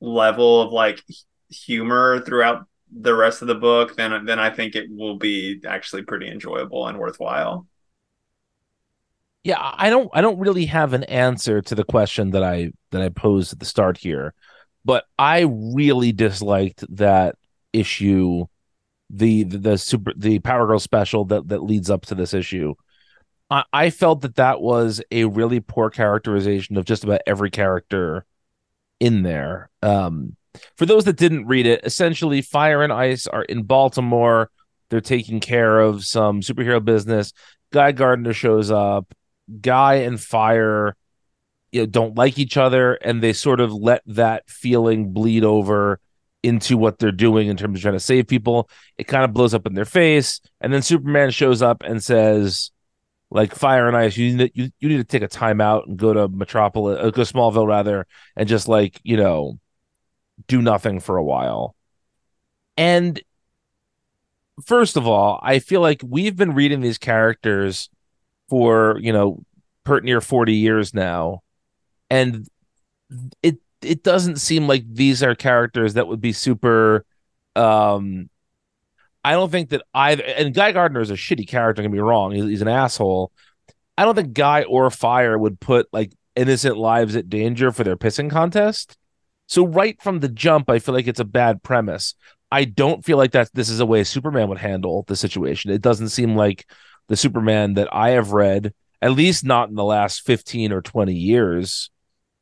level 0.00 0.60
of 0.62 0.72
like 0.72 1.02
humor 1.50 2.20
throughout 2.20 2.66
the 2.90 3.14
rest 3.14 3.42
of 3.42 3.48
the 3.48 3.54
book, 3.54 3.96
then 3.96 4.24
then 4.24 4.38
I 4.38 4.50
think 4.50 4.74
it 4.74 4.88
will 4.90 5.16
be 5.16 5.60
actually 5.66 6.02
pretty 6.02 6.28
enjoyable 6.28 6.86
and 6.86 6.98
worthwhile. 6.98 7.66
Yeah, 9.44 9.58
I 9.60 9.90
don't 9.90 10.08
I 10.12 10.20
don't 10.20 10.38
really 10.38 10.66
have 10.66 10.92
an 10.92 11.04
answer 11.04 11.62
to 11.62 11.74
the 11.74 11.84
question 11.84 12.30
that 12.30 12.42
I 12.42 12.72
that 12.90 13.02
I 13.02 13.08
posed 13.10 13.52
at 13.52 13.60
the 13.60 13.66
start 13.66 13.96
here, 13.98 14.34
but 14.84 15.04
I 15.18 15.40
really 15.40 16.12
disliked 16.12 16.84
that 16.96 17.36
issue 17.72 18.46
the 19.10 19.44
the, 19.44 19.58
the 19.58 19.78
super 19.78 20.12
the 20.16 20.38
Power 20.40 20.66
Girl 20.66 20.80
special 20.80 21.24
that 21.26 21.48
that 21.48 21.62
leads 21.62 21.90
up 21.90 22.06
to 22.06 22.14
this 22.14 22.34
issue. 22.34 22.74
I, 23.50 23.64
I 23.72 23.90
felt 23.90 24.22
that 24.22 24.36
that 24.36 24.60
was 24.60 25.02
a 25.10 25.24
really 25.24 25.60
poor 25.60 25.90
characterization 25.90 26.76
of 26.76 26.84
just 26.84 27.04
about 27.04 27.20
every 27.26 27.50
character 27.50 28.24
in 29.00 29.22
there. 29.22 29.70
Um, 29.82 30.36
for 30.76 30.86
those 30.86 31.04
that 31.04 31.16
didn't 31.16 31.46
read 31.46 31.66
it, 31.66 31.80
essentially, 31.84 32.42
Fire 32.42 32.82
and 32.82 32.92
Ice 32.92 33.26
are 33.26 33.44
in 33.44 33.62
Baltimore. 33.62 34.50
They're 34.88 35.00
taking 35.00 35.40
care 35.40 35.80
of 35.80 36.04
some 36.04 36.40
superhero 36.40 36.84
business. 36.84 37.32
Guy 37.72 37.92
Gardner 37.92 38.32
shows 38.32 38.70
up. 38.70 39.12
Guy 39.60 39.94
and 39.96 40.20
Fire 40.20 40.96
you 41.72 41.82
know, 41.82 41.86
don't 41.86 42.16
like 42.16 42.38
each 42.38 42.56
other, 42.56 42.94
and 42.94 43.22
they 43.22 43.32
sort 43.32 43.60
of 43.60 43.72
let 43.72 44.02
that 44.06 44.48
feeling 44.48 45.12
bleed 45.12 45.44
over 45.44 46.00
into 46.42 46.76
what 46.76 46.98
they're 46.98 47.12
doing 47.12 47.48
in 47.48 47.56
terms 47.56 47.78
of 47.78 47.82
trying 47.82 47.94
to 47.94 48.00
save 48.00 48.28
people. 48.28 48.70
It 48.96 49.04
kind 49.04 49.24
of 49.24 49.32
blows 49.32 49.52
up 49.52 49.66
in 49.66 49.74
their 49.74 49.84
face, 49.84 50.40
and 50.60 50.72
then 50.72 50.82
Superman 50.82 51.30
shows 51.30 51.62
up 51.62 51.82
and 51.84 52.02
says, 52.02 52.70
like 53.30 53.54
Fire 53.54 53.88
and 53.88 53.96
Ice, 53.96 54.16
you 54.16 54.36
need 54.36 54.52
you, 54.54 54.70
you 54.78 54.88
need 54.88 54.98
to 54.98 55.04
take 55.04 55.22
a 55.22 55.28
time 55.28 55.60
out 55.60 55.86
and 55.86 55.96
go 55.96 56.12
to 56.12 56.28
Metropolis, 56.28 56.98
uh, 57.00 57.10
go 57.10 57.22
Smallville 57.22 57.66
rather, 57.66 58.06
and 58.36 58.48
just 58.48 58.68
like 58.68 59.00
you 59.02 59.16
know, 59.16 59.58
do 60.46 60.62
nothing 60.62 61.00
for 61.00 61.16
a 61.16 61.24
while. 61.24 61.74
And 62.76 63.20
first 64.64 64.96
of 64.96 65.06
all, 65.06 65.40
I 65.42 65.58
feel 65.58 65.80
like 65.80 66.00
we've 66.04 66.36
been 66.36 66.54
reading 66.54 66.80
these 66.80 66.98
characters 66.98 67.90
for 68.48 68.98
you 69.00 69.12
know, 69.12 69.42
pert 69.84 70.04
near 70.04 70.20
forty 70.20 70.54
years 70.54 70.94
now, 70.94 71.42
and 72.10 72.46
it 73.42 73.58
it 73.82 74.02
doesn't 74.02 74.36
seem 74.36 74.66
like 74.66 74.84
these 74.88 75.22
are 75.22 75.34
characters 75.34 75.94
that 75.94 76.08
would 76.08 76.20
be 76.20 76.32
super 76.32 77.04
um 77.54 78.28
I 79.26 79.32
don't 79.32 79.50
think 79.50 79.70
that 79.70 79.82
either 79.92 80.22
and 80.22 80.54
Guy 80.54 80.70
Gardner 80.70 81.00
is 81.00 81.10
a 81.10 81.14
shitty 81.14 81.48
character, 81.48 81.82
don't 81.82 81.90
get 81.90 81.96
me 81.96 82.00
wrong. 82.00 82.30
He's, 82.30 82.44
he's 82.44 82.62
an 82.62 82.68
asshole. 82.68 83.32
I 83.98 84.04
don't 84.04 84.14
think 84.14 84.34
Guy 84.34 84.62
or 84.62 84.88
Fire 84.88 85.36
would 85.36 85.58
put 85.58 85.88
like 85.92 86.12
innocent 86.36 86.76
lives 86.76 87.16
at 87.16 87.28
danger 87.28 87.72
for 87.72 87.82
their 87.82 87.96
pissing 87.96 88.30
contest. 88.30 88.96
So 89.48 89.66
right 89.66 90.00
from 90.00 90.20
the 90.20 90.28
jump, 90.28 90.70
I 90.70 90.78
feel 90.78 90.94
like 90.94 91.08
it's 91.08 91.18
a 91.18 91.24
bad 91.24 91.64
premise. 91.64 92.14
I 92.52 92.66
don't 92.66 93.04
feel 93.04 93.16
like 93.16 93.32
that 93.32 93.50
this 93.52 93.68
is 93.68 93.80
a 93.80 93.86
way 93.86 94.04
Superman 94.04 94.48
would 94.48 94.58
handle 94.58 95.02
the 95.08 95.16
situation. 95.16 95.72
It 95.72 95.82
doesn't 95.82 96.10
seem 96.10 96.36
like 96.36 96.64
the 97.08 97.16
Superman 97.16 97.74
that 97.74 97.92
I 97.92 98.10
have 98.10 98.30
read, 98.30 98.74
at 99.02 99.10
least 99.10 99.44
not 99.44 99.68
in 99.68 99.74
the 99.74 99.82
last 99.82 100.24
15 100.24 100.70
or 100.70 100.82
20 100.82 101.12
years. 101.12 101.90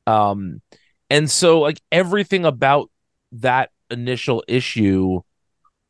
Um, 0.07 0.61
and 1.09 1.30
so 1.30 1.61
like 1.61 1.80
everything 1.91 2.45
about 2.45 2.91
that 3.32 3.70
initial 3.91 4.45
issue 4.47 5.22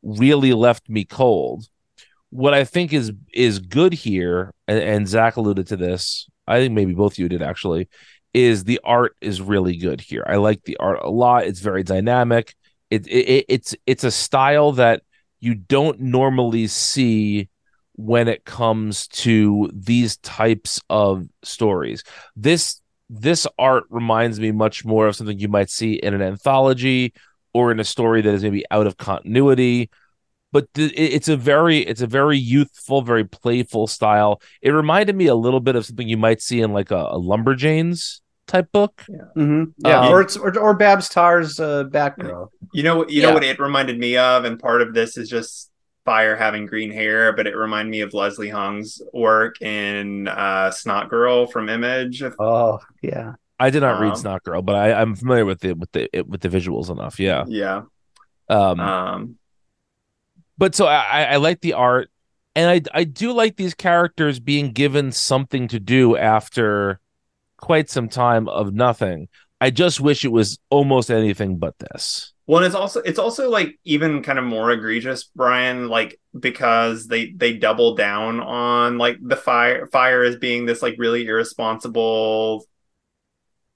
really 0.05 0.53
left 0.53 0.89
me 0.89 1.05
cold. 1.05 1.69
What 2.31 2.55
I 2.55 2.65
think 2.65 2.93
is 2.93 3.13
is 3.33 3.59
good 3.59 3.93
here, 3.93 4.53
and, 4.69 4.79
and 4.79 5.09
Zach 5.09 5.37
alluded 5.37 5.67
to 5.69 5.77
this. 5.77 6.29
I 6.47 6.59
think 6.59 6.75
maybe 6.75 6.95
both 6.95 7.15
of 7.15 7.19
you 7.19 7.29
did 7.29 7.43
actually. 7.43 7.89
Is 8.33 8.65
the 8.65 8.81
art 8.83 9.17
is 9.21 9.41
really 9.41 9.77
good 9.77 10.01
here. 10.01 10.25
I 10.27 10.37
like 10.37 10.65
the 10.65 10.77
art 10.79 10.99
a 11.03 11.11
lot. 11.11 11.45
It's 11.45 11.61
very 11.61 11.85
dynamic. 11.85 12.55
It, 12.91 13.07
it 13.07 13.45
it's 13.49 13.77
it's 13.87 14.05
a 14.05 14.11
style 14.11 14.73
that 14.73 15.03
you 15.41 15.55
don't 15.55 16.01
normally 16.01 16.67
see 16.67 17.49
when 17.97 18.27
it 18.27 18.45
comes 18.45 19.07
to 19.09 19.71
these 19.73 20.17
types 20.19 20.81
of 20.91 21.29
stories. 21.45 22.03
This 22.35 22.81
this 23.09 23.47
art 23.59 23.85
reminds 23.91 24.41
me 24.41 24.51
much 24.51 24.85
more 24.85 25.07
of 25.07 25.15
something 25.15 25.39
you 25.39 25.49
might 25.49 25.71
see 25.71 25.95
in 25.95 26.15
an 26.15 26.23
anthology 26.23 27.13
or 27.55 27.71
in 27.71 27.81
a 27.81 27.85
story 27.85 28.21
that 28.21 28.35
is 28.35 28.43
maybe 28.43 28.65
out 28.71 28.87
of 28.87 28.99
continuity. 28.99 29.89
But 30.53 30.69
it's 30.75 31.29
a 31.29 31.37
very 31.37 31.79
it's 31.79 32.01
a 32.01 32.07
very 32.07 32.39
youthful 32.39 33.03
very 33.03 33.25
playful 33.25 33.87
style. 33.87 34.41
It 34.63 34.71
reminded 34.71 35.17
me 35.17 35.27
a 35.27 35.35
little 35.35 35.61
bit 35.61 35.75
of 35.75 35.87
something 35.87 36.09
you 36.09 36.17
might 36.17 36.43
see 36.43 36.61
in 36.61 36.73
like 36.73 36.91
a, 36.93 37.07
a 37.11 37.19
lumberjanes 37.19 38.21
type 38.47 38.71
book. 38.71 39.05
Yeah, 39.09 39.17
mm-hmm. 39.37 39.65
yeah. 39.79 40.01
Um, 40.01 40.13
or 40.13 40.21
it's 40.21 40.37
or, 40.37 40.57
or 40.59 40.75
babs 40.75 41.09
tarr's 41.09 41.59
uh, 41.59 41.85
batgirl. 41.85 42.51
You 42.73 42.83
know 42.85 42.99
what 42.99 43.11
you 43.11 43.23
know 43.23 43.35
what 43.35 43.43
it 43.43 43.59
reminded 43.59 43.99
me 43.99 44.17
of 44.17 44.45
and 44.45 44.59
part 44.59 44.81
of 44.81 44.95
this 44.95 45.17
is 45.17 45.29
just 45.29 45.71
fire 46.05 46.37
having 46.37 46.67
green 46.67 46.91
hair 46.91 47.33
but 47.33 47.47
it 47.47 47.57
reminded 47.57 47.91
me 47.91 48.03
of 48.03 48.13
leslie 48.13 48.51
hung's 48.51 49.01
work 49.15 49.63
in 49.63 50.29
uh 50.29 50.71
snot 50.71 51.09
girl 51.09 51.47
from 51.47 51.69
image. 51.69 52.23
Oh 52.39 52.79
yeah 53.03 53.33
I 53.59 53.71
did 53.71 53.81
not 53.81 53.97
um, 53.97 54.03
read 54.03 54.17
Snot 54.17 54.43
Girl, 54.43 54.63
but 54.63 54.75
I, 54.75 54.93
I'm 54.93 55.15
familiar 55.15 55.45
with 55.45 55.61
the 55.61 55.75
with 55.75 55.93
the 55.93 56.09
with 56.27 56.41
the 56.41 56.49
visuals 56.49 56.91
enough. 56.91 57.21
Yeah, 57.21 57.45
yeah. 57.47 57.83
Um, 58.49 58.81
um 58.81 59.39
but 60.57 60.75
so 60.75 60.87
I, 60.87 61.25
I 61.25 61.37
like 61.37 61.61
the 61.61 61.73
art, 61.75 62.11
and 62.55 62.71
I 62.71 62.99
I 62.99 63.05
do 63.05 63.33
like 63.33 63.57
these 63.57 63.75
characters 63.75 64.41
being 64.41 64.73
given 64.73 65.13
something 65.13 65.69
to 65.69 65.81
do 65.81 66.17
after 66.17 67.01
quite 67.57 67.91
some 67.91 68.09
time 68.09 68.49
of 68.49 68.75
nothing. 68.75 69.29
I 69.61 69.71
just 69.71 70.01
wish 70.01 70.25
it 70.25 70.33
was 70.33 70.59
almost 70.71 71.11
anything 71.11 71.59
but 71.59 71.75
this. 71.79 72.33
Well, 72.47 72.63
it's 72.63 72.75
also 72.75 73.01
it's 73.01 73.19
also 73.19 73.49
like 73.49 73.79
even 73.85 74.23
kind 74.23 74.39
of 74.39 74.45
more 74.45 74.71
egregious, 74.71 75.25
Brian, 75.25 75.89
like 75.89 76.21
because 76.39 77.07
they 77.07 77.33
they 77.33 77.55
double 77.55 77.95
down 77.95 78.41
on 78.41 78.99
like 78.99 79.17
the 79.23 79.37
fire 79.37 79.87
fire 79.87 80.23
as 80.23 80.37
being 80.37 80.67
this 80.67 80.83
like 80.83 80.97
really 80.99 81.27
irresponsible 81.27 82.67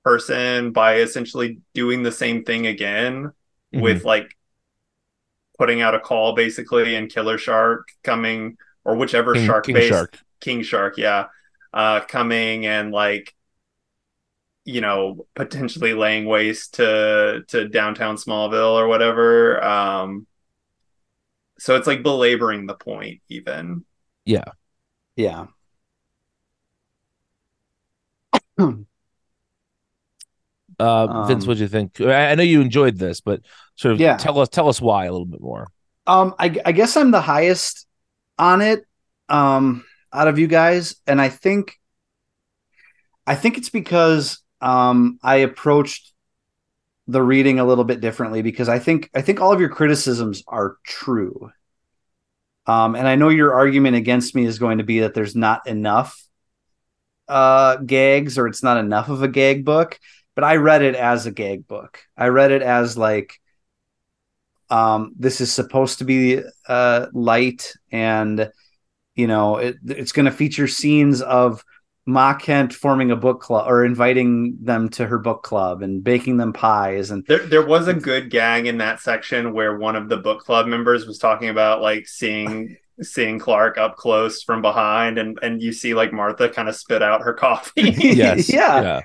person 0.05 0.73
by 0.73 0.97
essentially 0.97 1.61
doing 1.75 2.03
the 2.03 2.13
same 2.13 2.45
thing 2.45 2.67
again 2.67 3.25
mm-hmm. 3.25 3.81
with 3.81 4.05
like 4.05 4.37
putting 5.59 5.81
out 5.81 5.95
a 5.95 6.01
call 6.01 6.35
basically 6.35 6.95
and 6.95 7.11
killer 7.11 7.37
shark 7.37 7.89
coming 8.05 8.57
or 8.85 8.97
whichever 8.97 9.35
king, 9.35 9.47
shark 9.47 9.67
king 9.67 9.75
based 9.75 9.89
shark. 9.89 10.19
king 10.41 10.63
shark 10.63 10.97
yeah 10.97 11.27
uh 11.75 12.01
coming 12.01 12.65
and 12.65 12.93
like 12.93 13.35
you 14.65 14.81
know 14.81 15.27
potentially 15.35 15.95
laying 15.95 16.27
waste 16.27 16.75
to 16.75 17.43
to 17.49 17.69
downtown 17.69 18.17
smallville 18.17 18.75
or 18.75 18.87
whatever 18.87 19.63
um 19.63 20.27
so 21.59 21.75
it's 21.75 21.87
like 21.87 22.03
belaboring 22.03 22.67
the 22.67 22.75
point 22.75 23.21
even 23.29 23.85
yeah 24.25 24.45
yeah 25.17 25.47
Uh, 30.81 31.07
um, 31.07 31.29
Vince, 31.29 31.47
what 31.47 31.57
do 31.57 31.63
you 31.63 31.69
think? 31.69 32.01
I, 32.01 32.31
I, 32.31 32.35
know 32.37 32.43
you 32.43 32.61
enjoyed 32.61 32.99
this, 32.99 33.21
but 33.21 33.41
sort 33.75 33.95
of 33.95 34.01
yeah. 34.01 34.17
tell 34.17 34.39
us 34.39 34.49
tell 34.49 34.69
us 34.69 34.81
why 34.81 35.07
a 35.07 35.13
little 35.13 35.27
bit 35.27 35.41
more. 35.41 35.69
Um, 36.07 36.35
I, 36.39 36.57
I 36.65 36.73
guess 36.73 36.97
I'm 36.97 37.11
the 37.11 37.21
highest 37.21 37.87
on 38.39 38.63
it 38.63 38.85
um, 39.29 39.85
out 40.13 40.29
of 40.29 40.39
you 40.39 40.47
guys, 40.47 40.97
and 41.07 41.21
I 41.21 41.31
think 41.31 41.75
I 43.27 43.35
think 43.35 43.59
it's 43.59 43.71
because 43.71 44.39
um, 44.61 45.19
I 45.23 45.37
approached 45.37 46.13
the 47.09 47.23
reading 47.23 47.59
a 47.59 47.65
little 47.65 47.85
bit 47.85 48.01
differently 48.01 48.43
because 48.43 48.69
I 48.69 48.79
think 48.79 49.11
I 49.15 49.23
think 49.23 49.41
all 49.41 49.53
of 49.53 49.61
your 49.61 49.71
criticisms 49.71 50.45
are 50.47 50.77
true. 50.85 51.51
Um, 52.67 52.95
and 52.95 53.09
I 53.09 53.17
know 53.17 53.31
your 53.31 53.55
argument 53.55 53.97
against 53.97 54.35
me 54.35 54.45
is 54.45 54.59
going 54.59 54.79
to 54.79 54.85
be 54.85 55.01
that 55.01 55.15
there's 55.15 55.35
not 55.35 55.67
enough 55.67 56.23
uh, 57.27 57.77
gags 57.77 58.39
or 58.39 58.47
it's 58.47 58.63
not 58.63 58.77
enough 58.77 59.09
of 59.09 59.23
a 59.23 59.29
gag 59.29 59.65
book 59.65 59.99
but 60.39 60.45
I 60.45 60.55
read 60.55 60.83
it 60.83 60.95
as 60.95 61.27
a 61.27 61.33
gag 61.33 61.67
book. 61.67 61.99
I 62.17 62.29
read 62.29 62.53
it 62.53 62.63
as 62.63 62.97
like 62.97 63.41
um, 64.71 65.13
this 65.19 65.41
is 65.41 65.51
supposed 65.51 65.99
to 65.99 66.05
be 66.05 66.41
uh, 66.69 67.07
light 67.13 67.75
and 67.91 68.49
you 69.17 69.27
know 69.27 69.57
it, 69.57 69.79
it's 69.85 70.13
going 70.13 70.27
to 70.27 70.31
feature 70.31 70.69
scenes 70.69 71.23
of 71.23 71.65
Ma 72.07 72.35
Kent 72.35 72.73
forming 72.73 73.11
a 73.11 73.17
book 73.17 73.41
club 73.41 73.69
or 73.69 73.85
inviting 73.85 74.59
them 74.63 74.91
to 74.91 75.09
her 75.09 75.19
book 75.19 75.43
club 75.43 75.83
and 75.83 76.05
baking 76.05 76.37
them 76.37 76.53
pies 76.53 77.11
and 77.11 77.25
There, 77.27 77.45
there 77.45 77.67
was 77.67 77.89
a 77.89 77.95
good 77.95 78.31
gag 78.31 78.69
in 78.69 78.79
that 78.79 79.01
section 79.01 79.53
where 79.53 79.77
one 79.77 79.97
of 79.97 80.09
the 80.09 80.19
book 80.19 80.45
club 80.45 80.69
members 80.69 81.05
was 81.05 81.19
talking 81.19 81.49
about 81.49 81.83
like 81.83 82.07
seeing 82.07 82.77
seeing 83.03 83.41
Clark 83.41 83.77
up 83.77 83.97
close 83.97 84.45
from 84.45 84.63
behind, 84.63 85.19
and 85.19 85.37
and 85.43 85.61
you 85.61 85.73
see 85.73 85.95
like 85.95 86.13
Martha 86.13 86.49
kind 86.49 86.69
of 86.69 86.77
spit 86.77 87.03
out 87.03 87.23
her 87.23 87.35
coffee. 87.35 87.91
Yes. 87.99 88.49
Yeah. 88.53 88.83
yeah. 88.83 89.01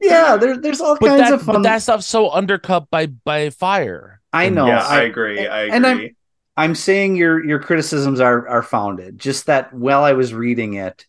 Yeah, 0.00 0.36
there, 0.36 0.56
there's 0.58 0.80
all 0.80 0.96
But 1.00 1.08
kinds 1.08 1.20
that, 1.22 1.32
of 1.34 1.42
fun. 1.42 1.56
but 1.56 1.62
that 1.62 1.82
stuff's 1.82 2.06
so 2.06 2.30
undercut 2.30 2.90
by 2.90 3.06
by 3.06 3.50
fire. 3.50 4.20
I 4.32 4.48
know. 4.48 4.66
yeah, 4.66 4.84
I, 4.84 5.00
I, 5.00 5.02
agree. 5.02 5.46
I 5.46 5.60
agree. 5.62 5.76
and 5.76 5.86
I'm- 5.86 6.16
I'm 6.56 6.74
saying 6.76 7.16
your 7.16 7.44
your 7.44 7.58
criticisms 7.58 8.20
are 8.20 8.46
are 8.48 8.62
founded. 8.62 9.18
Just 9.18 9.46
that 9.46 9.72
while 9.74 10.04
I 10.04 10.12
was 10.12 10.32
reading 10.32 10.74
it, 10.74 11.04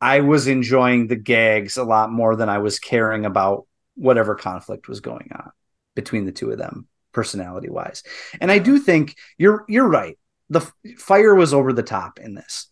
I 0.00 0.20
was 0.20 0.46
enjoying 0.46 1.08
the 1.08 1.16
gags 1.16 1.76
a 1.76 1.84
lot 1.84 2.10
more 2.10 2.36
than 2.36 2.48
I 2.48 2.58
was 2.58 2.78
caring 2.78 3.26
about 3.26 3.66
whatever 3.96 4.34
conflict 4.34 4.88
was 4.88 5.00
going 5.00 5.30
on 5.34 5.50
between 5.96 6.24
the 6.24 6.32
two 6.32 6.50
of 6.52 6.58
them, 6.58 6.86
personality 7.12 7.68
wise. 7.68 8.02
And 8.40 8.50
I 8.50 8.58
do 8.60 8.78
think 8.78 9.16
you're 9.36 9.64
you're 9.68 9.88
right. 9.88 10.16
The 10.50 10.60
f- 10.60 10.72
fire 10.98 11.34
was 11.34 11.52
over 11.52 11.72
the 11.72 11.82
top 11.82 12.18
in 12.20 12.34
this, 12.34 12.68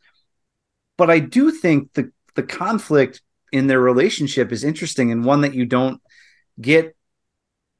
but 0.97 1.11
I 1.11 1.18
do 1.18 1.51
think 1.51 1.92
the 1.92 2.12
the 2.34 2.42
conflict 2.44 3.20
in 3.53 3.66
their 3.66 3.80
relationship 3.80 4.53
is 4.53 4.64
interesting 4.64 5.11
and 5.12 5.24
one 5.24 5.42
that 5.42 5.55
you 5.55 5.66
don't 5.66 6.01
get 6.61 6.97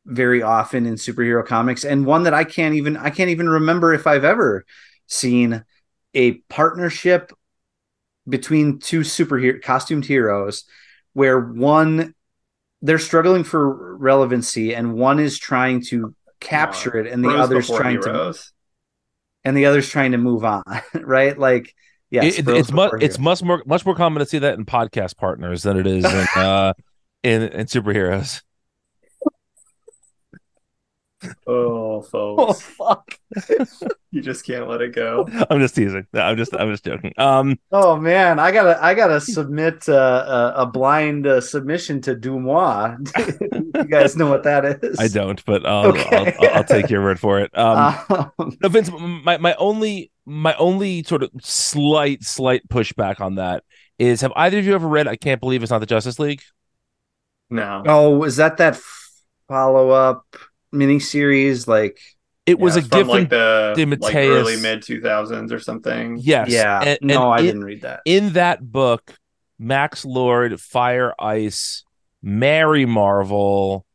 very 0.05 0.43
often 0.43 0.87
in 0.87 0.95
superhero 0.95 1.45
comics 1.45 1.85
and 1.85 2.07
one 2.07 2.23
that 2.25 2.35
I 2.35 2.45
can't 2.45 2.75
even 2.75 2.97
I 2.97 3.11
can't 3.11 3.31
even 3.31 3.49
remember 3.49 3.93
if 3.93 4.07
I've 4.07 4.25
ever 4.25 4.65
seen 5.07 5.65
a 6.15 6.33
partnership 6.49 7.33
between 8.29 8.79
two 8.79 9.01
superhero 9.01 9.61
costumed 9.61 10.05
heroes 10.05 10.65
where 11.13 11.41
one 11.41 12.15
they're 12.83 12.99
struggling 12.99 13.43
for 13.43 13.97
relevancy 13.97 14.75
and 14.75 14.95
one 14.95 15.19
is 15.19 15.39
trying 15.39 15.83
to 15.83 16.15
capture 16.41 16.97
it 16.97 17.11
and 17.11 17.25
the 17.25 17.29
Bros 17.29 17.41
other's 17.41 17.69
trying 17.69 18.01
to 18.03 18.35
and 19.45 19.57
the 19.57 19.67
other's 19.67 19.89
trying 19.89 20.13
to 20.13 20.19
move 20.19 20.45
on 20.45 20.63
right? 20.95 21.37
Like 21.37 21.75
yes 22.25 22.39
It- 22.39 22.49
it's 22.49 22.73
much 22.73 22.93
it's 23.01 23.19
much 23.19 23.43
more 23.43 23.63
much 23.67 23.85
more 23.87 23.95
common 23.95 24.21
to 24.21 24.27
see 24.27 24.39
that 24.39 24.59
in 24.59 24.65
podcast 24.65 25.17
partners 25.17 25.63
than 25.63 25.77
it 25.79 25.87
is 25.87 26.05
in 26.05 26.27
uh 26.37 26.73
in, 27.23 27.43
in 27.43 27.67
superheroes. 27.67 28.43
Oh, 31.47 32.05
oh 32.13 32.53
fuck 32.53 33.19
you 34.11 34.21
just 34.21 34.45
can't 34.47 34.69
let 34.69 34.83
it 34.83 34.95
go. 34.95 35.27
I'm 35.51 35.59
just 35.61 35.75
teasing. 35.75 36.07
No, 36.13 36.21
I'm 36.21 36.37
just 36.37 36.55
I'm 36.55 36.71
just 36.71 36.85
joking. 36.85 37.15
Um 37.17 37.59
Oh 37.73 37.97
man, 37.97 38.39
I 38.39 38.53
gotta 38.53 38.81
I 38.85 38.95
gotta 38.95 39.21
submit 39.21 39.89
uh, 39.89 40.53
a, 40.57 40.63
a 40.63 40.67
blind 40.67 41.27
uh, 41.27 41.41
submission 41.41 42.01
to 42.03 42.15
Dumois. 42.15 42.97
You 43.77 43.85
guys 43.85 44.17
know 44.17 44.29
what 44.29 44.43
that 44.45 44.65
is? 44.85 44.99
I 44.99 45.09
don't, 45.09 45.45
but 45.45 45.65
I'll, 45.67 45.87
Okay. 45.89 46.35
I'll, 46.41 46.49
I'll 46.57 46.65
take 46.65 46.91
your 46.91 47.03
word 47.03 47.19
for 47.21 47.41
it. 47.41 47.51
Um 47.57 47.97
Um, 48.39 48.57
no, 48.63 48.69
Vince, 48.69 48.91
my 48.93 49.39
my 49.39 49.55
only 49.57 50.11
my 50.25 50.55
only 50.57 51.03
sort 51.05 51.23
of 51.23 51.31
slight 51.43 52.23
slight 52.25 52.67
pushback 52.69 53.21
on 53.21 53.37
that 53.37 53.63
is 53.99 54.21
have 54.23 54.33
either 54.37 54.59
of 54.59 54.67
you 54.67 54.75
ever 54.75 54.89
read 54.89 55.07
I 55.09 55.17
can't 55.17 55.41
believe 55.41 55.63
it's 55.63 55.71
not 55.71 55.79
the 55.79 55.87
Justice 55.87 56.19
League? 56.19 56.43
No, 57.51 57.83
oh, 57.87 58.25
is 58.25 58.37
that 58.37 58.57
that 58.59 58.79
follow 59.49 59.91
up 59.91 60.25
miniseries? 60.75 61.67
Like, 61.69 61.99
It 62.45 62.59
was 62.59 62.75
Yeah, 62.77 62.81
a 62.83 62.85
from 62.85 62.99
gift 62.99 63.11
like 63.11 63.29
the 63.31 63.97
like 64.01 64.15
early 64.17 64.57
mid 64.61 64.83
two 64.83 65.01
thousands 65.01 65.53
or 65.53 65.59
something. 65.61 66.19
yes. 66.21 66.49
yeah, 66.51 66.83
and- 66.83 66.99
no, 67.03 67.33
and 67.33 67.33
I 67.33 67.39
it- 67.41 67.47
didn't 67.47 67.65
read 67.65 67.83
that. 67.83 68.01
in 68.05 68.33
that 68.35 68.61
book, 68.73 69.15
Max 69.59 70.05
Lord, 70.05 70.61
Fire 70.61 71.15
Ice, 71.19 71.85
Mary 72.27 72.85
Marvel, 72.87 73.87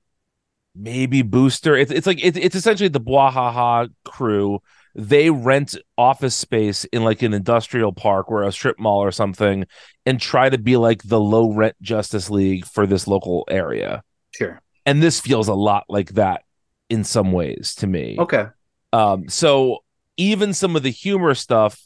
maybe 0.73 1.21
Booster. 1.21 1.75
It's 1.75 1.91
it's 1.91 2.07
like 2.07 2.23
it's 2.23 2.37
it's 2.37 2.55
essentially 2.55 2.87
the 2.87 3.01
Bwahaha 3.01 3.89
crew. 4.05 4.61
They 4.95 5.29
rent 5.29 5.75
office 5.97 6.33
space 6.33 6.85
in 6.85 7.03
like 7.03 7.21
an 7.23 7.33
industrial 7.33 7.91
park 7.91 8.31
or 8.31 8.43
a 8.43 8.51
strip 8.53 8.79
mall 8.79 9.03
or 9.03 9.11
something, 9.11 9.65
and 10.05 10.19
try 10.19 10.49
to 10.49 10.57
be 10.57 10.77
like 10.77 11.03
the 11.03 11.19
low 11.19 11.51
rent 11.51 11.75
Justice 11.81 12.29
League 12.29 12.65
for 12.65 12.87
this 12.87 13.05
local 13.05 13.45
area. 13.49 14.01
Sure. 14.33 14.61
And 14.85 15.03
this 15.03 15.19
feels 15.19 15.49
a 15.49 15.53
lot 15.53 15.83
like 15.89 16.11
that 16.11 16.43
in 16.89 17.03
some 17.03 17.33
ways 17.33 17.75
to 17.75 17.87
me. 17.87 18.15
Okay. 18.17 18.45
Um, 18.93 19.27
so 19.27 19.79
even 20.15 20.53
some 20.53 20.77
of 20.77 20.83
the 20.83 20.89
humor 20.89 21.35
stuff 21.35 21.81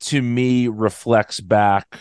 to 0.00 0.22
me 0.22 0.66
reflects 0.66 1.40
back 1.40 1.98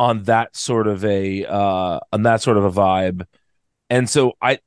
on 0.00 0.22
that 0.22 0.56
sort 0.56 0.86
of 0.86 1.04
a 1.04 1.44
uh 1.44 2.00
on 2.10 2.22
that 2.22 2.40
sort 2.40 2.56
of 2.56 2.64
a 2.64 2.70
vibe. 2.70 3.26
And 3.90 4.08
so 4.08 4.32
I 4.40 4.60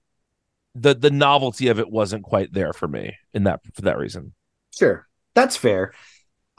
the 0.76 0.94
the 0.94 1.10
novelty 1.10 1.70
of 1.70 1.80
it 1.80 1.90
wasn't 1.90 2.24
quite 2.24 2.54
there 2.54 2.72
for 2.72 2.88
me 2.88 3.16
in 3.34 3.46
that 3.46 3.62
for 3.74 3.82
that 3.82 3.98
reason. 3.98 4.34
Sure. 4.72 5.08
That's 5.34 5.58
fair. 5.58 5.94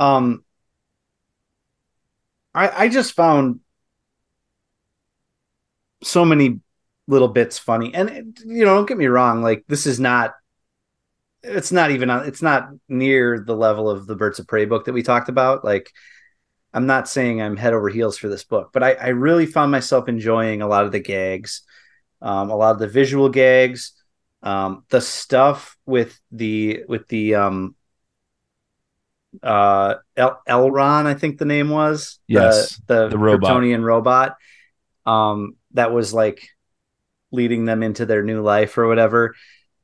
Um, 0.01 0.45
I 2.53 2.85
I 2.85 2.89
just 2.89 3.13
found 3.13 3.61
so 6.03 6.25
many 6.25 6.61
little 7.07 7.29
bits 7.29 7.59
funny, 7.59 7.95
and 7.95 8.37
you 8.45 8.65
know, 8.65 8.75
don't 8.75 8.89
get 8.89 8.99
me 8.99 9.07
wrong. 9.07 9.43
Like 9.43 9.65
this 9.69 9.87
is 9.87 10.01
not. 10.01 10.35
It's 11.43 11.73
not 11.73 11.91
even. 11.91 12.09
on- 12.11 12.27
It's 12.27 12.43
not 12.43 12.71
near 12.89 13.39
the 13.47 13.55
level 13.57 13.91
of 13.91 14.07
the 14.07 14.17
Birds 14.17 14.39
of 14.39 14.47
Prey 14.47 14.65
book 14.65 14.87
that 14.87 14.93
we 14.95 15.03
talked 15.03 15.29
about. 15.29 15.65
Like, 15.65 15.91
I'm 16.75 16.87
not 16.87 17.09
saying 17.09 17.41
I'm 17.41 17.57
head 17.57 17.73
over 17.73 17.89
heels 17.89 18.19
for 18.19 18.29
this 18.29 18.43
book, 18.43 18.71
but 18.73 18.83
I, 18.83 18.95
I 18.95 19.09
really 19.09 19.47
found 19.47 19.71
myself 19.71 20.09
enjoying 20.09 20.61
a 20.61 20.67
lot 20.67 20.85
of 20.85 20.91
the 20.93 20.99
gags, 20.99 21.63
um, 22.21 22.51
a 22.51 22.57
lot 22.57 22.73
of 22.73 22.81
the 22.81 22.89
visual 22.89 23.29
gags, 23.29 23.93
um, 24.43 24.85
the 24.91 25.01
stuff 25.01 25.77
with 25.87 26.21
the 26.33 26.83
with 26.89 27.07
the 27.07 27.37
um, 27.37 27.77
uh 29.41 29.95
El- 30.17 30.43
L-Ron, 30.47 31.07
I 31.07 31.15
think 31.15 31.39
the 31.39 31.45
name 31.45 31.71
was. 31.71 32.19
Yes, 32.27 32.81
the, 32.89 33.09
the 33.09 33.19
robot. 33.19 33.51
Kryptonian 33.51 33.85
robot. 33.85 34.37
Um, 35.07 35.57
that 35.75 35.93
was 35.93 36.13
like 36.13 36.49
leading 37.31 37.67
them 37.67 37.85
into 37.85 38.05
their 38.05 38.25
new 38.25 38.43
life 38.43 38.77
or 38.79 38.89
whatever. 38.89 39.35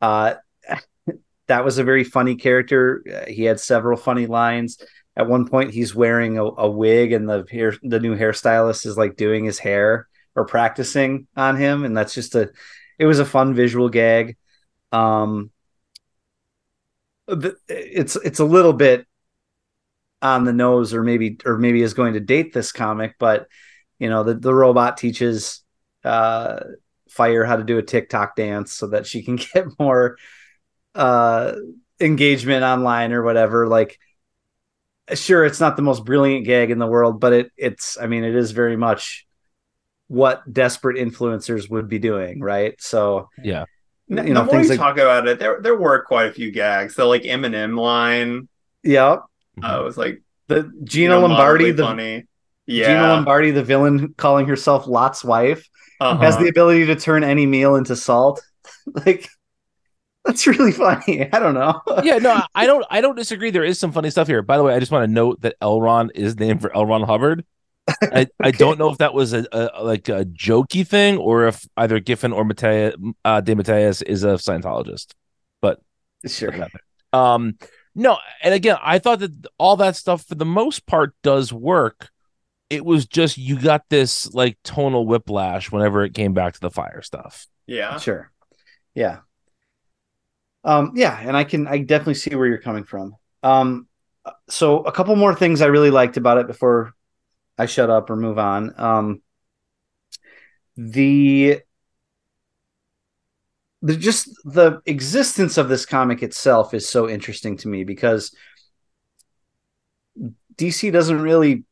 Uh, 0.00 0.34
that 1.46 1.64
was 1.64 1.78
a 1.78 1.84
very 1.84 2.04
funny 2.04 2.34
character. 2.34 3.02
Uh, 3.06 3.30
he 3.30 3.44
had 3.44 3.60
several 3.60 3.96
funny 3.96 4.26
lines. 4.26 4.78
At 5.20 5.28
one 5.28 5.46
point, 5.46 5.70
he's 5.70 5.94
wearing 5.94 6.38
a, 6.38 6.44
a 6.44 6.70
wig, 6.70 7.12
and 7.12 7.28
the 7.28 7.44
hair, 7.50 7.74
the 7.82 8.00
new 8.00 8.16
hairstylist 8.16 8.86
is 8.86 8.96
like 8.96 9.16
doing 9.16 9.44
his 9.44 9.58
hair 9.58 10.08
or 10.34 10.46
practicing 10.46 11.26
on 11.36 11.56
him, 11.56 11.84
and 11.84 11.94
that's 11.94 12.14
just 12.14 12.34
a. 12.34 12.50
It 12.98 13.04
was 13.04 13.18
a 13.18 13.26
fun 13.26 13.52
visual 13.52 13.90
gag. 13.90 14.38
Um, 14.92 15.50
it's 17.28 18.16
it's 18.16 18.38
a 18.38 18.44
little 18.46 18.72
bit 18.72 19.06
on 20.22 20.44
the 20.44 20.54
nose, 20.54 20.94
or 20.94 21.02
maybe 21.02 21.36
or 21.44 21.58
maybe 21.58 21.82
is 21.82 21.92
going 21.92 22.14
to 22.14 22.20
date 22.20 22.54
this 22.54 22.72
comic, 22.72 23.16
but 23.18 23.46
you 23.98 24.08
know 24.08 24.24
the 24.24 24.32
the 24.32 24.54
robot 24.54 24.96
teaches 24.96 25.60
uh 26.02 26.60
fire 27.10 27.44
how 27.44 27.56
to 27.56 27.64
do 27.64 27.76
a 27.76 27.82
TikTok 27.82 28.36
dance 28.36 28.72
so 28.72 28.86
that 28.86 29.06
she 29.06 29.22
can 29.22 29.36
get 29.54 29.66
more 29.78 30.16
uh 30.94 31.52
engagement 32.00 32.64
online 32.64 33.12
or 33.12 33.22
whatever 33.22 33.68
like 33.68 33.98
sure 35.14 35.44
it's 35.44 35.60
not 35.60 35.76
the 35.76 35.82
most 35.82 36.04
brilliant 36.04 36.44
gag 36.46 36.70
in 36.70 36.78
the 36.78 36.86
world 36.86 37.20
but 37.20 37.32
it 37.32 37.50
it's 37.56 37.98
i 38.00 38.06
mean 38.06 38.24
it 38.24 38.34
is 38.34 38.50
very 38.52 38.76
much 38.76 39.26
what 40.08 40.42
desperate 40.52 40.96
influencers 40.96 41.70
would 41.70 41.88
be 41.88 41.98
doing 41.98 42.40
right 42.40 42.74
so 42.80 43.28
Yeah. 43.42 43.64
N- 44.10 44.26
You 44.26 44.34
know, 44.34 44.40
the 44.40 44.46
more 44.46 44.54
things 44.54 44.64
you 44.64 44.70
like- 44.70 44.80
talk 44.80 44.98
about 44.98 45.28
it, 45.28 45.38
there 45.38 45.60
there 45.62 45.76
were 45.76 46.02
quite 46.02 46.26
a 46.26 46.32
few 46.32 46.50
gags. 46.50 46.96
The 46.96 47.04
like 47.04 47.22
Eminem 47.22 47.78
line, 47.78 48.48
yeah 48.82 49.18
uh, 49.62 49.80
was 49.84 49.96
like 49.96 50.20
the 50.48 50.56
you 50.74 50.84
gina 50.84 51.14
know, 51.14 51.20
lombardi 51.26 51.70
the 51.70 51.84
funny. 51.84 52.26
gina 52.68 53.06
lombardi 53.06 53.52
the 53.52 53.62
villain 53.62 54.12
calling 54.16 54.46
herself 54.46 54.88
lot's 54.88 55.22
wife 55.22 55.68
uh-huh. 56.00 56.20
has 56.24 56.36
the 56.38 56.48
ability 56.48 56.86
to 56.86 56.96
turn 56.96 57.22
any 57.22 57.46
meal 57.46 57.76
into 57.76 57.94
salt 57.94 58.42
like 59.06 59.28
that's 60.24 60.46
really 60.46 60.72
funny 60.72 61.32
i 61.32 61.38
don't 61.38 61.54
know 61.54 61.80
yeah, 62.04 62.18
no, 62.18 62.32
I- 62.32 62.46
I 62.54 62.66
don't 62.66 62.84
I 62.90 63.00
don't 63.00 63.16
disagree. 63.16 63.50
There 63.50 63.64
is 63.64 63.78
some 63.78 63.92
funny 63.92 64.10
stuff 64.10 64.26
here. 64.28 64.42
By 64.42 64.56
the 64.56 64.62
way, 64.62 64.74
I 64.74 64.78
just 64.80 64.92
want 64.92 65.04
to 65.08 65.12
note 65.12 65.40
that 65.42 65.56
L-Ron 65.60 66.10
is 66.14 66.38
named 66.38 66.60
for 66.60 66.74
L. 66.76 66.84
Ron 66.86 67.02
Hubbard. 67.02 67.44
I, 68.02 68.26
I 68.38 68.50
don't 68.50 68.78
know 68.78 68.90
if 68.90 68.98
that 68.98 69.14
was 69.14 69.32
a, 69.32 69.46
a 69.52 69.82
like 69.82 70.08
a 70.08 70.24
jokey 70.26 70.86
thing 70.86 71.16
or 71.16 71.46
if 71.48 71.66
either 71.76 71.98
Giffen 72.00 72.32
or 72.32 72.44
Mattea, 72.44 72.94
uh, 73.24 73.40
De 73.40 73.54
Matteis 73.54 74.02
is 74.02 74.22
a 74.24 74.34
Scientologist. 74.34 75.12
But 75.62 75.80
sure 76.26 76.52
Um, 77.12 77.56
no, 77.94 78.18
and 78.42 78.54
again, 78.54 78.76
I 78.82 78.98
thought 78.98 79.20
that 79.20 79.32
all 79.58 79.76
that 79.78 79.96
stuff 79.96 80.24
for 80.26 80.34
the 80.34 80.44
most 80.44 80.86
part 80.86 81.14
does 81.22 81.52
work. 81.52 82.10
It 82.68 82.84
was 82.84 83.06
just 83.06 83.38
you 83.38 83.58
got 83.58 83.84
this 83.88 84.32
like 84.34 84.58
tonal 84.62 85.06
whiplash 85.06 85.72
whenever 85.72 86.04
it 86.04 86.14
came 86.14 86.34
back 86.34 86.54
to 86.54 86.60
the 86.60 86.70
fire 86.70 87.02
stuff. 87.02 87.46
yeah. 87.66 87.98
Sure. 87.98 88.30
Yeah. 88.94 89.20
Um, 90.64 90.92
yeah, 90.94 91.18
and 91.18 91.36
I 91.36 91.44
can 91.44 91.66
I 91.66 91.78
definitely 91.78 92.14
see 92.14 92.34
where 92.34 92.46
you're 92.46 92.60
coming 92.60 92.84
from. 92.84 93.16
Um, 93.42 93.86
so 94.48 94.80
a 94.80 94.92
couple 94.92 95.16
more 95.16 95.34
things 95.34 95.62
I 95.62 95.66
really 95.66 95.90
liked 95.90 96.16
about 96.16 96.38
it 96.38 96.46
before 96.46 96.92
I 97.58 97.66
shut 97.66 97.90
up 97.90 98.10
or 98.10 98.16
move 98.16 98.38
on. 98.38 98.74
Um, 98.78 99.22
the 100.76 101.62
the 103.82 103.96
just 103.96 104.28
the 104.44 104.80
existence 104.86 105.56
of 105.56 105.68
this 105.68 105.86
comic 105.86 106.22
itself 106.22 106.74
is 106.74 106.88
so 106.88 107.08
interesting 107.08 107.56
to 107.58 107.68
me 107.68 107.84
because 107.84 108.34
DC 110.56 110.90
doesn't 110.90 111.20
really 111.20 111.64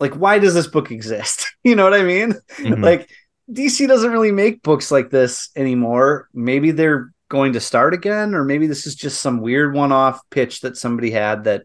like 0.00 0.14
why 0.14 0.38
does 0.38 0.54
this 0.54 0.66
book 0.66 0.90
exist? 0.90 1.52
you 1.64 1.76
know 1.76 1.84
what 1.84 1.94
I 1.94 2.02
mean? 2.02 2.34
Mhm. 2.58 2.82
Like 2.82 3.10
DC 3.52 3.86
doesn't 3.86 4.12
really 4.12 4.32
make 4.32 4.62
books 4.62 4.90
like 4.90 5.10
this 5.10 5.50
anymore. 5.56 6.28
Maybe 6.34 6.70
they're 6.70 7.12
going 7.30 7.54
to 7.54 7.60
start 7.60 7.94
again 7.94 8.34
or 8.34 8.44
maybe 8.44 8.66
this 8.66 8.86
is 8.86 8.94
just 8.94 9.22
some 9.22 9.40
weird 9.40 9.72
one-off 9.72 10.20
pitch 10.28 10.60
that 10.60 10.76
somebody 10.76 11.10
had 11.10 11.44
that 11.44 11.62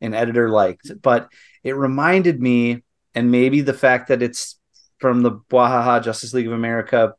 an 0.00 0.14
editor 0.14 0.48
liked. 0.48 0.90
But 1.00 1.28
it 1.62 1.76
reminded 1.76 2.40
me 2.40 2.82
and 3.14 3.30
maybe 3.30 3.60
the 3.60 3.74
fact 3.74 4.08
that 4.08 4.22
it's 4.22 4.58
from 4.98 5.22
the 5.22 5.32
Bwahaha 5.32 6.02
Justice 6.02 6.34
League 6.34 6.46
of 6.46 6.52
America 6.52 7.14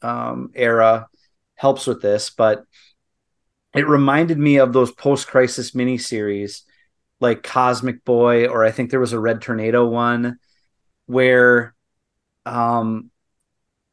um, 0.00 0.50
era 0.54 1.08
helps 1.56 1.86
with 1.86 2.00
this, 2.00 2.30
but 2.30 2.64
it 3.74 3.86
reminded 3.86 4.38
me 4.38 4.58
of 4.58 4.72
those 4.72 4.92
post-crisis 4.92 5.72
miniseries 5.72 6.62
like 7.20 7.42
Cosmic 7.42 8.04
Boy, 8.04 8.46
or 8.46 8.64
I 8.64 8.70
think 8.70 8.90
there 8.90 9.00
was 9.00 9.12
a 9.12 9.20
Red 9.20 9.42
Tornado 9.42 9.86
one 9.86 10.38
where 11.06 11.74
um 12.46 13.10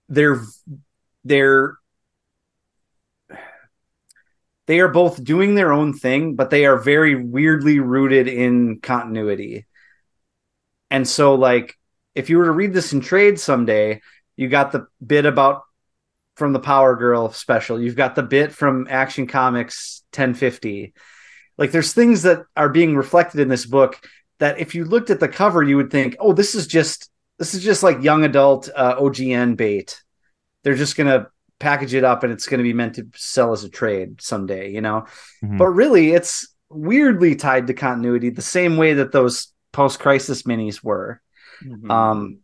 they're 0.10 0.41
they're 1.24 1.78
they 4.70 4.82
are 4.82 4.88
both 4.88 5.24
doing 5.24 5.55
their 5.55 5.74
own 5.74 5.93
thing, 5.93 6.36
but 6.36 6.51
they 6.51 6.67
are 6.67 6.78
very 6.78 7.15
weirdly 7.15 7.80
rooted 7.80 8.28
in 8.28 8.80
continuity. 8.80 9.65
And 10.91 11.07
so 11.07 11.34
like 11.34 11.76
if 12.13 12.30
you 12.30 12.38
were 12.38 12.45
to 12.45 12.51
read 12.51 12.72
this 12.72 12.93
in 12.93 13.01
trade 13.01 13.39
someday, 13.39 14.01
you 14.38 14.47
got 14.47 14.72
the 14.72 14.86
bit 15.03 15.26
about 15.26 15.63
from 16.36 16.53
the 16.53 16.59
Power 16.59 16.95
Girl 16.95 17.32
special. 17.32 17.82
You've 17.82 17.95
got 17.95 18.13
the 18.13 18.22
bit 18.22 18.51
from 18.51 18.86
Action 18.91 19.26
Comics 19.26 20.03
1050. 20.13 20.93
Like 21.57 21.72
there's 21.72 21.93
things 21.93 22.22
that 22.22 22.43
are 22.55 22.70
being 22.70 22.95
reflected 22.95 23.39
in 23.39 23.47
this 23.47 23.65
book 23.65 23.99
that 24.38 24.59
if 24.59 24.76
you 24.76 24.86
looked 24.86 25.09
at 25.09 25.20
the 25.20 25.28
cover, 25.28 25.63
you 25.63 25.78
would 25.78 25.89
think, 25.89 26.15
oh, 26.20 26.32
this 26.32 26.53
is 26.53 26.67
just 26.67 27.09
this 27.39 27.55
is 27.55 27.63
just 27.63 27.82
like 27.82 28.03
young 28.03 28.24
adult 28.24 28.70
uh, 28.76 28.97
OGN 28.97 29.57
bait. 29.57 29.99
They're 30.63 30.76
just 30.76 30.95
gonna 30.95 31.32
package 31.60 31.93
it 31.93 32.03
up 32.03 32.24
and 32.24 32.32
it's 32.34 32.47
gonna 32.47 32.64
be 32.64 32.74
meant 32.74 32.95
to 32.95 33.07
sell 33.16 33.51
as 33.51 33.64
a 33.64 33.70
trade 33.70 34.22
someday, 34.22 34.72
you 34.72 34.82
know. 34.82 35.05
Mhm. 35.43 35.57
But 35.57 35.68
really, 35.68 36.12
it's 36.12 36.47
weirdly 36.70 37.36
tied 37.36 37.68
to 37.68 37.74
continuity, 37.74 38.30
the 38.30 38.41
same 38.41 38.78
way 38.78 38.93
that 38.93 39.12
those 39.12 39.53
post-crisis 39.72 40.43
minis 40.43 40.84
were 40.84 41.22
Mhm. 41.64 41.91
um, 41.91 42.39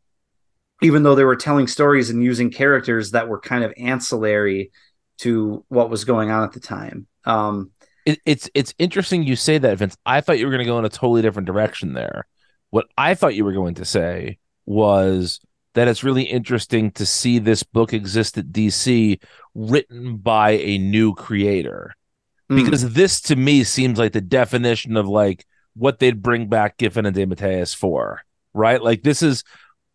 even 0.82 1.04
though 1.04 1.16
they 1.16 1.24
were 1.24 1.36
telling 1.38 1.68
stories 1.68 2.10
and 2.10 2.22
using 2.24 2.52
characters 2.52 3.12
that 3.12 3.30
were 3.30 3.40
kind 3.40 3.64
of 3.64 3.74
ancillary 3.78 4.72
to 5.20 5.64
what 5.70 5.90
was 5.90 6.04
going 6.04 6.30
on 6.32 6.44
at 6.44 6.52
the 6.52 6.60
time. 6.60 7.08
Um, 7.24 7.72
it, 8.06 8.20
it's 8.26 8.50
it's 8.54 8.74
interesting 8.78 9.24
you 9.24 9.36
say 9.36 9.58
that, 9.58 9.78
Vince. 9.78 9.96
I 10.06 10.22
thought 10.22 10.38
you 10.38 10.46
were 10.46 10.52
going 10.52 10.66
to 10.66 10.70
go 10.70 10.78
in 10.78 10.86
a 10.86 10.90
totally 10.90 11.22
different 11.22 11.46
direction 11.48 11.94
there. 11.94 12.28
What 12.72 12.88
I 12.98 13.16
thought 13.16 13.36
you 13.36 13.46
were 13.46 13.54
going 13.54 13.76
to 13.76 13.86
say 13.86 14.38
was 14.66 15.40
that 15.76 15.88
it's 15.88 16.04
really 16.04 16.24
interesting 16.24 16.90
to 16.92 17.06
see 17.06 17.38
this 17.38 17.62
book 17.64 17.94
exist 17.94 18.38
at 18.38 18.48
DC, 18.48 19.22
written 19.54 20.18
by 20.18 20.52
a 20.52 20.78
new 20.78 21.14
creator. 21.14 21.94
mm, 22.50 22.56
Because 22.56 22.94
this 22.94 23.22
to 23.22 23.36
me 23.36 23.64
seems 23.64 24.00
like 24.00 24.14
the 24.14 24.22
definition 24.22 24.98
of 24.98 25.08
like 25.08 25.46
what 25.76 26.00
they'd 26.00 26.22
bring 26.22 26.48
back 26.48 26.78
Giffen 26.78 27.06
and 27.06 27.16
DeMatteis 27.16 27.76
for, 27.76 28.22
right? 28.54 28.82
Like 28.82 29.04
this 29.04 29.22
is 29.22 29.44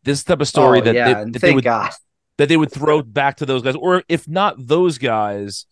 this 0.04 0.22
type 0.22 0.40
of 0.40 0.48
story 0.48 0.80
oh, 0.80 0.84
that, 0.84 0.94
yeah, 0.94 1.24
they, 1.24 1.30
that 1.32 1.42
they 1.42 1.52
would 1.52 1.64
God. 1.64 1.92
that 2.38 2.48
they 2.48 2.56
would 2.56 2.70
throw 2.72 3.02
back 3.02 3.36
to 3.38 3.46
those 3.46 3.62
guys, 3.62 3.74
or 3.74 4.02
if 4.08 4.28
not 4.28 4.54
those 4.58 4.98
guys, 4.98 5.66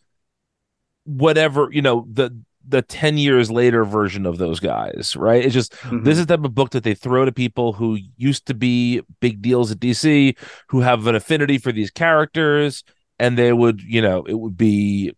whatever 1.04 1.68
you 1.70 1.82
know 1.82 2.06
the 2.11 2.38
the 2.68 2.82
ten 2.82 3.18
years 3.18 3.50
later 3.50 3.84
version 3.84 4.26
of 4.26 4.38
those 4.38 4.60
guys, 4.60 5.14
right? 5.16 5.44
It's 5.44 5.54
just 5.54 5.74
Mhm. 5.82 6.04
this 6.04 6.18
is 6.18 6.26
the 6.26 6.36
type 6.36 6.44
of 6.44 6.54
book 6.54 6.70
that 6.70 6.84
they 6.84 6.94
throw 6.94 7.24
to 7.24 7.32
people 7.32 7.72
who 7.72 7.98
used 8.16 8.46
to 8.46 8.54
be 8.54 9.02
big 9.20 9.42
deals 9.42 9.70
at 9.72 9.80
DC, 9.80 10.36
who 10.68 10.80
have 10.80 11.06
an 11.06 11.14
affinity 11.14 11.58
for 11.58 11.72
these 11.72 11.90
characters, 11.90 12.84
and 13.18 13.38
they 13.38 13.52
would 13.52 13.82
you 13.82 14.02
know 14.02 14.24
it 14.24 14.34
would 14.38 14.56
be 14.56 15.12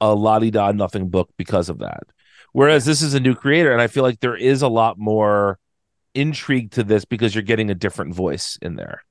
a 0.00 0.14
la 0.14 0.38
di 0.38 0.50
da 0.50 0.72
nothing 0.72 1.08
book 1.08 1.30
because 1.36 1.68
of 1.68 1.78
that. 1.78 2.04
Whereas 2.52 2.84
this 2.86 3.02
is 3.02 3.14
a 3.14 3.20
new 3.20 3.34
creator, 3.34 3.72
and 3.72 3.80
I 3.82 3.86
feel 3.86 4.02
like 4.02 4.20
there 4.20 4.36
is 4.36 4.62
a 4.62 4.68
lot 4.68 4.98
more 4.98 5.58
intrigue 6.14 6.72
to 6.72 6.84
this 6.84 7.04
because 7.04 7.34
you're 7.34 7.42
getting 7.42 7.70
a 7.70 7.74
different 7.74 8.14
voice 8.14 8.58
in 8.62 8.76
there. 8.76 9.02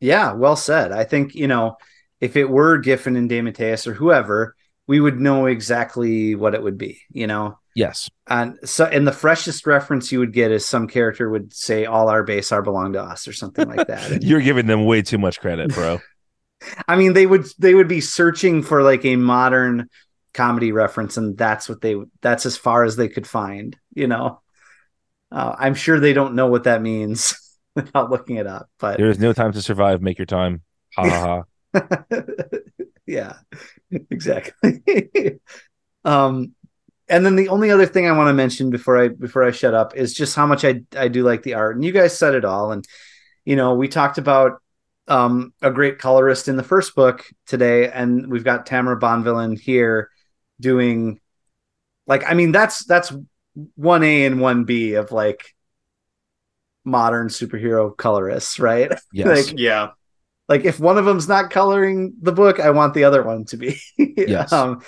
Yeah, 0.00 0.32
well 0.34 0.56
said. 0.56 0.92
I 0.92 1.04
think 1.04 1.34
you 1.34 1.48
know 1.48 1.76
if 2.20 2.36
it 2.36 2.48
were 2.48 2.78
Giffen 2.78 3.16
and 3.16 3.30
DeMatteis 3.30 3.86
or 3.86 3.94
whoever, 3.94 4.55
we 4.86 5.00
would 5.00 5.20
know 5.20 5.46
exactly 5.46 6.34
what 6.34 6.54
it 6.54 6.62
would 6.62 6.78
be. 6.78 7.00
You 7.10 7.26
know, 7.26 7.58
Yes. 7.74 8.08
and 8.28 8.58
so 8.64 8.84
and 8.86 9.06
the 9.06 9.12
freshest 9.12 9.66
reference 9.66 10.10
you 10.12 10.18
would 10.20 10.32
get 10.32 10.50
is 10.50 10.64
some 10.64 10.86
character 10.88 11.28
would 11.28 11.52
say, 11.52 11.84
"All 11.86 12.08
our 12.08 12.22
base 12.22 12.52
are 12.52 12.62
belong 12.62 12.92
to 12.94 13.02
us" 13.02 13.28
or 13.28 13.32
something 13.32 13.68
like 13.68 13.86
that. 13.88 14.22
You're 14.24 14.40
giving 14.40 14.66
them 14.66 14.84
way 14.84 15.02
too 15.02 15.18
much 15.18 15.40
credit, 15.40 15.72
bro. 15.74 16.00
I 16.88 16.96
mean, 16.96 17.12
they 17.12 17.26
would 17.26 17.46
they 17.58 17.74
would 17.74 17.88
be 17.88 18.00
searching 18.00 18.62
for 18.62 18.82
like 18.82 19.04
a 19.04 19.16
modern 19.16 19.88
comedy 20.32 20.72
reference, 20.72 21.16
and 21.16 21.36
that's 21.36 21.68
what 21.68 21.80
they 21.80 21.96
that's 22.22 22.46
as 22.46 22.56
far 22.56 22.84
as 22.84 22.96
they 22.96 23.08
could 23.08 23.26
find. 23.26 23.76
You 23.94 24.06
know, 24.06 24.40
uh, 25.30 25.54
I'm 25.58 25.74
sure 25.74 26.00
they 26.00 26.12
don't 26.14 26.34
know 26.34 26.46
what 26.46 26.64
that 26.64 26.80
means 26.80 27.34
without 27.74 28.10
looking 28.10 28.36
it 28.36 28.46
up, 28.46 28.70
but 28.78 28.96
There 28.96 29.10
is 29.10 29.18
no 29.18 29.32
time 29.34 29.52
to 29.52 29.60
survive. 29.62 30.00
Make 30.00 30.18
your 30.18 30.26
time. 30.26 30.62
Ha 30.96 31.08
ha 31.08 31.44
ha. 31.74 32.78
Yeah, 33.06 33.34
exactly. 34.10 34.82
um, 36.04 36.54
and 37.08 37.24
then 37.24 37.36
the 37.36 37.48
only 37.48 37.70
other 37.70 37.86
thing 37.86 38.08
I 38.08 38.16
want 38.16 38.28
to 38.28 38.34
mention 38.34 38.70
before 38.70 38.98
I 38.98 39.08
before 39.08 39.44
I 39.44 39.52
shut 39.52 39.74
up 39.74 39.96
is 39.96 40.12
just 40.12 40.34
how 40.34 40.46
much 40.46 40.64
I 40.64 40.82
I 40.96 41.08
do 41.08 41.22
like 41.22 41.42
the 41.42 41.54
art, 41.54 41.76
and 41.76 41.84
you 41.84 41.92
guys 41.92 42.18
said 42.18 42.34
it 42.34 42.44
all, 42.44 42.72
and 42.72 42.84
you 43.44 43.56
know 43.56 43.74
we 43.74 43.88
talked 43.88 44.18
about 44.18 44.60
um 45.08 45.52
a 45.62 45.70
great 45.70 45.98
colorist 45.98 46.48
in 46.48 46.56
the 46.56 46.62
first 46.62 46.94
book 46.94 47.24
today, 47.46 47.88
and 47.88 48.30
we've 48.30 48.44
got 48.44 48.66
Tamra 48.66 48.98
Bonvillain 48.98 49.58
here 49.58 50.10
doing 50.58 51.20
like 52.06 52.24
I 52.26 52.34
mean 52.34 52.52
that's 52.52 52.84
that's 52.84 53.12
one 53.74 54.02
A 54.02 54.24
and 54.24 54.40
one 54.40 54.64
B 54.64 54.94
of 54.94 55.12
like 55.12 55.54
modern 56.84 57.28
superhero 57.28 57.94
colorists, 57.96 58.58
right? 58.58 58.92
Yes. 59.12 59.48
Like, 59.50 59.58
yeah. 59.58 59.90
Like 60.48 60.64
if 60.64 60.78
one 60.78 60.98
of 60.98 61.04
them's 61.04 61.28
not 61.28 61.50
coloring 61.50 62.14
the 62.20 62.32
book 62.32 62.60
i 62.60 62.70
want 62.70 62.94
the 62.94 63.04
other 63.04 63.22
one 63.22 63.44
to 63.44 63.56
be 63.56 63.80
Yes. 64.16 64.52
um, 64.52 64.82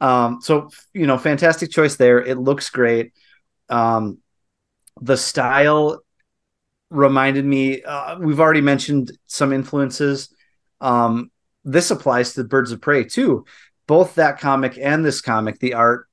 um 0.00 0.40
so 0.40 0.70
you 0.92 1.06
know 1.06 1.18
fantastic 1.18 1.70
choice 1.70 1.96
there 1.96 2.20
it 2.20 2.38
looks 2.38 2.70
great 2.70 3.12
um 3.68 4.18
the 5.00 5.16
style 5.16 6.00
reminded 6.90 7.44
me 7.44 7.82
uh, 7.82 8.18
we've 8.18 8.40
already 8.40 8.60
mentioned 8.60 9.12
some 9.26 9.52
influences 9.52 10.34
um 10.80 11.30
this 11.64 11.90
applies 11.90 12.34
to 12.34 12.44
birds 12.44 12.72
of 12.72 12.80
prey 12.80 13.04
too 13.04 13.44
both 13.86 14.14
that 14.16 14.38
comic 14.38 14.78
and 14.80 15.04
this 15.04 15.20
comic 15.20 15.58
the 15.58 15.74
art 15.74 16.08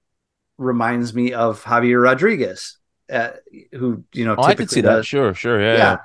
reminds 0.58 1.14
me 1.14 1.34
of 1.34 1.64
javier 1.64 2.02
rodriguez 2.02 2.78
uh, 3.12 3.32
who 3.72 4.04
you 4.14 4.26
know 4.26 4.36
Oh, 4.38 4.44
I 4.44 4.56
could 4.56 4.70
see 4.70 4.82
that. 4.82 5.06
Sure, 5.06 5.34
sure. 5.34 5.60
Yeah. 5.60 5.74
yeah. 5.74 5.78
yeah. 5.78 5.98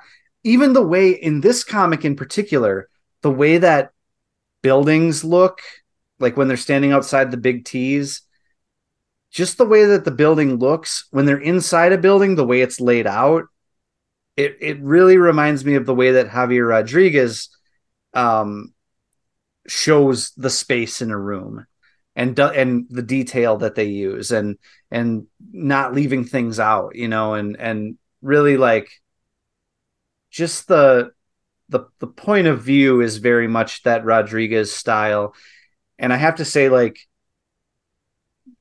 Even 0.45 0.73
the 0.73 0.85
way 0.85 1.09
in 1.09 1.41
this 1.41 1.63
comic 1.63 2.05
in 2.05 2.15
particular, 2.15 2.87
the 3.21 3.31
way 3.31 3.57
that 3.57 3.91
buildings 4.61 5.23
look, 5.23 5.59
like 6.19 6.37
when 6.37 6.47
they're 6.47 6.55
standing 6.55 6.93
outside 6.93 7.31
the 7.31 7.37
big 7.37 7.65
T's, 7.65 8.21
just 9.31 9.57
the 9.57 9.65
way 9.65 9.85
that 9.85 10.05
the 10.05 10.11
building 10.11 10.57
looks 10.57 11.07
when 11.11 11.25
they're 11.25 11.37
inside 11.37 11.91
a 11.91 11.97
building, 11.97 12.35
the 12.35 12.45
way 12.45 12.61
it's 12.61 12.79
laid 12.79 13.07
out, 13.07 13.45
it 14.37 14.57
it 14.61 14.79
really 14.81 15.17
reminds 15.17 15.65
me 15.65 15.75
of 15.75 15.85
the 15.85 15.95
way 15.95 16.11
that 16.13 16.29
Javier 16.29 16.69
Rodriguez 16.69 17.49
um 18.13 18.73
shows 19.67 20.31
the 20.37 20.49
space 20.49 21.01
in 21.01 21.11
a 21.11 21.17
room 21.17 21.65
and 22.15 22.37
and 22.39 22.85
the 22.89 23.01
detail 23.01 23.57
that 23.57 23.75
they 23.75 23.85
use 23.85 24.31
and 24.31 24.57
and 24.91 25.27
not 25.51 25.93
leaving 25.93 26.23
things 26.23 26.59
out, 26.59 26.95
you 26.95 27.07
know, 27.07 27.33
and 27.33 27.57
and 27.59 27.97
really 28.21 28.57
like 28.57 28.89
just 30.35 30.67
the 30.67 31.11
the 31.69 31.87
the 31.99 32.07
point 32.07 32.47
of 32.47 32.61
view 32.61 33.01
is 33.01 33.17
very 33.17 33.47
much 33.47 33.83
that 33.83 34.03
Rodriguez 34.05 34.73
style. 34.73 35.33
And 35.97 36.11
I 36.11 36.17
have 36.17 36.35
to 36.35 36.45
say, 36.45 36.67
like, 36.67 36.99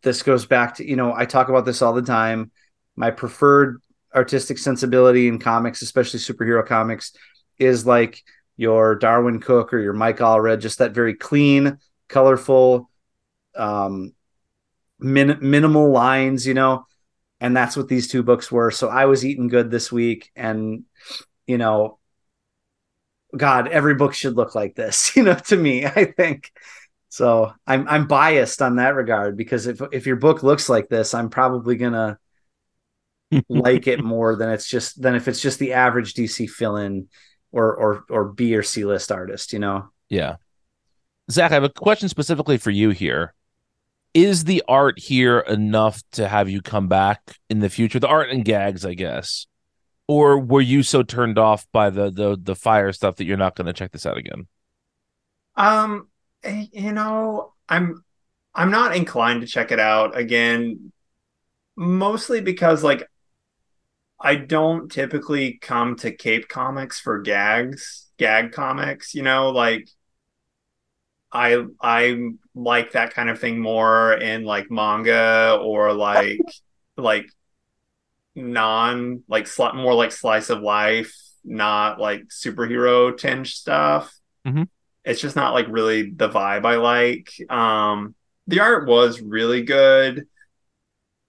this 0.02 0.22
goes 0.22 0.46
back 0.46 0.76
to, 0.76 0.88
you 0.88 0.94
know, 0.94 1.12
I 1.12 1.26
talk 1.26 1.48
about 1.48 1.64
this 1.64 1.82
all 1.82 1.92
the 1.92 2.02
time. 2.02 2.52
My 2.94 3.10
preferred 3.10 3.80
artistic 4.14 4.58
sensibility 4.58 5.26
in 5.26 5.40
comics, 5.40 5.82
especially 5.82 6.20
superhero 6.20 6.64
comics, 6.64 7.12
is 7.58 7.84
like 7.84 8.22
your 8.56 8.96
Darwyn 8.96 9.40
Cooke 9.42 9.74
or 9.74 9.80
your 9.80 9.94
Mike 9.94 10.18
Allred, 10.18 10.60
just 10.60 10.78
that 10.78 10.92
very 10.94 11.14
clean, 11.14 11.78
colorful, 12.08 12.88
um, 13.56 14.14
min- 15.00 15.38
minimal 15.40 15.90
lines, 15.90 16.46
you 16.46 16.54
know. 16.54 16.86
and 17.40 17.54
that's 17.54 17.76
what 17.76 17.88
these 17.88 18.08
two 18.08 18.22
books 18.22 18.50
were. 18.50 18.70
So 18.70 18.88
I 18.88 19.04
was 19.04 19.24
eating 19.24 19.48
good 19.48 19.70
this 19.70 19.92
week, 19.92 20.30
and 20.34 20.84
you 21.46 21.58
know, 21.58 21.98
God, 23.36 23.68
every 23.68 23.94
book 23.94 24.14
should 24.14 24.36
look 24.36 24.54
like 24.54 24.74
this. 24.74 25.12
You 25.16 25.24
know, 25.24 25.34
to 25.34 25.56
me, 25.56 25.84
I 25.86 26.06
think. 26.06 26.52
So 27.08 27.52
I'm 27.66 27.86
I'm 27.88 28.08
biased 28.08 28.60
on 28.60 28.76
that 28.76 28.96
regard 28.96 29.36
because 29.36 29.66
if 29.66 29.80
if 29.92 30.06
your 30.06 30.16
book 30.16 30.42
looks 30.42 30.68
like 30.68 30.88
this, 30.88 31.14
I'm 31.14 31.30
probably 31.30 31.76
gonna 31.76 32.18
like 33.48 33.86
it 33.86 34.02
more 34.02 34.34
than 34.34 34.50
it's 34.50 34.68
just 34.68 35.00
than 35.00 35.14
if 35.14 35.28
it's 35.28 35.40
just 35.40 35.58
the 35.58 35.74
average 35.74 36.14
DC 36.14 36.50
fill 36.50 36.76
in 36.76 37.08
or 37.52 37.74
or 37.74 38.04
or 38.10 38.24
B 38.32 38.56
or 38.56 38.62
C 38.62 38.84
list 38.84 39.12
artist, 39.12 39.52
you 39.52 39.60
know. 39.60 39.90
Yeah. 40.08 40.36
Zach, 41.30 41.52
I 41.52 41.54
have 41.54 41.64
a 41.64 41.70
question 41.70 42.08
specifically 42.08 42.58
for 42.58 42.70
you 42.70 42.90
here. 42.90 43.34
Is 44.12 44.44
the 44.44 44.62
art 44.68 44.98
here 44.98 45.38
enough 45.40 46.02
to 46.12 46.28
have 46.28 46.48
you 46.48 46.62
come 46.62 46.88
back 46.88 47.20
in 47.48 47.60
the 47.60 47.70
future? 47.70 47.98
The 47.98 48.08
art 48.08 48.30
and 48.30 48.44
gags, 48.44 48.84
I 48.84 48.94
guess. 48.94 49.46
Or 50.06 50.38
were 50.38 50.60
you 50.60 50.82
so 50.82 51.02
turned 51.02 51.38
off 51.38 51.66
by 51.72 51.90
the 51.90 52.10
the 52.10 52.38
the 52.40 52.54
fire 52.54 52.92
stuff 52.92 53.16
that 53.16 53.24
you're 53.24 53.36
not 53.36 53.56
going 53.56 53.66
to 53.66 53.72
check 53.72 53.92
this 53.92 54.06
out 54.06 54.18
again? 54.18 54.46
Um, 55.56 56.08
eh, 56.42 56.66
you 56.72 56.92
know, 56.92 57.54
I'm 57.68 58.04
I'm 58.54 58.70
not 58.70 58.94
inclined 58.96 59.40
to 59.40 59.46
check 59.46 59.72
it 59.72 59.80
out 59.80 60.16
again, 60.16 60.92
mostly 61.76 62.40
because 62.40 62.82
like 62.82 63.08
I 64.20 64.36
don't 64.36 64.90
typically 64.90 65.58
come 65.60 65.96
to 65.96 66.10
Cape 66.12 66.48
Comics 66.48 67.00
for 67.00 67.20
gags, 67.20 68.10
gag 68.18 68.52
comics, 68.52 69.14
you 69.14 69.22
know, 69.22 69.50
like 69.50 69.88
I 71.32 71.64
I 71.80 72.30
like 72.54 72.92
that 72.92 73.12
kind 73.12 73.28
of 73.28 73.40
thing 73.40 73.58
more 73.58 74.14
in 74.14 74.44
like 74.44 74.70
manga 74.70 75.58
or 75.60 75.92
like 75.92 76.38
like 76.96 77.26
non 78.34 79.22
like 79.28 79.44
sli- 79.44 79.74
more 79.74 79.94
like 79.94 80.12
slice 80.12 80.50
of 80.50 80.60
life, 80.60 81.14
not 81.44 82.00
like 82.00 82.24
superhero 82.28 83.16
tinge 83.16 83.54
stuff. 83.54 84.14
Mhm. 84.46 84.68
It's 85.04 85.20
just 85.20 85.36
not 85.36 85.54
like 85.54 85.66
really 85.68 86.10
the 86.10 86.28
vibe 86.28 86.64
I 86.64 86.76
like. 86.76 87.30
Um 87.50 88.14
the 88.46 88.60
art 88.60 88.86
was 88.86 89.20
really 89.20 89.62
good 89.62 90.26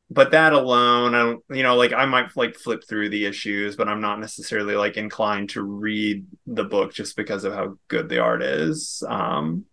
but 0.10 0.32
that 0.32 0.54
alone, 0.54 1.16
I 1.16 1.20
don't, 1.20 1.44
you 1.50 1.64
know, 1.64 1.76
like 1.76 1.92
I 1.92 2.06
might 2.06 2.36
like 2.38 2.56
flip 2.56 2.84
through 2.88 3.10
the 3.10 3.26
issues, 3.26 3.76
but 3.76 3.88
I'm 3.88 4.02
not 4.02 4.20
necessarily 4.20 4.76
like 4.76 4.98
inclined 4.98 5.50
to 5.52 5.64
read 5.64 6.26
the 6.46 6.64
book 6.64 6.94
just 6.94 7.16
because 7.16 7.44
of 7.44 7.54
how 7.54 7.78
good 7.88 8.08
the 8.08 8.20
art 8.20 8.44
is. 8.44 9.04
Um, 9.08 9.66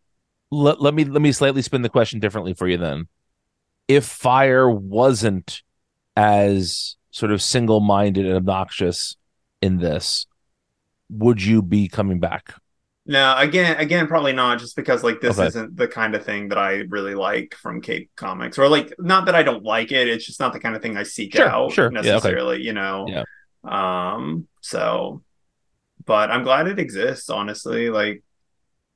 Let, 0.51 0.80
let 0.80 0.95
me 0.95 1.05
let 1.05 1.20
me 1.20 1.33
slightly 1.33 1.61
spin 1.61 1.83
the 1.83 1.91
question 1.91 2.18
differently 2.18 2.55
for 2.55 2.66
you 2.66 2.78
then. 2.78 3.09
If 3.89 4.07
fire 4.07 4.70
wasn't 4.70 5.62
as 6.16 6.97
sort 7.12 7.32
of 7.32 7.42
single-minded 7.42 8.26
and 8.26 8.36
obnoxious 8.36 9.16
in 9.62 9.78
this, 9.78 10.26
would 11.10 11.42
you 11.42 11.62
be 11.62 11.88
coming 11.88 12.20
back? 12.20 12.54
no, 13.04 13.34
again, 13.36 13.78
again, 13.78 14.06
probably 14.06 14.32
not, 14.32 14.60
just 14.60 14.76
because 14.76 15.02
like 15.02 15.20
this 15.20 15.40
Okay. 15.40 15.42
isn't 15.42 15.76
the 15.76 15.88
kind 15.88 16.14
of 16.14 16.24
thing 16.24 16.48
that 16.48 16.58
I 16.58 16.84
really 16.88 17.14
like 17.16 17.54
from 17.60 17.80
Cape 17.80 18.10
Comics, 18.14 18.58
or 18.58 18.68
like 18.68 18.92
not 18.98 19.26
that 19.26 19.34
I 19.34 19.42
don't 19.42 19.64
like 19.64 19.90
it, 19.90 20.06
it's 20.08 20.24
just 20.24 20.38
not 20.38 20.52
the 20.52 20.60
kind 20.60 20.76
of 20.76 20.82
thing 20.82 20.96
I 20.96 21.02
seek 21.02 21.34
Sure, 21.34 21.52
out 21.52 21.68
sure. 21.68 21.94
Yeah, 22.00 22.16
okay. 22.16 22.36
necessarily, 22.36 22.62
you 22.62 22.72
know. 22.72 23.14
Yeah. 23.14 23.24
Um, 23.64 24.46
so, 24.60 25.22
but 26.06 26.30
I'm 26.30 26.44
glad 26.44 26.68
it 26.68 26.78
exists. 26.80 27.30
Honestly, 27.30 27.90
like 27.90 28.22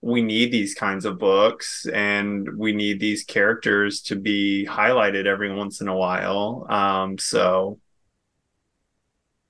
we 0.02 0.22
need 0.22 0.52
these 0.52 0.74
kinds 0.74 1.04
of 1.04 1.18
books 1.18 1.86
and 1.92 2.48
we 2.58 2.72
need 2.72 3.00
these 3.00 3.24
characters 3.24 4.02
to 4.02 4.16
be 4.16 4.66
highlighted 4.68 5.26
every 5.26 5.52
once 5.54 5.80
in 5.80 5.88
a 5.88 5.96
while 5.96 6.66
um 6.70 7.18
so 7.18 7.78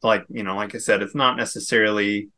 like 0.03 0.25
you 0.29 0.43
know 0.43 0.57
like 0.57 0.75
i 0.75 0.79
said 0.79 1.03
it's 1.03 1.15
not 1.15 1.37
necessarily 1.37 2.29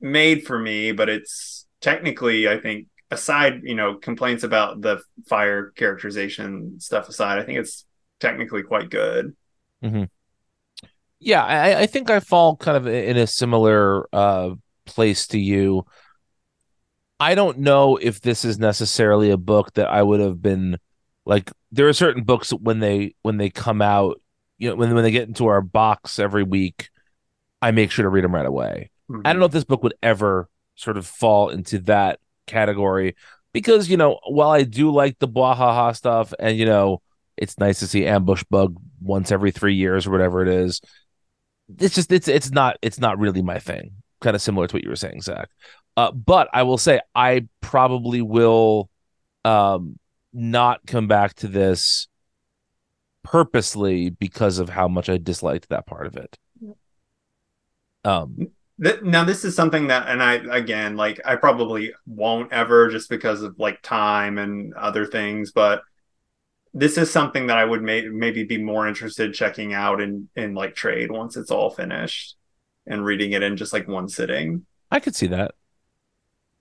made 0.00 0.46
for 0.46 0.58
me 0.58 0.92
but 0.92 1.08
it's 1.08 1.66
technically 1.80 2.48
i 2.48 2.58
think 2.58 2.86
aside 3.10 3.60
you 3.64 3.74
know 3.74 3.94
complaints 3.94 4.44
about 4.44 4.80
the 4.80 5.00
fire 5.28 5.70
characterization 5.76 6.78
stuff 6.78 7.08
aside 7.08 7.38
i 7.38 7.42
think 7.42 7.58
it's 7.58 7.84
technically 8.20 8.62
quite 8.62 8.90
good 8.90 9.34
Yeah, 11.20 11.44
I, 11.44 11.80
I 11.80 11.86
think 11.86 12.10
I 12.10 12.20
fall 12.20 12.56
kind 12.56 12.76
of 12.76 12.86
in 12.86 13.16
a 13.16 13.26
similar 13.26 14.08
uh, 14.14 14.54
place 14.84 15.26
to 15.28 15.38
you. 15.38 15.84
I 17.20 17.34
don't 17.34 17.58
know 17.58 17.96
if 17.96 18.20
this 18.20 18.44
is 18.44 18.58
necessarily 18.58 19.30
a 19.30 19.36
book 19.36 19.74
that 19.74 19.88
I 19.88 20.02
would 20.02 20.20
have 20.20 20.40
been 20.40 20.78
like. 21.24 21.50
There 21.72 21.88
are 21.88 21.92
certain 21.92 22.22
books 22.22 22.50
when 22.50 22.78
they 22.78 23.14
when 23.22 23.38
they 23.38 23.50
come 23.50 23.82
out, 23.82 24.20
you 24.58 24.68
know, 24.68 24.76
when 24.76 24.94
when 24.94 25.04
they 25.04 25.10
get 25.10 25.28
into 25.28 25.46
our 25.46 25.60
box 25.60 26.18
every 26.18 26.42
week, 26.42 26.90
I 27.62 27.70
make 27.70 27.90
sure 27.90 28.02
to 28.02 28.08
read 28.08 28.24
them 28.24 28.34
right 28.34 28.46
away. 28.46 28.90
I 29.24 29.32
don't 29.32 29.40
know 29.40 29.46
if 29.46 29.52
this 29.52 29.64
book 29.64 29.82
would 29.82 29.94
ever 30.02 30.48
sort 30.74 30.96
of 30.96 31.06
fall 31.06 31.48
into 31.48 31.78
that 31.80 32.20
category 32.46 33.16
because 33.52 33.88
you 33.88 33.96
know 33.96 34.18
while 34.28 34.50
I 34.50 34.62
do 34.62 34.90
like 34.90 35.18
the 35.18 35.28
Bwahaha 35.28 35.94
stuff 35.96 36.32
and 36.38 36.56
you 36.56 36.66
know 36.66 37.02
it's 37.36 37.58
nice 37.58 37.78
to 37.80 37.86
see 37.86 38.06
Ambush 38.06 38.44
Bug 38.50 38.76
once 39.00 39.30
every 39.32 39.50
three 39.50 39.74
years 39.74 40.06
or 40.06 40.10
whatever 40.10 40.42
it 40.42 40.48
is. 40.48 40.80
It's 41.78 41.94
just 41.94 42.12
it's 42.12 42.28
it's 42.28 42.50
not 42.50 42.76
it's 42.82 42.98
not 42.98 43.18
really 43.18 43.42
my 43.42 43.58
thing. 43.58 43.92
Kind 44.20 44.34
of 44.34 44.42
similar 44.42 44.66
to 44.66 44.74
what 44.74 44.82
you 44.82 44.90
were 44.90 44.96
saying, 44.96 45.22
Zach. 45.22 45.48
Uh, 45.96 46.10
but 46.12 46.48
I 46.52 46.64
will 46.64 46.78
say 46.78 47.00
I 47.14 47.46
probably 47.60 48.22
will 48.22 48.90
um, 49.44 49.98
not 50.32 50.80
come 50.86 51.06
back 51.06 51.34
to 51.34 51.48
this 51.48 52.08
purposely 53.22 54.10
because 54.10 54.58
of 54.58 54.70
how 54.70 54.88
much 54.88 55.08
I 55.08 55.18
disliked 55.18 55.68
that 55.68 55.86
part 55.86 56.06
of 56.06 56.16
it. 56.16 56.38
Um, 58.04 58.48
now 58.78 59.24
this 59.24 59.44
is 59.44 59.56
something 59.56 59.88
that 59.88 60.08
and 60.08 60.22
i 60.22 60.34
again 60.56 60.96
like 60.96 61.20
i 61.24 61.34
probably 61.34 61.92
won't 62.06 62.52
ever 62.52 62.88
just 62.88 63.10
because 63.10 63.42
of 63.42 63.58
like 63.58 63.82
time 63.82 64.38
and 64.38 64.72
other 64.74 65.04
things 65.04 65.50
but 65.50 65.82
this 66.72 66.96
is 66.96 67.10
something 67.10 67.48
that 67.48 67.58
i 67.58 67.64
would 67.64 67.82
may- 67.82 68.06
maybe 68.08 68.44
be 68.44 68.56
more 68.56 68.86
interested 68.86 69.34
checking 69.34 69.74
out 69.74 70.00
in 70.00 70.28
in 70.36 70.54
like 70.54 70.76
trade 70.76 71.10
once 71.10 71.36
it's 71.36 71.50
all 71.50 71.70
finished 71.70 72.36
and 72.86 73.04
reading 73.04 73.32
it 73.32 73.42
in 73.42 73.56
just 73.56 73.72
like 73.72 73.88
one 73.88 74.08
sitting 74.08 74.64
I 74.90 75.00
could 75.00 75.14
see 75.14 75.26
that. 75.28 75.54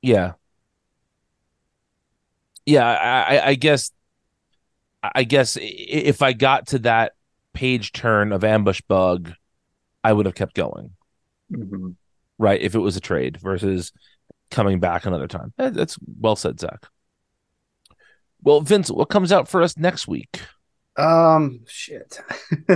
Yeah. 0.02 0.34
Yeah, 2.66 2.86
I, 2.86 3.38
I, 3.38 3.48
I 3.50 3.56
guess 3.56 3.92
I 5.04 5.24
guess 5.24 5.58
if 5.62 6.22
I 6.22 6.34
got 6.34 6.68
to 6.68 6.80
that 6.80 7.14
page 7.54 7.92
turn 7.92 8.32
of 8.32 8.44
ambush 8.44 8.82
bug, 8.88 9.34
I 10.04 10.14
would 10.14 10.26
have 10.26 10.36
kept 10.36 10.56
going. 10.56 10.92
Right, 12.38 12.62
if 12.62 12.76
it 12.76 12.80
was 12.80 12.98
a 12.98 13.02
trade 13.02 13.38
versus 13.38 13.92
coming 14.52 14.80
back 14.80 15.06
another 15.06 15.28
time. 15.28 15.54
Eh, 15.58 15.70
That's 15.70 15.98
well 16.20 16.36
said, 16.36 16.60
Zach. 16.60 16.86
Well, 18.42 18.62
Vince, 18.62 18.92
what 18.92 19.10
comes 19.10 19.32
out 19.32 19.48
for 19.48 19.62
us 19.64 19.78
next 19.78 20.08
week? 20.08 20.42
Um, 20.96 21.62
shit. 21.68 22.20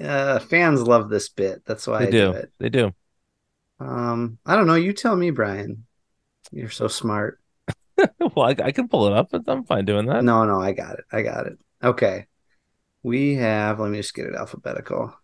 uh, 0.00 0.38
fans 0.40 0.82
love 0.82 1.08
this 1.08 1.28
bit. 1.28 1.62
That's 1.64 1.86
why 1.86 2.00
They 2.00 2.06
I 2.08 2.10
do. 2.10 2.32
do 2.32 2.38
it. 2.38 2.52
They 2.58 2.68
do. 2.68 2.92
Um, 3.80 4.38
I 4.44 4.56
don't 4.56 4.66
know. 4.66 4.74
You 4.74 4.92
tell 4.92 5.16
me, 5.16 5.30
Brian. 5.30 5.86
You're 6.50 6.70
so 6.70 6.88
smart. 6.88 7.40
well, 8.34 8.46
I, 8.46 8.56
I 8.62 8.72
can 8.72 8.88
pull 8.88 9.06
it 9.06 9.12
up, 9.12 9.28
but 9.30 9.42
I'm 9.46 9.64
fine 9.64 9.84
doing 9.84 10.06
that. 10.06 10.24
No, 10.24 10.44
no, 10.44 10.60
I 10.60 10.72
got 10.72 10.98
it. 10.98 11.04
I 11.12 11.22
got 11.22 11.46
it. 11.46 11.58
Okay. 11.82 12.26
We 13.02 13.34
have, 13.34 13.80
let 13.80 13.90
me 13.90 13.98
just 13.98 14.14
get 14.14 14.26
it 14.26 14.34
alphabetical. 14.34 15.14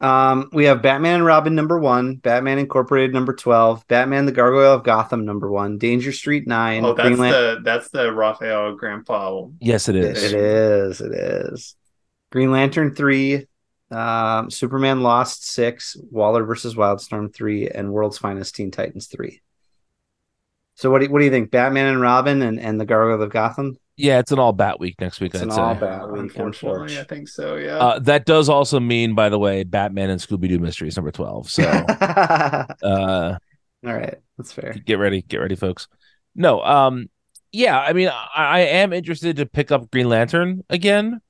Um, 0.00 0.48
we 0.52 0.66
have 0.66 0.80
Batman 0.80 1.16
and 1.16 1.24
Robin 1.24 1.54
number 1.54 1.78
one, 1.78 2.16
Batman 2.16 2.58
Incorporated 2.58 3.12
number 3.12 3.34
12, 3.34 3.86
Batman 3.88 4.26
the 4.26 4.32
Gargoyle 4.32 4.74
of 4.74 4.84
Gotham 4.84 5.24
number 5.24 5.50
one, 5.50 5.76
Danger 5.76 6.12
Street 6.12 6.46
nine, 6.46 6.84
oh 6.84 6.94
that's 6.94 7.08
Green 7.08 7.18
Lan- 7.18 7.32
the 7.32 7.60
that's 7.64 7.88
the 7.90 8.12
Rafael 8.12 8.78
Grampá 8.78 9.52
Yes, 9.60 9.88
it 9.88 9.96
is. 9.96 10.22
It 10.22 10.38
is. 10.38 11.00
It 11.00 11.12
is. 11.12 11.74
Green 12.30 12.52
Lantern 12.52 12.94
three, 12.94 13.48
um, 13.90 14.50
Superman 14.50 15.02
Lost 15.02 15.48
six, 15.48 15.96
Waller 16.12 16.44
versus 16.44 16.76
Wildstorm 16.76 17.34
three, 17.34 17.68
and 17.68 17.90
World's 17.90 18.18
Finest 18.18 18.54
Teen 18.54 18.70
Titans 18.70 19.08
three. 19.08 19.40
So 20.78 20.92
what 20.92 21.00
do 21.00 21.06
you, 21.06 21.10
what 21.10 21.18
do 21.18 21.24
you 21.24 21.30
think? 21.32 21.50
Batman 21.50 21.86
and 21.86 22.00
Robin 22.00 22.40
and, 22.40 22.60
and 22.60 22.80
the 22.80 22.86
Gargoyle 22.86 23.20
of 23.20 23.30
Gotham? 23.30 23.76
Yeah, 23.96 24.20
it's 24.20 24.30
an 24.30 24.38
all 24.38 24.52
bat 24.52 24.78
week 24.78 25.00
next 25.00 25.18
week. 25.20 25.34
It's 25.34 25.42
I'd 25.42 25.48
an 25.48 25.50
say. 25.50 25.60
all 25.60 25.74
bat 25.74 26.08
week, 26.08 26.20
unfortunately 26.20 27.00
i 27.00 27.02
think 27.02 27.26
so 27.26 27.56
yeah 27.56 27.78
Uh, 27.78 27.98
that 27.98 28.26
does 28.26 28.48
also 28.48 28.78
mean, 28.78 29.16
by 29.16 29.28
the 29.28 29.40
way, 29.40 29.64
Batman 29.64 30.08
and 30.08 30.20
Scooby 30.20 30.48
Doo 30.48 30.60
Mysteries 30.60 30.96
number 30.96 31.10
twelve. 31.10 31.50
So, 31.50 31.64
All 32.00 32.06
uh, 32.80 33.38
right, 33.82 34.14
that's 34.36 34.52
fair. 34.52 34.72
get 34.72 35.00
ready, 35.00 35.22
get 35.22 35.38
ready, 35.38 35.56
folks. 35.56 35.88
No, 36.36 36.62
um, 36.62 37.10
yeah, 37.50 37.76
I 37.76 37.92
mean, 37.92 38.06
I, 38.06 38.22
I 38.36 38.58
am 38.60 38.92
interested 38.92 39.38
to 39.38 39.46
pick 39.46 39.72
up 39.72 39.90
Green 39.90 40.08
Lantern 40.08 40.62
again, 40.70 41.20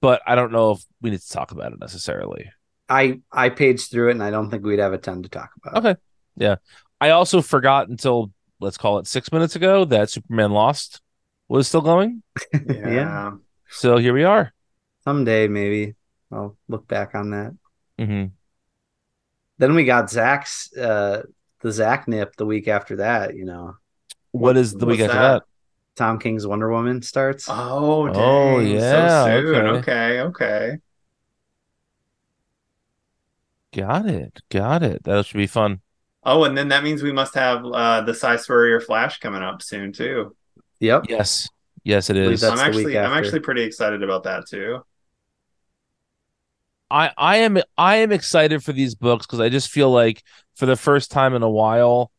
but 0.00 0.22
I 0.28 0.36
don't 0.36 0.52
know 0.52 0.70
if 0.70 0.84
we 1.02 1.10
need 1.10 1.20
to 1.22 1.28
talk 1.28 1.50
about 1.50 1.72
it 1.72 1.80
necessarily. 1.80 2.52
I 2.88 3.18
I 3.32 3.48
paged 3.48 3.90
through 3.90 4.10
it, 4.10 4.12
and 4.12 4.22
I 4.22 4.30
don't 4.30 4.48
think 4.48 4.64
we'd 4.64 4.78
have 4.78 4.92
a 4.92 4.98
ton 4.98 5.24
to 5.24 5.28
talk 5.28 5.50
about. 5.56 5.84
Okay. 5.84 6.00
Yeah, 6.36 6.56
I 7.00 7.10
also 7.10 7.42
forgot 7.42 7.88
until 7.88 8.30
let's 8.60 8.78
call 8.78 8.98
it 8.98 9.06
six 9.06 9.32
minutes 9.32 9.56
ago 9.56 9.84
that 9.86 10.10
Superman 10.10 10.52
Lost 10.52 11.00
was 11.48 11.68
still 11.68 11.80
going. 11.82 12.22
yeah 12.66 12.82
Yeah. 12.84 13.36
So 13.68 13.98
here 13.98 14.14
we 14.14 14.24
are. 14.24 14.52
Someday 15.04 15.48
maybe 15.48 15.94
I'll 16.30 16.56
look 16.68 16.86
back 16.86 17.14
on 17.14 17.30
that. 17.30 17.56
hmm 17.98 18.36
Then 19.58 19.74
we 19.74 19.84
got 19.84 20.10
Zach's 20.10 20.72
uh 20.76 21.22
the 21.60 21.72
Zach 21.72 22.06
nip 22.08 22.36
the 22.36 22.46
week 22.46 22.68
after 22.68 22.96
that, 22.96 23.34
you 23.34 23.44
know. 23.44 23.76
What 24.32 24.56
is 24.56 24.76
the 24.76 24.86
week 24.86 25.00
what's 25.00 25.00
after 25.00 25.18
that? 25.18 25.42
that? 25.42 25.42
Tom 25.96 26.18
King's 26.18 26.46
Wonder 26.46 26.70
Woman 26.70 27.02
starts. 27.02 27.48
Oh, 27.48 28.08
dang. 28.08 28.26
Oh, 28.28 28.60
yeah, 28.60 29.24
So 29.24 29.40
soon. 29.42 29.66
okay. 29.66 29.66
Okay, 29.66 30.20
okay. 30.20 30.78
Got 33.72 34.06
it. 34.06 34.42
Got 34.48 34.82
it. 34.82 35.04
That 35.04 35.24
should 35.26 35.38
be 35.38 35.46
fun. 35.46 35.80
Oh, 36.26 36.44
and 36.44 36.58
then 36.58 36.68
that 36.68 36.84
means 36.84 37.02
we 37.02 37.12
must 37.12 37.34
have 37.34 37.64
uh 37.64 38.00
the 38.02 38.12
Si 38.14 38.36
Spurrier 38.38 38.80
Flash 38.80 39.20
coming 39.20 39.42
up 39.42 39.62
soon 39.62 39.92
too. 39.92 40.34
Yep. 40.80 41.06
Yes. 41.08 41.48
Yes, 41.84 42.10
it 42.10 42.16
believe 42.16 42.38
is. 42.38 42.40
That's 42.42 42.60
I'm 42.60 42.68
actually 42.68 42.98
I'm 42.98 43.12
actually 43.12 43.40
pretty 43.40 43.62
excited 43.62 44.02
about 44.02 44.24
that 44.24 44.46
too. 44.48 44.82
I 46.90 47.10
I 47.16 47.36
am 47.38 47.58
I 47.76 47.96
am 47.96 48.12
excited 48.12 48.62
for 48.62 48.72
these 48.72 48.94
books 48.94 49.26
because 49.26 49.40
I 49.40 49.48
just 49.48 49.70
feel 49.70 49.90
like 49.90 50.22
for 50.54 50.66
the 50.66 50.76
first 50.76 51.10
time 51.10 51.34
in 51.34 51.42
a 51.42 51.50
while 51.50 52.10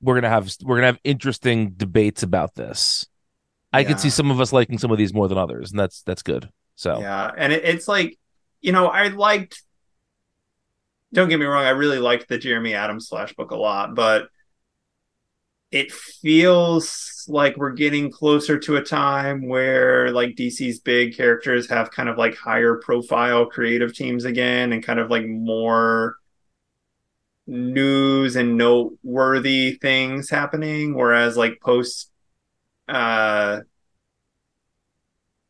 we're 0.00 0.14
gonna 0.14 0.30
have 0.30 0.50
we're 0.62 0.76
gonna 0.76 0.86
have 0.86 0.98
interesting 1.04 1.70
debates 1.72 2.22
about 2.22 2.54
this. 2.54 3.06
I 3.72 3.84
can 3.84 3.98
see 3.98 4.10
some 4.10 4.30
of 4.30 4.40
us 4.40 4.52
liking 4.52 4.78
some 4.78 4.90
of 4.90 4.98
these 4.98 5.14
more 5.14 5.28
than 5.28 5.38
others, 5.38 5.70
and 5.70 5.78
that's 5.78 6.02
that's 6.02 6.22
good. 6.22 6.50
So 6.74 7.00
Yeah, 7.00 7.30
and 7.36 7.52
it, 7.52 7.64
it's 7.64 7.86
like, 7.88 8.18
you 8.60 8.72
know, 8.72 8.86
I 8.86 9.08
liked. 9.08 9.62
Don't 11.12 11.28
get 11.28 11.40
me 11.40 11.46
wrong, 11.46 11.64
I 11.64 11.70
really 11.70 11.98
liked 11.98 12.28
the 12.28 12.38
Jeremy 12.38 12.74
Adams 12.74 13.08
Flash 13.08 13.34
book 13.34 13.50
a 13.50 13.56
lot, 13.56 13.94
but 13.94 14.28
it 15.70 15.92
feels 15.92 17.24
like 17.28 17.56
we're 17.56 17.70
getting 17.70 18.10
closer 18.10 18.58
to 18.58 18.76
a 18.76 18.82
time 18.82 19.46
where 19.46 20.10
like 20.10 20.34
DC's 20.34 20.80
big 20.80 21.16
characters 21.16 21.68
have 21.70 21.92
kind 21.92 22.08
of 22.08 22.18
like 22.18 22.36
higher 22.36 22.80
profile 22.82 23.46
creative 23.46 23.94
teams 23.94 24.24
again, 24.24 24.72
and 24.72 24.82
kind 24.84 24.98
of 24.98 25.10
like 25.10 25.26
more 25.26 26.16
news 27.46 28.36
and 28.36 28.56
noteworthy 28.56 29.72
things 29.80 30.30
happening, 30.30 30.94
whereas 30.94 31.36
like 31.36 31.60
post 31.60 32.10
uh 32.88 33.60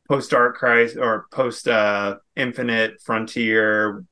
post 0.08 0.30
Dark 0.30 0.56
Crisis 0.56 0.96
or 0.96 1.26
post 1.32 1.68
uh 1.68 2.16
Infinite 2.36 3.00
Frontier, 3.02 4.04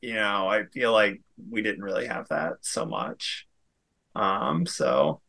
you 0.00 0.14
know, 0.14 0.48
I 0.48 0.64
feel 0.64 0.92
like 0.92 1.20
we 1.50 1.62
didn't 1.62 1.84
really 1.84 2.06
have 2.06 2.28
that 2.28 2.54
so 2.62 2.86
much. 2.86 3.46
Um, 4.14 4.66
so 4.66 5.20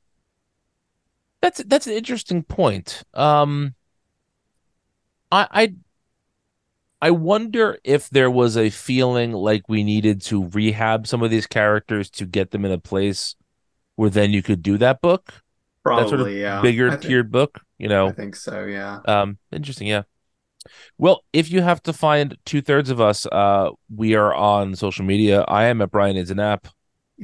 that's 1.42 1.64
that's 1.66 1.88
an 1.88 1.94
interesting 1.94 2.44
point. 2.44 3.04
Um, 3.14 3.76
I 5.32 5.48
I 5.52 5.74
I 7.02 7.12
wonder 7.12 7.80
if 7.84 8.10
there 8.10 8.30
was 8.30 8.56
a 8.56 8.70
feeling 8.70 9.32
like 9.32 9.68
we 9.68 9.84
needed 9.84 10.22
to 10.24 10.48
rehab 10.50 11.08
some 11.08 11.24
of 11.24 11.32
these 11.32 11.48
characters 11.48 12.10
to 12.12 12.26
get 12.26 12.52
them 12.52 12.64
in 12.64 12.72
a 12.72 12.78
place 12.78 13.36
where 13.96 14.10
then 14.10 14.32
you 14.32 14.44
could 14.44 14.62
do 14.62 14.78
that 14.78 15.02
book, 15.02 15.42
probably 15.84 16.04
that 16.04 16.10
sort 16.10 16.22
of 16.22 16.28
yeah, 16.36 16.62
bigger 16.62 16.90
think, 16.90 17.02
tiered 17.02 17.32
book. 17.32 17.62
You 17.80 17.90
know, 17.90 18.10
I 18.10 18.12
think 18.12 18.36
so. 18.36 18.66
Yeah. 18.66 19.00
Um, 19.06 19.40
interesting, 19.52 19.88
yeah. 19.88 20.04
Well, 20.98 21.24
if 21.34 21.52
you 21.52 21.62
have 21.62 21.82
to 21.84 21.94
find 21.94 22.38
two 22.46 22.62
thirds 22.62 22.90
of 22.90 23.02
us, 23.02 23.26
uh, 23.26 23.72
we 23.94 24.16
are 24.16 24.34
on 24.34 24.76
social 24.76 25.06
media. 25.06 25.42
I 25.48 25.66
am 25.66 25.82
at 25.82 25.92
Brian 25.92 26.18
is 26.18 26.32
an 26.32 26.40
app. 26.40 26.68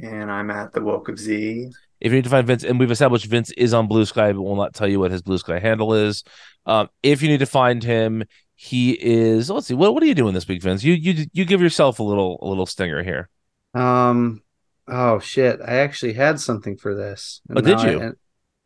And 0.02 0.30
I'm 0.30 0.50
at 0.50 0.72
the 0.72 0.80
Woke 0.80 1.08
of 1.08 1.18
Z. 1.18 1.70
If 2.00 2.12
you 2.12 2.18
need 2.18 2.24
to 2.24 2.30
find 2.30 2.46
Vince, 2.46 2.62
and 2.62 2.78
we've 2.78 2.90
established 2.90 3.26
Vince 3.26 3.50
is 3.52 3.74
on 3.74 3.88
Blue 3.88 4.04
Sky, 4.04 4.32
but 4.32 4.42
we'll 4.42 4.54
not 4.54 4.74
tell 4.74 4.86
you 4.86 5.00
what 5.00 5.10
his 5.10 5.22
Blue 5.22 5.38
Sky 5.38 5.58
handle 5.58 5.94
is. 5.94 6.22
Um, 6.66 6.88
if 7.02 7.22
you 7.22 7.28
need 7.28 7.38
to 7.38 7.46
find 7.46 7.82
him, 7.82 8.24
he 8.54 8.92
is. 8.92 9.50
Let's 9.50 9.68
see. 9.68 9.74
What 9.74 9.94
what 9.94 10.02
are 10.02 10.06
you 10.06 10.16
doing 10.16 10.34
this 10.34 10.48
week, 10.48 10.62
Vince? 10.62 10.82
You 10.82 10.92
you 10.94 11.26
you 11.32 11.44
give 11.44 11.60
yourself 11.60 12.00
a 12.00 12.02
little 12.02 12.38
a 12.42 12.46
little 12.46 12.66
stinger 12.66 13.04
here. 13.04 13.28
Um 13.72 14.42
oh 14.88 15.20
shit. 15.20 15.60
I 15.64 15.76
actually 15.76 16.14
had 16.14 16.40
something 16.40 16.76
for 16.76 16.94
this. 16.94 17.40
Oh, 17.50 17.60
did 17.60 17.76
now 17.76 17.82
I- 17.82 17.90
you? 17.90 18.16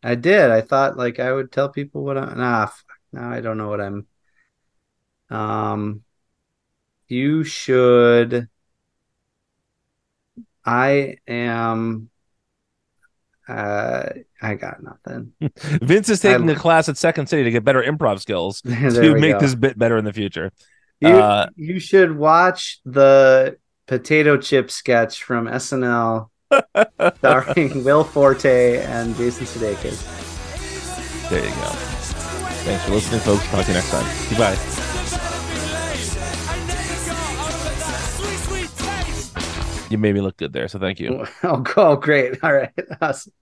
I, 0.02 0.14
did. 0.14 0.50
I 0.50 0.62
thought 0.62 0.96
like 0.96 1.20
I 1.20 1.30
would 1.30 1.52
tell 1.52 1.68
people 1.68 2.04
what 2.04 2.16
I 2.16 2.34
nah 2.34 2.68
now 3.12 3.30
I 3.30 3.40
don't 3.42 3.58
know 3.58 3.68
what 3.68 3.82
I'm 3.82 4.06
um 5.32 6.02
you 7.08 7.42
should 7.44 8.48
I 10.64 11.16
am 11.26 12.08
uh 13.48 14.04
I 14.40 14.54
got 14.54 14.76
nothing. 14.82 15.32
Vince 15.60 16.08
is 16.08 16.20
taking 16.20 16.48
I- 16.48 16.52
a 16.52 16.56
class 16.56 16.88
at 16.88 16.96
Second 16.96 17.28
City 17.28 17.44
to 17.44 17.50
get 17.50 17.64
better 17.64 17.82
improv 17.82 18.20
skills 18.20 18.60
to 18.62 19.14
make 19.14 19.34
go. 19.34 19.40
this 19.40 19.54
bit 19.54 19.78
better 19.78 19.96
in 19.96 20.04
the 20.04 20.12
future. 20.12 20.52
You, 21.00 21.08
Uh, 21.08 21.46
you 21.56 21.80
should 21.80 22.16
watch 22.16 22.80
the 22.84 23.56
potato 23.88 24.36
chip 24.36 24.70
sketch 24.70 25.24
from 25.24 25.46
SNL 25.46 26.28
starring 27.16 27.82
Will 27.84 28.04
Forte 28.04 28.78
and 28.84 29.16
Jason 29.16 29.46
Sudeikis. 29.46 29.98
There 31.28 31.40
you 31.44 31.50
go. 31.50 31.70
Thanks 32.64 32.84
for 32.84 32.92
listening, 32.92 33.20
folks. 33.20 33.44
Talk 33.48 33.64
to 33.64 33.72
you 33.72 33.74
next 33.74 33.90
time. 33.90 34.06
Goodbye. 34.28 34.91
You 39.93 39.99
made 39.99 40.14
me 40.14 40.20
look 40.22 40.38
good 40.38 40.53
there, 40.53 40.68
so 40.68 40.78
thank 40.78 41.01
you. 41.01 41.26
Oh, 41.43 41.62
oh, 41.76 41.97
great. 41.97 42.43
All 42.43 42.53
right. 42.53 42.72
Awesome. 43.01 43.32